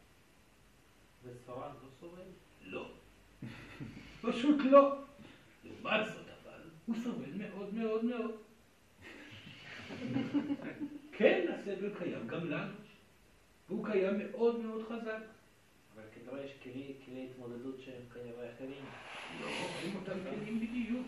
וספרד 1.24 1.72
לא 1.84 1.90
סובל? 2.00 2.22
לא. 2.62 2.92
פשוט 4.22 4.60
לא. 4.72 5.02
לעומת 5.64 6.06
זאת 6.08 6.26
אבל, 6.44 6.62
הוא 6.86 6.96
סובל 7.04 7.34
מאוד 7.34 7.74
מאוד 7.74 8.06
מאוד. 8.06 8.32
כן, 11.18 11.48
הסבל 11.54 11.96
קיים 12.00 12.28
גם 12.28 12.50
לנו. 12.50 12.74
והוא 13.70 13.86
קיים 13.86 14.18
מאוד 14.18 14.60
מאוד 14.60 14.84
חזק. 14.88 15.39
אבל 16.00 16.08
כנראה 16.16 16.46
יש 16.46 16.52
כלי 16.64 16.94
כלי 17.06 17.28
התמודדות 17.32 17.80
שהם 17.80 18.02
כנראה 18.14 18.50
אחרים. 18.56 18.86
לא 19.42 19.46
רואים 19.46 19.96
אותם 19.96 20.20
כלים 20.30 20.60
בדיוק. 20.60 21.08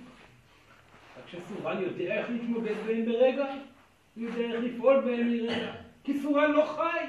רק 1.17 1.27
שסורן 1.27 1.81
יודע 1.81 2.19
איך 2.19 2.29
להתמודד 2.29 2.75
בהם 2.85 3.05
ברגע, 3.05 3.53
הוא 4.15 4.23
יודע 4.23 4.41
איך 4.41 4.63
לפעול 4.63 5.01
בהם 5.01 5.29
לרגע. 5.29 5.73
כי 6.03 6.19
סורן 6.19 6.51
לא 6.51 6.65
חי, 6.65 7.05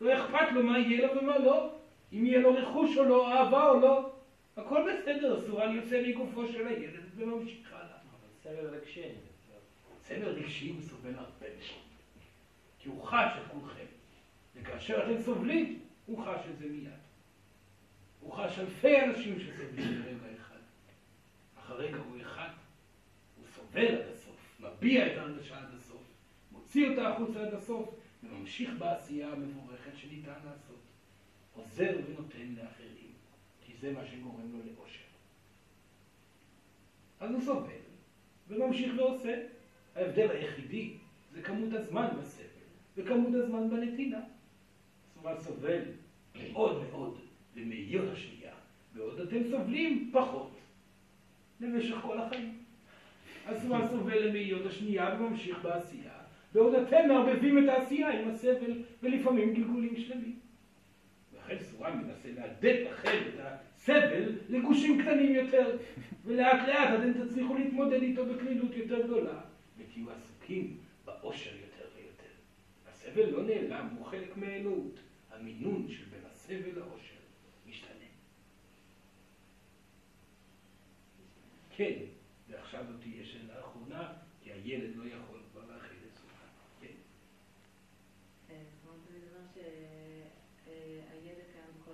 לא 0.00 0.14
אכפת 0.14 0.52
לו 0.52 0.62
מה 0.62 0.78
יהיה 0.78 1.06
לו 1.06 1.22
ומה 1.22 1.38
לא. 1.38 1.70
אם 2.12 2.26
יהיה 2.26 2.38
לו 2.38 2.54
רכוש 2.54 2.98
או 2.98 3.04
לא, 3.04 3.32
אהבה 3.32 3.70
או 3.70 3.80
לא. 3.80 4.12
הכל 4.56 4.92
בסדר, 4.92 5.46
סורן 5.46 5.76
יוצא 5.76 6.02
מגופו 6.08 6.46
של 6.46 6.66
הילד 6.66 7.02
וממשיך 7.16 7.72
הלאה. 7.72 7.86
אבל 7.86 8.28
סבל 8.42 8.76
רגשי. 8.76 9.08
סבל 10.02 10.28
רגשי 10.28 10.68
הוא 10.68 10.82
סובל 10.82 11.14
הרבה 11.14 11.46
מאוד. 11.46 11.86
כי 12.78 12.88
הוא 12.88 13.04
חש 13.04 13.30
את 13.36 13.52
כולכם. 13.52 13.84
וכאשר 14.56 15.04
אתם 15.04 15.22
סובלים, 15.22 15.80
הוא 16.06 16.24
חש 16.24 16.40
את 16.50 16.58
זה 16.58 16.66
מיד. 16.68 17.05
הוא 18.26 18.34
חש 18.34 18.58
אלפי 18.58 19.00
אנשים 19.00 19.40
שסובלים 19.40 20.02
ברגע 20.02 20.36
אחד. 20.36 20.58
אך 21.58 21.70
הרגע 21.70 21.96
הוא 21.96 22.20
אחד. 22.20 22.48
הוא 23.36 23.46
סובל 23.54 23.94
עד 23.94 24.08
הסוף, 24.14 24.60
מביע 24.60 25.06
את 25.06 25.18
ההרגשה 25.18 25.58
עד 25.58 25.74
הסוף, 25.76 26.02
מוציא 26.52 26.90
אותה 26.90 27.08
החוצה 27.08 27.46
עד 27.46 27.54
הסוף, 27.54 27.94
וממשיך 28.22 28.70
בעשייה 28.78 29.32
המבורכת 29.32 29.90
שניתן 29.96 30.32
לעשות. 30.44 30.80
עוזר 31.54 31.96
ונותן 32.06 32.54
לאחרים, 32.56 33.12
כי 33.64 33.72
זה 33.80 33.92
מה 33.92 34.06
שגורם 34.06 34.52
לו 34.52 34.58
לאושר. 34.58 35.04
אז 37.20 37.30
הוא 37.30 37.40
סובל, 37.40 37.70
וממשיך 38.48 38.92
ועושה. 38.96 39.42
ההבדל 39.96 40.30
היחידי 40.30 40.96
זה 41.32 41.42
כמות 41.42 41.72
הזמן 41.72 42.08
בסבל, 42.20 42.44
וכמות 42.96 43.34
הזמן 43.34 43.70
בנתינה. 43.70 44.20
סובל 45.14 45.40
סובל 45.40 45.82
מאוד 46.34 46.84
מאוד 46.90 47.25
במאיות 47.56 48.12
השנייה, 48.12 48.52
בעוד 48.94 49.20
אתם 49.20 49.36
סובלים 49.50 50.10
פחות 50.12 50.58
במשך 51.60 51.96
כל 52.02 52.18
החיים. 52.18 52.54
אז 53.46 53.68
סובל 53.90 54.28
למאיות 54.28 54.66
השנייה 54.66 55.16
וממשיך 55.20 55.58
בעשייה, 55.62 56.12
בעוד 56.52 56.74
אתם 56.74 57.08
מערבבים 57.08 57.58
את 57.58 57.68
העשייה 57.68 58.20
עם 58.20 58.28
הסבל 58.28 58.82
ולפעמים 59.02 59.54
גלגולים 59.54 59.96
שלמים. 59.96 60.38
לכן 61.38 61.56
סורן 61.58 61.98
מנסה 61.98 62.28
להדק 62.36 62.76
לכם 62.90 63.18
את 63.28 63.40
הסבל 63.44 64.32
לגושים 64.48 65.02
קטנים 65.02 65.34
יותר, 65.34 65.76
ולאט 66.24 66.68
לאט 66.68 67.00
אתם 67.00 67.24
תצליחו 67.24 67.54
להתמודד 67.54 68.02
איתו 68.02 68.26
בקלילות 68.26 68.76
יותר 68.76 69.06
גדולה, 69.06 69.40
ותהיו 69.78 70.10
עסוקים 70.10 70.76
באושר 71.04 71.50
יותר 71.50 71.88
ויותר. 71.96 72.32
הסבל 72.88 73.30
לא 73.30 73.42
נעלם, 73.42 73.88
הוא 73.98 74.06
חלק 74.06 74.36
מהאלוהות. 74.36 75.00
המינון 75.40 75.86
של 75.88 76.04
בין 76.04 76.20
הסבל 76.30 76.78
לאושר 76.78 77.14
משתנה. 77.68 77.92
כן, 81.76 81.98
ועכשיו 82.50 82.84
עוד 82.86 83.00
תהיה 83.00 83.24
שאלה 83.26 83.60
אחרונה, 83.60 84.12
כי 84.42 84.52
הילד 84.52 84.96
לא 84.96 85.04
יכול 85.04 85.40
כבר 85.52 85.60
להכיל 85.74 85.98
את 86.06 86.18
סורן. 86.18 86.48
כן. 86.80 86.94
אה, 88.50 88.62
זאת 88.64 88.88
אומרת, 88.88 89.00
אני 89.10 89.18
אומר 89.28 89.46
שהידע 90.64 91.42
קיים 91.52 91.70
בכל, 91.80 91.92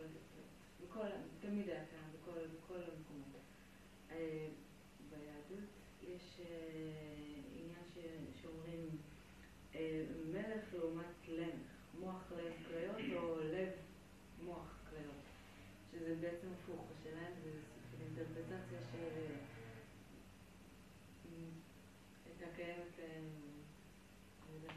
בכל, 0.87 1.07
תמיד 1.41 1.69
היה 1.69 1.85
קיים 1.91 2.05
בכל, 2.21 2.39
בכל 2.57 2.75
המקומות. 2.75 3.41
אה, 4.11 4.49
ביהדות 5.11 5.69
יש 6.03 6.41
אה, 6.41 6.47
עניין 7.59 7.85
ש- 7.95 8.43
שאומרים 8.43 8.89
אה, 9.75 10.05
מלך 10.33 10.75
לעומת 10.75 11.29
למך, 11.29 11.53
מוח 12.01 12.33
לב 12.37 12.53
כליות 12.69 13.23
או 13.23 13.41
לב 13.41 13.69
מוח 14.45 14.79
כליות, 14.91 15.23
שזה 15.93 16.15
בעצם 16.21 16.47
הפוך, 16.63 16.87
השאלה 17.01 17.29
אם 17.29 17.35
זה 17.45 17.51
סוג 17.53 17.83
של 17.91 18.05
אינטרפרטציה 18.05 18.81
ש... 18.93 18.95
הייתה 22.27 22.57
קיימת, 22.57 22.99
אה, 22.99 23.17
אני 23.17 23.27
יודעת, 24.57 24.77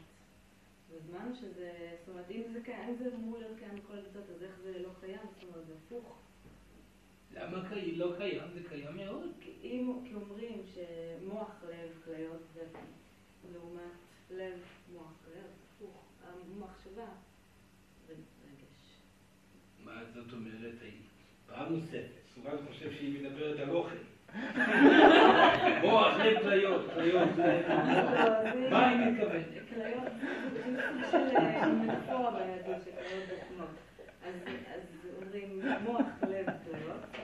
בזמן 1.26 1.40
שזה, 1.40 1.70
זאת 2.00 2.08
אומרת, 2.08 2.30
אם 2.30 2.42
זה 2.52 2.60
קיים, 2.64 2.88
אם 2.88 2.96
זה 2.96 3.14
אמור 3.14 3.38
להיות 3.38 3.58
קיים 3.58 3.74
בכל 3.76 3.92
הדתות, 3.98 4.30
אז 4.30 4.42
איך 4.42 4.58
זה 4.62 4.78
לא 4.82 4.88
קיים? 5.00 5.18
זאת 5.34 5.42
אומרת, 5.48 5.66
זה 5.66 5.74
הפוך. 5.86 6.18
למה 7.32 7.68
קי- 7.68 7.96
לא 7.96 8.14
קיים? 8.18 8.42
זה 8.54 8.60
קיים 8.68 8.96
מאוד. 8.96 9.30
כי 9.40 9.50
אם, 9.62 10.00
כי 10.08 10.14
אומרים 10.14 10.62
שמוח 10.74 11.50
לב 11.68 12.00
כליות 12.04 12.42
זה 12.54 12.62
לעומת 13.52 13.92
לב 14.30 14.60
מוח 14.92 15.12
כליות, 15.24 15.50
הפוך. 15.76 16.02
המחשבה 16.22 17.08
רגש. 18.08 18.96
מה 19.84 20.04
זאת 20.14 20.32
אומרת? 20.32 20.74
פעם 21.46 21.72
נוספת, 21.72 22.10
סורן 22.34 22.66
חושב 22.68 22.92
שהיא 22.92 23.22
מדברת 23.22 23.58
על 23.60 23.70
אוכל. 23.70 23.96
מוח 25.82 26.16
לב 26.18 26.42
כליות, 26.42 26.90
כליות. 26.94 27.28
מה 28.70 28.88
היא 28.88 28.98
מתכוונת? 28.98 29.44
כליות 29.74 30.12
זה 30.62 30.82
סוג 31.10 31.20
של 31.30 31.72
מטאפורה 31.72 32.30
ביהדות 32.30 32.82
של 32.84 32.90
כליות 32.90 33.24
דתנות. 33.28 33.68
אז 34.24 34.34
אז 34.74 34.80
אומרים 35.22 35.60
מוח 35.84 36.06
לב 36.30 36.46
כליות, 36.64 37.16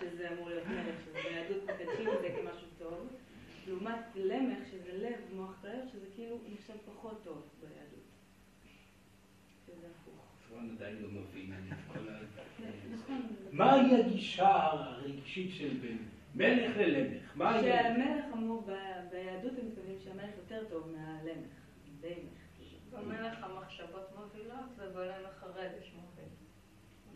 שזה 0.00 0.28
אמור 0.32 0.48
להיות 0.48 0.66
מלך, 0.66 0.96
שזה 1.04 1.18
ביהדות 1.28 1.62
מקדשים 1.64 2.08
את 2.08 2.20
זה 2.20 2.28
כמשהו 2.28 2.68
טוב, 2.78 3.08
לעומת 3.66 4.00
למך, 4.14 4.58
שזה 4.70 4.92
לב 4.92 5.36
מוח 5.36 5.54
כליות, 5.62 5.88
שזה 5.92 6.06
כאילו 6.16 6.38
נחשב 6.52 6.74
פחות 6.86 7.24
טוב 7.24 7.42
ביהדות. 7.60 8.04
שזה 9.66 9.86
הפוך. 9.86 10.24
סורן 10.48 10.70
עדיין 10.76 10.96
לא 11.02 11.08
מבין 11.08 11.52
את 11.72 11.92
כל 11.92 12.08
ה... 12.08 12.18
מהי 13.52 14.00
הגישה 14.00 14.50
הרגשית 14.54 15.54
של 15.54 15.68
בין 15.68 15.98
מלך 16.34 16.76
ללמך? 16.76 17.32
מה 17.36 17.54
היא... 17.54 17.62
שהמלך 17.72 18.24
אמור, 18.34 18.62
ב- 18.62 19.10
ביהדות 19.10 19.52
הם 19.58 19.66
מתכוונים 19.68 19.96
שהמלך 20.04 20.30
יותר 20.38 20.64
טוב 20.70 20.92
מהלמך. 20.96 21.54
במלך 22.90 23.42
המחשבות 23.42 24.08
מובילות 24.18 24.64
ובמלך 24.78 25.42
הרגש 25.42 25.92
מוביל. 25.96 26.24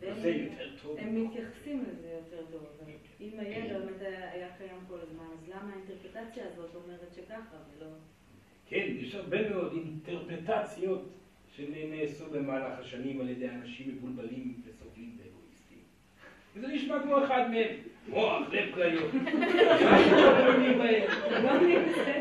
והם- 0.00 0.14
זה 0.20 0.28
יותר 0.30 0.70
טוב. 0.82 0.96
הם 0.98 1.24
מתייחסים 1.24 1.84
לזה 1.88 2.08
יותר 2.20 2.46
טוב, 2.52 2.64
אבל 2.76 2.90
אם 3.20 3.30
הידע 3.38 3.78
באמת 3.78 4.00
היה 4.32 4.48
קיים 4.58 4.80
כל 4.88 4.98
הזמן, 5.00 5.24
אז 5.32 5.48
למה 5.48 5.72
האינטרפטציה 5.72 6.46
הזאת 6.46 6.74
אומרת 6.74 7.14
שככה 7.14 7.56
ולא... 7.76 7.86
כן, 8.66 8.86
יש 8.98 9.14
הרבה 9.14 9.50
מאוד 9.50 9.72
אינטרפטציות 9.72 11.08
שנעשו 11.56 12.30
במהלך 12.30 12.78
השנים 12.78 13.20
על 13.20 13.28
ידי 13.28 13.48
אנשים 13.48 13.88
מבולבלים 13.96 14.62
וסובלים 14.64 15.16
ואגואיסטים. 15.18 15.37
וזה 16.56 16.66
נשמע 16.68 16.98
כמו 17.02 17.24
אחד 17.24 17.50
מהם. 17.50 17.68
מוח, 18.08 18.42
לב 18.52 18.64
כליות. 18.74 19.10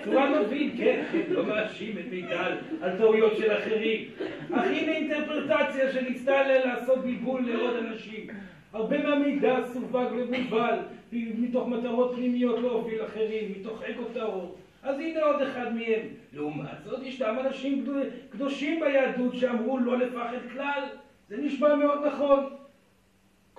צורה 0.04 0.42
מבין, 0.42 0.72
כן, 0.78 1.04
לא 1.30 1.46
מאשים 1.46 1.98
את 1.98 2.12
מיטל 2.12 2.52
על 2.82 2.98
טעויות 2.98 3.38
של 3.38 3.58
אחרים. 3.58 4.06
אך 4.54 4.66
הנה 4.66 4.92
אינטרפרטציה 4.92 5.92
שניסתה 5.94 6.44
ל- 6.48 6.62
לעשות 6.68 7.04
בלבול 7.06 7.42
לעוד 7.46 7.76
אנשים. 7.76 8.28
הרבה 8.74 9.04
מהמידע 9.04 9.58
סווג 9.66 10.12
ומובל 10.18 10.80
מתוך 11.14 11.68
מטרות 11.68 12.16
פנימיות 12.16 12.60
להוביל 12.60 13.06
אחרים, 13.06 13.52
מתוך 13.60 13.84
אגו 13.84 14.04
טהור. 14.14 14.56
אז 14.84 15.00
הנה 15.00 15.24
עוד 15.24 15.42
אחד 15.42 15.76
מהם. 15.76 16.00
לעומת 16.34 16.84
זאת, 16.84 17.00
ישנם 17.04 17.36
אנשים 17.46 17.82
קדו- 17.84 17.94
קדושים 18.30 18.80
ביהדות 18.80 19.36
שאמרו 19.36 19.78
לא 19.78 19.98
לפחד 19.98 20.38
כלל. 20.54 20.84
זה 21.30 21.38
נשמע 21.38 21.76
מאוד 21.76 22.00
נכון. 22.06 22.44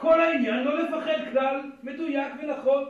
כל 0.01 0.21
העניין 0.21 0.65
לא 0.65 0.83
לפחד 0.83 1.33
כלל, 1.33 1.61
מדויק 1.83 2.33
ונכון. 2.43 2.85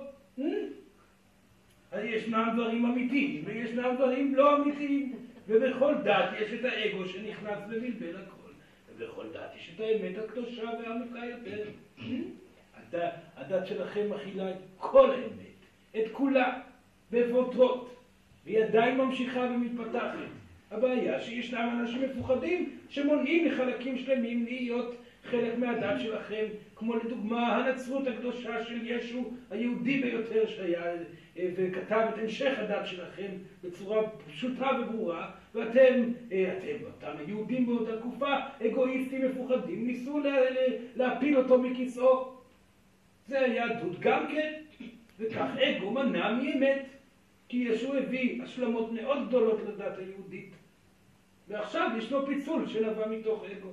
אז 1.93 2.05
ישנם 2.05 2.51
דברים 2.55 2.87
אמיתיים 2.87 3.43
וישנם 3.45 3.95
דברים 3.97 4.35
לא 4.35 4.57
אמיתיים. 4.57 5.17
ובכל 5.49 5.95
דת 6.05 6.31
יש 6.41 6.53
את 6.53 6.65
האגו 6.65 7.07
שנכנס 7.07 7.59
ובלבל 7.69 8.17
הכל. 8.17 8.51
ובכל 8.89 9.27
דת 9.33 9.55
יש 9.57 9.71
את 9.75 9.81
האמת 9.81 10.19
הקדושה 10.19 10.63
והעמוקה 10.63 11.19
יותר. 11.27 11.65
הדת, 12.77 13.15
הדת 13.37 13.67
שלכם 13.67 14.11
מכילה 14.11 14.51
את 14.51 14.57
כל 14.77 15.11
האמת, 15.11 15.59
את 15.97 16.13
כולה, 16.13 16.61
בפרוטרוט, 17.11 17.89
והיא 18.45 18.65
עדיין 18.65 18.97
ממשיכה 18.97 19.41
ומתפתחת. 19.41 20.19
הבעיה 20.71 21.21
שישנם 21.21 21.79
אנשים 21.81 22.03
מפוחדים 22.03 22.79
שמונעים 22.89 23.49
מחלקים 23.49 23.99
שלמים 23.99 24.45
להיות 24.45 24.95
חלק 25.31 25.59
מהדת 25.59 26.01
שלכם, 26.01 26.45
כמו 26.77 26.97
לדוגמה 26.97 27.57
הנצרות 27.57 28.07
הקדושה 28.07 28.65
של 28.65 28.79
ישו 28.87 29.31
היהודי 29.51 30.01
ביותר 30.03 30.47
שהיה 30.47 30.83
אה, 31.39 31.49
וכתב 31.57 32.07
את 32.15 32.19
המשך 32.19 32.59
הדת 32.59 32.87
שלכם 32.87 33.29
בצורה 33.65 34.03
פשוטה 34.27 34.67
וברורה, 34.83 35.31
ואתם, 35.55 36.03
אה, 36.33 36.55
אתם, 36.59 36.85
אותם 36.87 37.19
היהודים 37.27 37.67
באותה 37.67 37.99
תקופה, 37.99 38.35
אגואיסטים 38.67 39.25
מפוחדים, 39.25 39.87
ניסו 39.87 40.19
לה- 40.19 40.51
לה- 40.51 40.77
להפיל 40.97 41.39
אותו 41.39 41.59
מכיסאו. 41.59 42.33
זה 43.27 43.41
היהדות 43.41 44.01
גם 44.01 44.27
כן, 44.33 44.53
וכך 45.19 45.51
אגו 45.63 45.91
מנע 45.91 46.33
מאמת, 46.33 46.87
כי 47.49 47.57
ישו 47.57 47.95
הביא 47.95 48.43
השלמות 48.43 48.93
מאוד 48.93 49.29
גדולות 49.29 49.61
לדת 49.69 49.99
היהודית. 49.99 50.55
ועכשיו 51.49 51.91
ישנו 51.99 52.27
פיצול 52.27 52.67
שנבע 52.67 53.09
מתוך 53.09 53.45
אגו. 53.45 53.71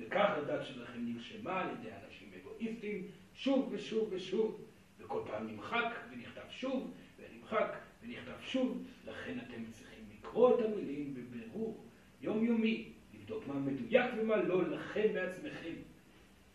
וכך 0.00 0.30
הדת 0.36 0.66
שלכם 0.66 0.98
נרשמה 1.04 1.60
על 1.60 1.68
ידי 1.70 1.88
אנשים 2.04 2.28
אגואיסטים 2.40 3.06
שוב 3.34 3.68
ושוב 3.72 4.08
ושוב, 4.12 4.60
וכל 4.98 5.22
פעם 5.26 5.46
נמחק 5.46 5.94
ונכתב 6.12 6.50
שוב, 6.50 6.90
ונמחק 7.18 7.76
ונכתב 8.02 8.40
שוב, 8.40 8.82
לכן 9.06 9.38
אתם 9.38 9.64
צריכים 9.70 10.04
לקרוא 10.18 10.54
את 10.54 10.64
המילים 10.64 11.14
בבירור 11.14 11.84
יומיומי, 12.20 12.88
לבדוק 13.14 13.46
מה 13.46 13.54
מדויק 13.54 14.12
ומה 14.18 14.36
לא 14.36 14.68
לכם 14.68 15.06
בעצמכם. 15.14 15.74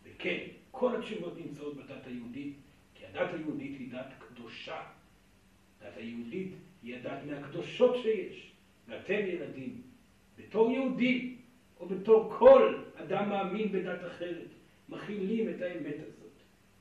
וכן, 0.03 0.37
כל 0.71 0.95
התשובות 0.95 1.37
נמצאות 1.37 1.77
בדת 1.77 2.07
היהודית, 2.07 2.53
כי 2.95 3.05
הדת 3.05 3.33
היהודית 3.33 3.79
היא 3.79 3.91
דת 3.91 4.13
קדושה. 4.19 4.81
הדת 5.81 5.97
היהודית 5.97 6.53
היא 6.83 6.95
הדת 6.95 7.19
מהקדושות 7.25 7.95
שיש, 8.01 8.51
ואתם 8.87 9.19
ילדים, 9.27 9.81
בתור 10.37 10.71
יהודים, 10.71 11.37
או 11.79 11.85
בתור 11.85 12.33
כל 12.37 12.83
אדם 12.95 13.29
מאמין 13.29 13.71
בדת 13.71 14.05
אחרת, 14.07 14.47
מכילים 14.89 15.49
את 15.49 15.61
האמת 15.61 15.95
הזאת. 16.07 16.31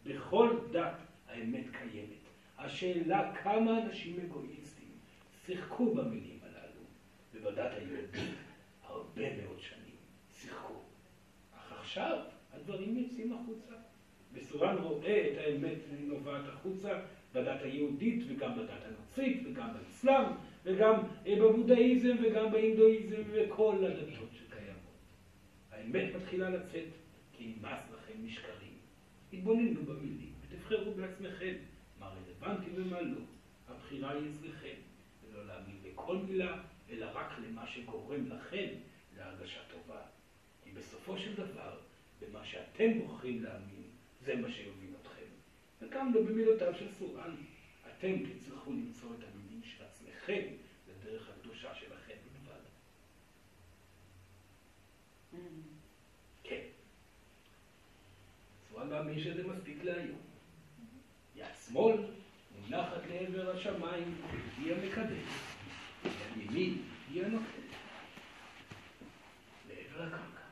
בכל 0.05 0.57
דת 0.73 0.97
האמת 1.29 1.65
קיימת. 1.73 2.25
השאלה 2.59 3.35
כמה 3.43 3.83
אנשים 3.83 4.21
אגואיסטים 4.21 4.89
שיחקו 5.47 5.95
במילים 5.95 6.39
הללו, 6.43 6.83
ובדת 7.35 7.73
היהודית 7.73 8.35
הרבה 8.83 9.37
מאוד 9.43 9.61
שנים 9.61 9.97
שיחקו. 10.33 10.75
אך 11.57 11.73
עכשיו 11.73 12.19
הדברים 12.53 12.99
יוצאים 12.99 13.33
החוצה. 13.33 13.75
וסורן 14.35 14.77
רואה 14.77 15.29
את 15.33 15.39
האמת 15.39 15.79
נובעת 16.01 16.49
החוצה 16.49 17.01
בדת 17.35 17.63
היהודית 17.63 18.25
וגם 18.29 18.57
בדת 18.57 18.85
הנוצרית 18.85 19.43
וגם 19.47 19.69
באסלאם 19.75 20.25
וגם 20.65 20.95
אה, 21.27 21.37
בבודהיזם 21.41 22.17
וגם 22.23 22.53
באינדואיזם 22.53 23.23
וכל 23.33 23.85
הדתות 23.85 24.29
שקיימות. 24.33 24.44
האמת 25.85 26.15
מתחילה 26.15 26.51
לצאת 26.51 26.89
כי 27.33 27.55
נמאס 27.57 27.81
לכם 27.93 28.27
משקרים. 28.27 28.79
התבוננו 29.33 29.83
במילים 29.83 30.33
ותבחרו 30.41 30.95
בעצמכם 30.95 31.55
מה 31.99 32.09
רלוונטי 32.09 32.71
ומה 32.75 33.01
לא. 33.01 33.21
הבחירה 33.69 34.13
היא 34.13 34.31
אצלכם, 34.31 34.75
ולא 35.23 35.47
להאמין 35.47 35.77
לכל 35.85 36.17
מילה, 36.17 36.63
אלא 36.91 37.07
רק 37.15 37.39
למה 37.39 37.67
שגורם 37.67 38.27
לכם 38.27 38.67
להרגשה 39.17 39.61
טובה. 39.71 40.03
כי 40.65 40.71
בסופו 40.71 41.19
של 41.19 41.35
דבר, 41.35 41.81
במה 42.21 42.45
שאתם 42.45 42.99
בוחרים 42.99 43.43
להאמין, 43.43 43.83
זה 44.21 44.37
מה 44.37 44.51
שיוביל 44.51 44.91
אתכם. 45.03 45.27
וגם 45.81 46.15
לא 46.15 46.23
במילותיו 46.23 46.75
של 46.79 46.89
סורן, 46.89 47.37
אתם 47.87 48.13
תצטרכו 48.27 48.73
למצוא 48.73 49.11
את 49.19 49.25
המילים 49.33 49.63
של 49.65 49.85
עצמכם 49.85 50.43
לדרך 50.89 51.29
הקדושה 51.29 51.75
שלכם 51.75 52.15
בלבד. 52.25 52.61
כן. 56.45 56.61
סורן 58.85 59.05
מאמין 59.05 59.21
שזה 59.21 59.47
מספיק 59.47 59.85
להיום. 59.85 60.19
יד 61.37 61.47
שמאל 61.67 61.97
מונחת 62.61 63.01
לעבר 63.11 63.51
השמיים, 63.51 64.21
היא 64.59 64.75
המקדש. 64.75 65.29
יד 66.05 66.13
ימין 66.37 66.83
היא 67.11 67.25
הנותנת. 67.25 67.75
לעבר 69.69 70.03
הקרקע. 70.03 70.45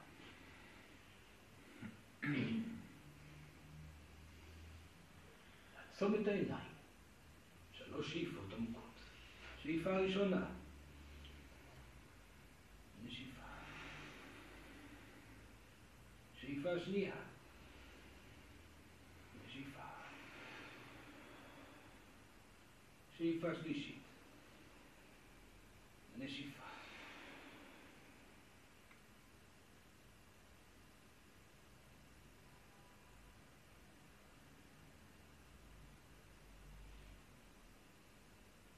לעצום 5.76 6.14
את 6.14 6.28
העיניים. 6.28 6.72
שלוש 7.72 8.12
שאיפות 8.12 8.52
עמוקות. 8.56 9.00
שאיפה 9.62 9.98
ראשונה. 9.98 10.46
נשיפה. 13.04 13.42
שאיפה 16.40 16.68
שנייה. 16.84 17.14
נשיפה. 19.46 19.82
שאיפה 23.22 23.48
שלישית. 23.62 24.02
נשיפה. 26.18 26.62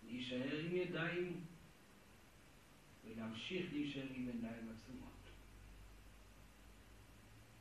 להישאר 0.07 0.59
עם 0.61 0.77
ידיים 0.77 1.41
ולהמשיך 3.05 3.73
להישאר 3.73 4.07
עם 4.15 4.29
עיניים 4.29 4.73
עצומות. 4.77 5.11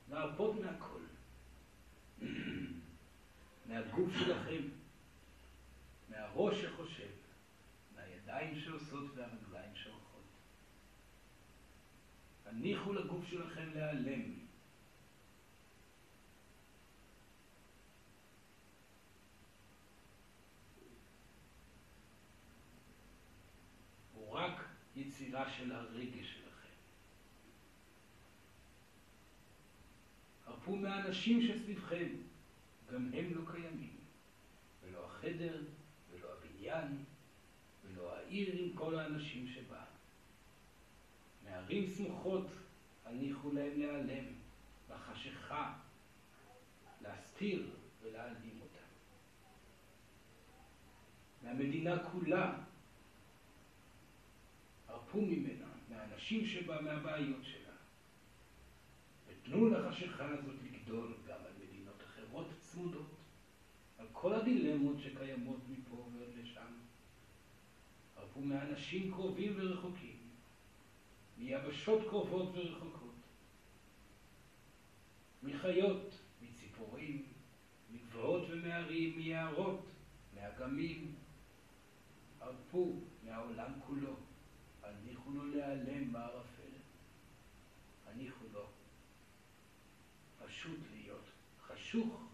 להרפות 0.09 0.55
מהכל. 0.59 1.01
מהגוף 3.69 4.09
שלכם, 4.19 4.82
מהראש 6.33 6.61
שחושב, 6.61 7.09
מהידיים 7.95 8.59
שעושות 8.59 9.11
והרגליים 9.15 9.75
שהולכות. 9.75 10.23
הניחו 12.45 12.93
לגוף 12.93 13.25
שלכם 13.25 13.69
להיעלם. 13.73 14.33
הוא 24.13 24.29
רק 24.31 24.65
יצירה 24.95 25.51
של 25.57 25.71
הרגש 25.71 26.33
שלכם. 26.33 26.73
הרפו 30.45 30.75
מהאנשים 30.75 31.41
שסביבכם, 31.41 32.09
גם 32.93 33.09
הם 33.13 33.33
לא 33.35 33.51
קיימים. 33.51 33.97
ולא 34.81 35.05
החדר, 35.05 35.63
הבניין, 36.73 37.03
ולא 37.83 38.15
העיר 38.15 38.55
עם 38.55 38.73
כל 38.75 38.99
האנשים 38.99 39.47
שבה. 39.47 39.83
מערים 41.43 41.87
סמוכות 41.87 42.47
הניחו 43.05 43.51
להם 43.51 43.79
להיעלם, 43.79 44.25
בחשיכה, 44.89 45.73
להסתיר 47.01 47.69
ולהעלים 48.01 48.59
אותם. 48.61 48.85
מהמדינה 51.43 52.03
כולה 52.03 52.59
הרפו 54.87 55.21
ממנה, 55.21 55.65
מהאנשים 55.89 56.45
שבה, 56.45 56.81
מהבעיות 56.81 57.43
שלה. 57.43 57.73
ותנו 59.27 59.69
לחשיכה 59.69 60.29
הזאת 60.29 60.55
לגדול 60.63 61.13
גם 61.27 61.39
על 61.45 61.51
מדינות 61.63 62.01
אחרות 62.03 62.47
צמודות, 62.59 63.15
על 63.97 64.07
כל 64.11 64.33
הדילמות 64.33 64.99
שקיימות. 64.99 65.59
הרפו 68.35 68.45
מאנשים 68.45 69.11
קרובים 69.11 69.53
ורחוקים, 69.57 70.17
מיבשות 71.37 72.07
קרובות 72.09 72.49
ורחוקות, 72.55 73.15
מחיות, 75.43 76.19
מציפורים, 76.41 77.25
מגבעות 77.91 78.47
ומהרים, 78.49 79.17
מיערות, 79.17 79.85
מאגמים. 80.35 81.15
הרפו 82.39 83.01
מהעולם 83.23 83.71
כולו. 83.87 84.15
הניחו 84.83 85.31
לו 85.31 85.45
להיעלם 85.45 86.13
בערפל. 86.13 86.73
הניחו 88.07 88.45
לו 88.53 88.65
פשוט 90.45 90.79
להיות 90.93 91.25
חשוך. 91.61 92.33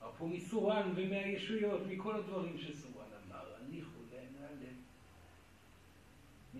הרפו 0.00 0.28
מסורן 0.28 0.92
ומהישויות, 0.96 1.80
מכל 1.88 2.16
הדברים 2.16 2.58
שסורן 2.58 3.06
אמר, 3.26 3.54
הניחו 3.54 3.98
להם 4.12 4.34
להיעלם. 4.34 4.76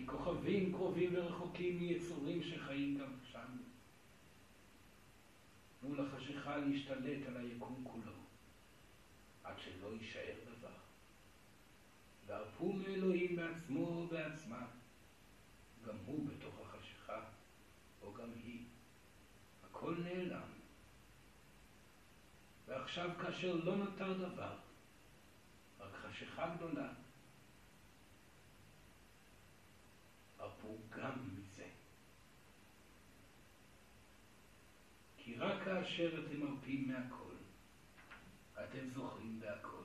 מכוכבים 0.07 0.73
קרובים 0.73 1.11
ורחוקים, 1.15 1.79
מיצורים 1.79 2.43
שחיים 2.43 2.99
גם 2.99 3.13
שם. 3.33 3.57
תנו 5.81 5.95
לחשיכה 5.95 6.57
להשתלט 6.57 7.27
על 7.27 7.37
היקום 7.37 7.85
כולו, 7.85 8.13
עד 9.45 9.55
שלא 9.59 9.93
יישאר 10.01 10.35
דבר. 10.59 10.77
והרפו 12.27 12.73
מאלוהים 12.73 13.37
בעצמו 13.37 13.81
ובעצמה, 13.81 14.67
גם 15.87 15.97
הוא 16.07 16.29
בתוך 16.29 16.55
החשיכה, 16.61 17.21
או 18.03 18.15
גם 18.15 18.29
היא. 18.45 18.65
הכל 19.71 19.95
נעלם. 20.05 20.49
ועכשיו 22.67 23.11
כאשר 23.23 23.55
לא 23.55 23.77
נותר 23.77 24.13
דבר, 24.13 24.57
רק 25.81 25.93
חשיכה 25.95 26.55
גדולה, 26.57 26.89
הרפו 30.67 30.79
גם 30.91 31.13
מזה. 31.35 31.69
כי 35.17 35.35
רק 35.47 35.65
כאשר 35.65 36.09
אתם 36.21 36.41
מרפים 36.41 36.89
מהכל, 36.89 37.35
אתם 38.55 38.89
זוכרים 38.95 39.41
בהכל. 39.41 39.77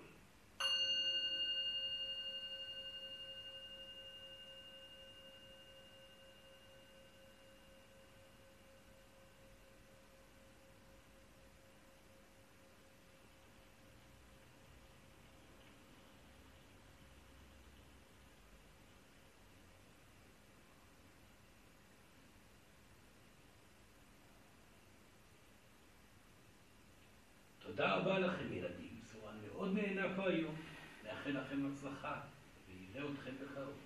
תודה 27.82 27.96
רבה 27.96 28.20
לכם 28.20 28.54
ילדים, 28.54 29.00
סורן 29.12 29.36
מאוד 29.48 29.74
נהנה 29.74 30.16
פה 30.16 30.30
היום, 30.30 30.56
מאחל 31.04 31.30
לכם 31.30 31.72
הצלחה, 31.74 32.20
ויראה 32.68 33.10
אתכם 33.14 33.32
בקרוב. 33.42 33.78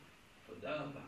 תודה 0.48 0.82
רבה. 0.82 1.02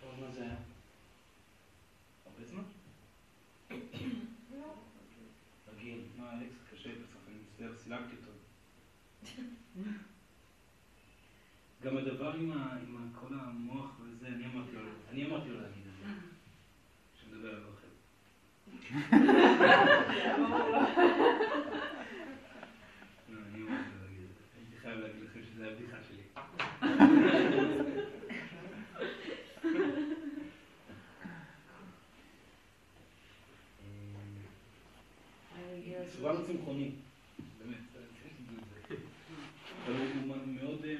כמה 0.00 0.10
זמן 0.16 0.32
זה 0.32 0.42
היה? 0.42 0.56
הרבה 2.26 2.44
זמן? 2.44 2.62
רגיל, 5.80 6.00
מה 6.16 6.32
אלכס 6.32 6.56
קשה 6.72 6.88
בסוף, 6.88 7.22
אני 7.28 7.36
מצטער, 7.42 7.78
סילמתי 7.78 8.14
אותו. 8.16 8.32
גם 11.82 11.96
הדבר 11.96 12.29
עם, 12.48 13.08
כל 13.14 13.34
המוח 13.34 13.90
וזה, 14.04 14.26
אני 14.28 14.44
אמרתי 14.46 14.72
לו, 14.72 14.80
אני 15.10 15.24
אמרתי 15.26 15.48
לו 15.48 15.60
להגיד 15.60 15.82
את 15.86 15.92
זה, 15.98 16.04
שמדבר 17.22 17.54
על 17.54 17.62
אוכל. 17.64 17.86
לא, 23.28 23.38
אני 23.46 23.62
אמרתי 23.62 23.90
לו 23.90 24.02
להגיד 24.02 24.22
את 24.22 24.34
זה, 24.34 24.42
הייתי 24.56 24.76
חייב 24.82 24.98
להגיד 25.00 25.22
לכם 25.22 25.40
שזו 25.52 25.64
הבדיחה 25.64 25.96
שלי. 26.08 26.22
סבב 36.06 36.46
צמחוני, 36.46 36.90
באמת, 37.58 37.76
צריך 37.92 38.06
לדעת 38.50 38.64
את 38.84 38.88
זה. 38.88 38.96
אבל 39.86 39.94
הוא 39.96 40.46
מאוד 40.46 40.84
אה, 40.84 40.96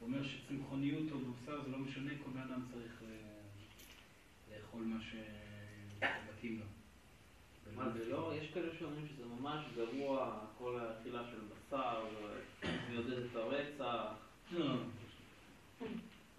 הוא 0.00 0.08
אומר 0.08 0.22
שצמחוניות 0.24 1.12
או 1.12 1.18
בשר 1.18 1.62
זה 1.64 1.70
לא 1.70 1.78
משנה, 1.78 2.10
כל 2.24 2.30
בן 2.30 2.40
אדם 2.40 2.62
צריך 2.72 3.02
אה, 3.02 3.08
לאכול 4.56 4.82
מה 4.82 4.96
שמתאים 5.02 6.58
לו. 6.60 6.64
מה 7.76 7.90
זה 7.90 8.08
לא? 8.08 8.32
יש 8.42 8.50
כאלה 8.54 8.68
שאומרים 8.78 9.06
שזה 9.08 9.24
ממש 9.40 9.64
גרוע, 9.76 10.40
כל 10.58 10.78
האכילה 10.80 11.22
של 11.30 11.38
בשר, 11.50 12.04
זה 12.62 12.68
יעודד 12.94 13.18
את 13.18 13.36
הרצח. 13.36 14.12
לא, 14.52 14.74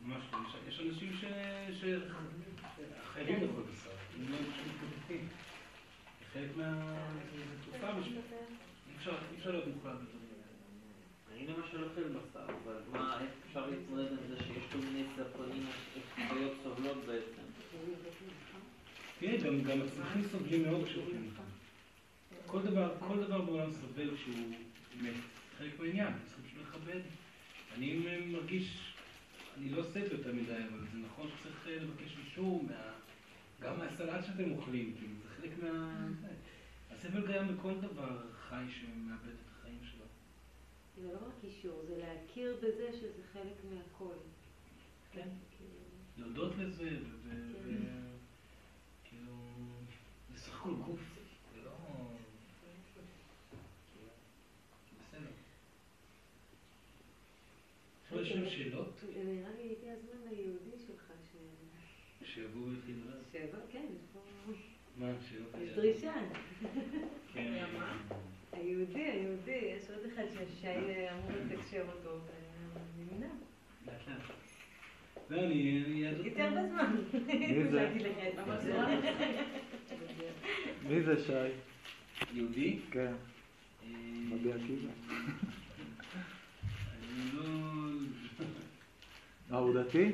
ממש 0.04 0.24
לא. 0.34 0.38
יש- 0.48 0.80
יש 0.80 0.80
אנשים 0.80 1.14
ש- 1.14 1.80
שחייבים 1.82 3.42
לאכול 3.42 3.64
בשר, 3.64 3.90
הם 4.18 4.32
לא 4.32 4.38
פשוט 4.38 4.66
מתקדמים. 4.84 5.28
בשביל... 8.00 8.18
אי 8.90 9.38
אפשר 9.38 9.52
להיות 9.52 9.68
מוחלט 9.68 9.94
בדברים 9.94 10.30
האלה. 10.32 11.34
אני 11.34 11.48
למשל 11.48 11.84
אוכל 11.84 12.02
בשר, 12.02 12.46
אבל 12.64 12.82
מה, 12.92 13.22
איך 13.22 13.30
אפשר 13.48 13.70
להתמודד 13.70 14.12
עם 14.12 14.18
זה 14.30 14.44
שיש 14.44 14.64
כל 14.72 14.78
מיני 14.78 15.04
ספרנים, 15.16 15.66
איך 15.96 16.30
חיות 16.30 16.54
סובלות 16.64 16.98
בעצם? 17.06 17.42
תראה, 19.20 19.38
גם, 19.38 19.62
גם 19.62 19.82
הצמחים 19.82 20.24
סובלים 20.32 20.64
מאוד 20.64 20.86
כשאוכלים 20.86 21.30
אותם. 21.32 21.50
כל 22.46 22.62
דבר, 22.62 22.94
כל 23.00 23.24
דבר 23.24 23.42
בעולם 23.42 23.72
סובל 23.72 24.16
כשהוא 24.16 24.36
מת. 25.02 25.14
חלק 25.58 25.80
מהעניין, 25.80 26.14
צריכים 26.26 26.62
לכבד. 26.62 27.02
אני 27.78 28.00
מרגיש, 28.32 28.94
אני 29.58 29.70
לא 29.70 29.80
עושה 29.80 30.00
את 30.00 30.10
זה 30.10 30.16
יותר 30.16 30.34
מדי, 30.34 30.52
אבל 30.52 30.80
זה 30.94 30.98
נכון 31.12 31.28
שצריך 31.28 31.68
אה, 31.68 31.76
לבקש 31.76 32.16
אישור 32.26 32.64
מה... 32.68 32.92
גם 33.62 33.80
מהסלט 33.80 34.26
שאתם 34.26 34.52
אוכלים, 34.52 34.94
כאילו, 34.98 35.14
זה 35.24 35.30
חלק 35.42 35.52
מה... 35.64 36.08
זה. 37.12 37.18
הסבל 37.18 37.28
קיים 37.28 37.58
בכל 37.58 37.74
דבר 37.82 38.22
חי 38.50 38.64
שמאבד 38.70 39.28
את 39.28 39.50
החיים 39.52 39.80
שלו. 39.84 40.06
זה 40.98 41.14
לא 41.14 41.28
רק 41.28 41.44
אישור, 41.44 41.82
זה 41.88 41.98
להכיר 41.98 42.58
בזה 42.58 42.90
שזה 42.94 43.24
חלק 43.34 43.56
מהכל. 43.74 44.16
כן. 45.12 45.30
כאילו, 45.58 45.80
להודות 46.18 46.54
לזה, 46.58 46.90
וכאילו, 49.04 49.34
זה 50.34 50.40
סך 50.40 50.62
הכל 50.62 50.74
גוף, 50.74 51.00
זה 51.56 51.62
לא... 51.62 51.72
בסדר. 55.00 55.30
שאלות 58.50 59.04
נראה 59.26 59.52
לי 59.58 59.76
הגיע 59.78 59.94
הזמן 59.94 60.30
ליהודי 60.30 60.78
שלך 60.88 61.12
ש... 61.32 61.36
שיבואו 62.34 62.70
לדבר. 62.70 63.20
שיבוא, 63.32 63.60
כן, 63.72 63.86
יש 63.96 64.02
פה... 64.14 64.20
מה, 64.98 65.12
שאלות? 65.30 65.50
יש 65.62 65.72
דרישה. 65.76 66.14
היהודי, 68.54 69.00
היהודי, 69.02 69.52
יש 69.78 69.90
עוד 69.90 70.00
אחד 70.14 70.24
ששי 70.34 70.68
אמור 71.12 71.32
לתקשר 71.32 71.82
אותו, 71.96 72.20
ונמנע. 72.98 73.28
לאט 73.88 74.08
לאט. 74.08 74.18
לא, 75.30 75.40
אני... 75.40 75.84
אני 75.88 75.96
יהדות... 76.00 76.22
חיכיתי 76.24 76.42
הרבה 76.42 76.68
זמן. 76.70 76.96
מי 77.28 77.64
זה? 77.72 77.90
את 77.90 78.62
זה. 78.62 78.84
מי 80.90 81.02
זה 81.04 81.24
שי? 81.26 81.52
יהודי? 82.34 82.80
כן, 82.92 83.14
אה, 83.84 83.90
רבי 84.34 84.54
עקיבא. 84.54 84.92
אני 87.04 87.32
לא... 87.34 87.44
אה, 89.52 89.58
הוא 89.58 89.74
דתי? 89.82 90.12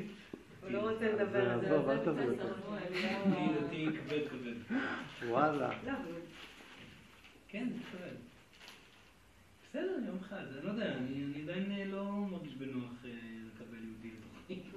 הוא 0.62 0.70
לא 0.70 0.90
רוצה 0.90 1.12
לדבר 1.12 1.50
על 1.50 1.60
זה. 1.60 1.66
עזוב, 1.66 1.88
אל 1.88 1.98
תביא 1.98 2.22
אני 2.24 2.36
לא- 2.36 3.60
דתי 3.66 3.86
כבד 3.98 4.28
כבד. 4.28 4.76
וואלה. 5.28 5.70
לא, 7.54 7.58
כן, 7.58 7.68
כבד. 7.92 8.16
בסדר, 9.62 9.98
יום 10.06 10.18
אחד, 10.18 10.46
אני 10.46 10.64
לא 10.66 10.70
יודע, 10.70 10.96
אני 10.96 11.24
אני 11.24 11.42
עדיין 11.42 11.72
אה, 11.72 11.84
לא 11.84 12.04
מרגיש 12.12 12.54
בנוח 12.54 13.04
אה, 13.04 13.10
לקבל 13.46 13.78
יהודי 13.84 14.10
לתוכי. 14.10 14.60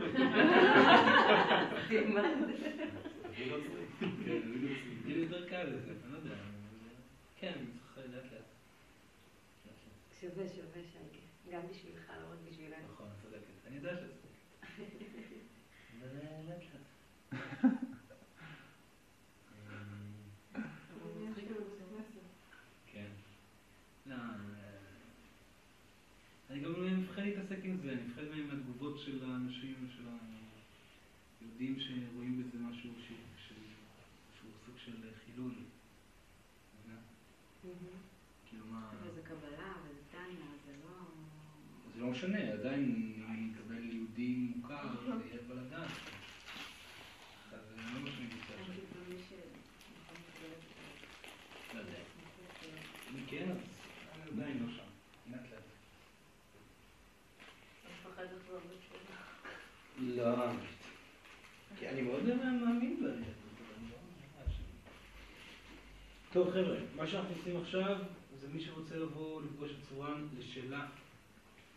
תלמד. 1.90 2.24
כן, 2.66 4.42
אני 4.42 4.58
נוצרי. 4.60 4.86
לי 5.06 5.14
יותר 5.14 5.50
קל 5.50 5.64
לזה, 5.64 5.94
אני 6.04 6.12
לא 6.12 6.18
יודע. 6.18 6.36
כן, 7.36 7.54
אני 7.58 7.66
צריך 7.66 7.98
לאט 7.98 8.06
לאט. 8.14 8.32
לאט. 8.34 8.44
שווה, 10.22 10.50
שווה, 10.50 10.82
שייקה. 10.92 11.26
גם 11.52 11.62
בשבילך, 11.72 12.10
לא 12.10 12.32
רק 12.32 12.40
בשבילנו. 12.50 12.88
נכון, 12.94 13.08
צודקת. 13.22 13.68
אני 13.68 13.76
יודע 13.76 13.96
צודקת. 13.96 14.16
אבל 16.00 16.10
אה, 16.22 16.42
לאט 16.50 16.64
לאט. 16.74 16.86
אה, 20.56 20.62
כן. 22.88 23.08
לא, 24.06 24.16
אה, 24.16 24.36
אני 26.50 26.60
גם 26.60 27.00
מפחד 27.00 27.22
להתעסק 27.22 27.60
עם 27.64 27.78
זה, 27.78 27.92
אני 27.92 28.02
מפחד 28.08 28.24
מהתגובות 28.48 29.00
של 29.00 29.24
האנשים, 29.24 29.76
של 29.96 30.04
היהודים 31.42 31.80
שרואים 31.80 32.44
בזה 32.44 32.66
משהו 32.92 33.02
ש- 33.08 33.48
של- 33.48 33.56
שהוא 34.40 34.52
סוג 34.66 34.76
של 34.78 34.92
חילול. 35.26 35.52
כאילו 38.50 38.66
מה... 38.66 38.90
אבל 39.02 39.12
זה 39.16 39.22
קבלה, 39.22 39.74
וזה 39.84 40.02
טניה, 40.12 40.46
זה 40.66 40.74
לא... 40.84 40.92
זה 41.96 42.02
לא 42.02 42.08
משנה, 42.08 42.54
עדיין 42.54 42.84
אם 43.18 43.26
אני 43.32 43.52
אקבל 43.54 43.94
יהודי 43.94 44.28
מוכר, 44.56 44.96
זה 45.06 45.26
יהיה 45.26 45.42
בלאגן. 45.48 45.82
אז 47.52 47.60
זה 47.70 47.76
לא 47.76 48.00
עכשיו. 48.40 48.58
מי. 48.60 48.66
נכון, 48.66 48.76
מקבל 48.76 49.16
זה. 49.30 49.44
לא 51.74 51.80
יודע. 51.80 52.00
אם 53.16 53.26
כן, 53.30 53.50
אז 53.52 53.58
עדיין 54.34 54.64
לא 54.64 54.72
שם. 54.74 54.84
לאט 55.32 55.42
לאט. 55.52 55.62
לא. 59.98 60.52
כי 61.80 61.90
אני 61.90 62.02
מאוד 62.02 62.24
מאמין 62.24 62.98
ביהדות, 63.00 63.16
אבל 63.60 63.74
אני 63.80 63.90
לא 63.92 63.98
ממש. 63.98 64.54
טוב 66.36 66.52
חבר'ה, 66.52 66.78
מה 66.96 67.08
שאנחנו 67.08 67.36
עושים 67.38 67.58
עכשיו 67.62 67.98
זה 68.40 68.48
מי 68.54 68.62
שרוצה 68.62 68.96
לבוא 68.96 69.42
לפגוש 69.42 69.72
את 69.72 69.90
צורן 69.90 70.28
לשאלה 70.40 70.86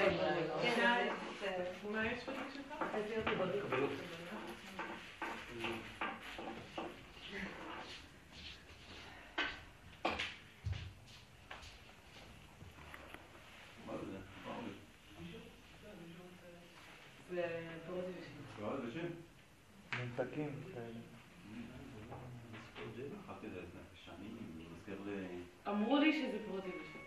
לפני 23.61 23.81
שנים, 24.05 24.37
זה 24.57 24.63
מזכיר 24.75 24.97
לי... 25.05 25.27
אמרו 25.67 25.97
לי 25.97 26.21
שזה 26.21 26.37
פירות 26.45 26.63
יבשים. 26.65 27.01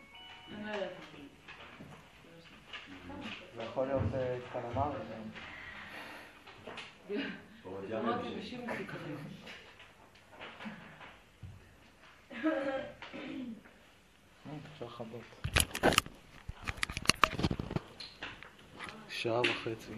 אני 0.54 0.66
לא 0.66 0.70
יודעת. 0.70 1.05
יכול 3.76 3.88
להיות 3.88 4.02
אה, 4.14 4.38
קלמר. 4.52 4.90
אפשר 14.72 14.86
לכבות. 14.86 15.20
שעה 19.08 19.40
וחצי. 19.40 19.92